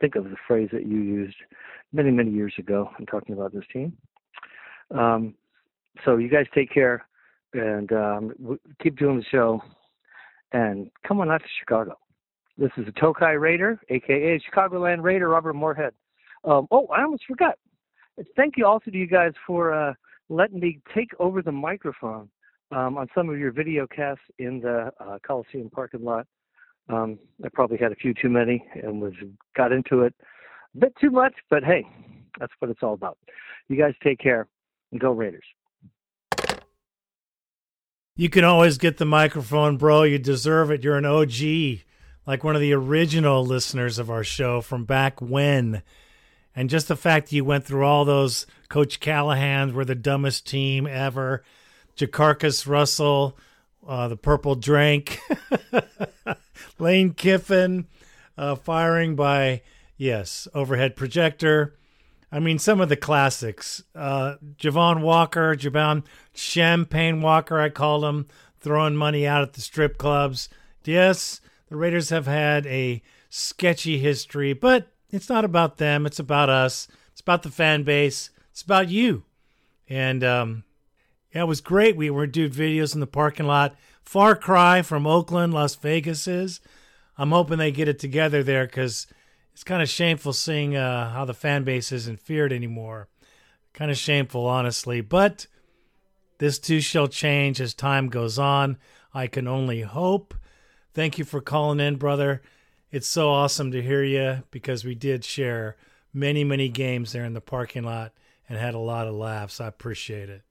[0.00, 1.36] Think of the phrase that you used
[1.92, 3.96] many, many years ago in talking about this team.
[4.94, 5.34] Um,
[6.04, 7.06] so you guys take care
[7.54, 9.60] and um, keep doing the show.
[10.52, 11.96] And come on out to Chicago.
[12.58, 15.92] This is a Tokai Raider, aka Chicagoland Raider, Robert Moorhead.
[16.44, 17.58] Um, oh, I almost forgot.
[18.36, 19.94] Thank you also to you guys for uh,
[20.28, 22.28] letting me take over the microphone
[22.70, 26.26] um, on some of your video casts in the uh, Coliseum parking lot.
[26.88, 29.14] Um, I probably had a few too many and was
[29.56, 30.14] got into it
[30.74, 31.84] a bit too much, but hey,
[32.38, 33.18] that's what it's all about.
[33.68, 34.46] You guys take care
[34.92, 35.44] and go Raiders.
[38.18, 40.04] You can always get the microphone, bro.
[40.04, 40.82] You deserve it.
[40.82, 41.82] You're an OG,
[42.26, 45.82] like one of the original listeners of our show from back when.
[46.54, 50.46] And just the fact that you went through all those Coach Callahan's were the dumbest
[50.46, 51.44] team ever.
[51.96, 53.38] JaMarcus Russell,
[53.86, 55.20] uh, the Purple Drink,
[56.78, 57.86] Lane Kiffin,
[58.36, 59.62] uh, firing by,
[59.96, 61.74] yes, overhead projector.
[62.30, 63.82] I mean, some of the classics.
[63.94, 66.04] Uh, Javon Walker, Javon
[66.34, 68.26] Champagne Walker, I called him,
[68.60, 70.48] throwing money out at the strip clubs.
[70.84, 76.04] Yes, the Raiders have had a sketchy history, but it's not about them.
[76.04, 76.88] It's about us.
[77.12, 78.30] It's about the fan base.
[78.50, 79.24] It's about you.
[79.88, 80.64] And um,
[81.36, 81.98] yeah, it was great.
[81.98, 83.76] We were doing videos in the parking lot.
[84.02, 86.62] Far cry from Oakland, Las Vegas is.
[87.18, 89.06] I'm hoping they get it together there because
[89.52, 93.08] it's kind of shameful seeing uh, how the fan base isn't feared anymore.
[93.74, 95.02] Kind of shameful, honestly.
[95.02, 95.46] But
[96.38, 98.78] this too shall change as time goes on.
[99.12, 100.34] I can only hope.
[100.94, 102.40] Thank you for calling in, brother.
[102.90, 105.76] It's so awesome to hear you because we did share
[106.14, 108.14] many, many games there in the parking lot
[108.48, 109.60] and had a lot of laughs.
[109.60, 110.45] I appreciate it.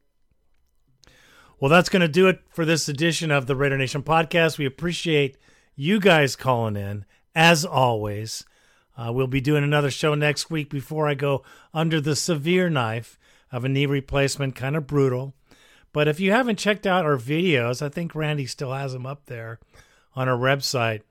[1.59, 4.57] Well, that's going to do it for this edition of the Raider Nation podcast.
[4.57, 5.37] We appreciate
[5.75, 8.43] you guys calling in, as always.
[8.97, 13.17] Uh, we'll be doing another show next week before I go under the severe knife
[13.53, 15.33] of a knee replacement, kind of brutal.
[15.93, 19.27] But if you haven't checked out our videos, I think Randy still has them up
[19.27, 19.59] there
[20.13, 21.01] on our website.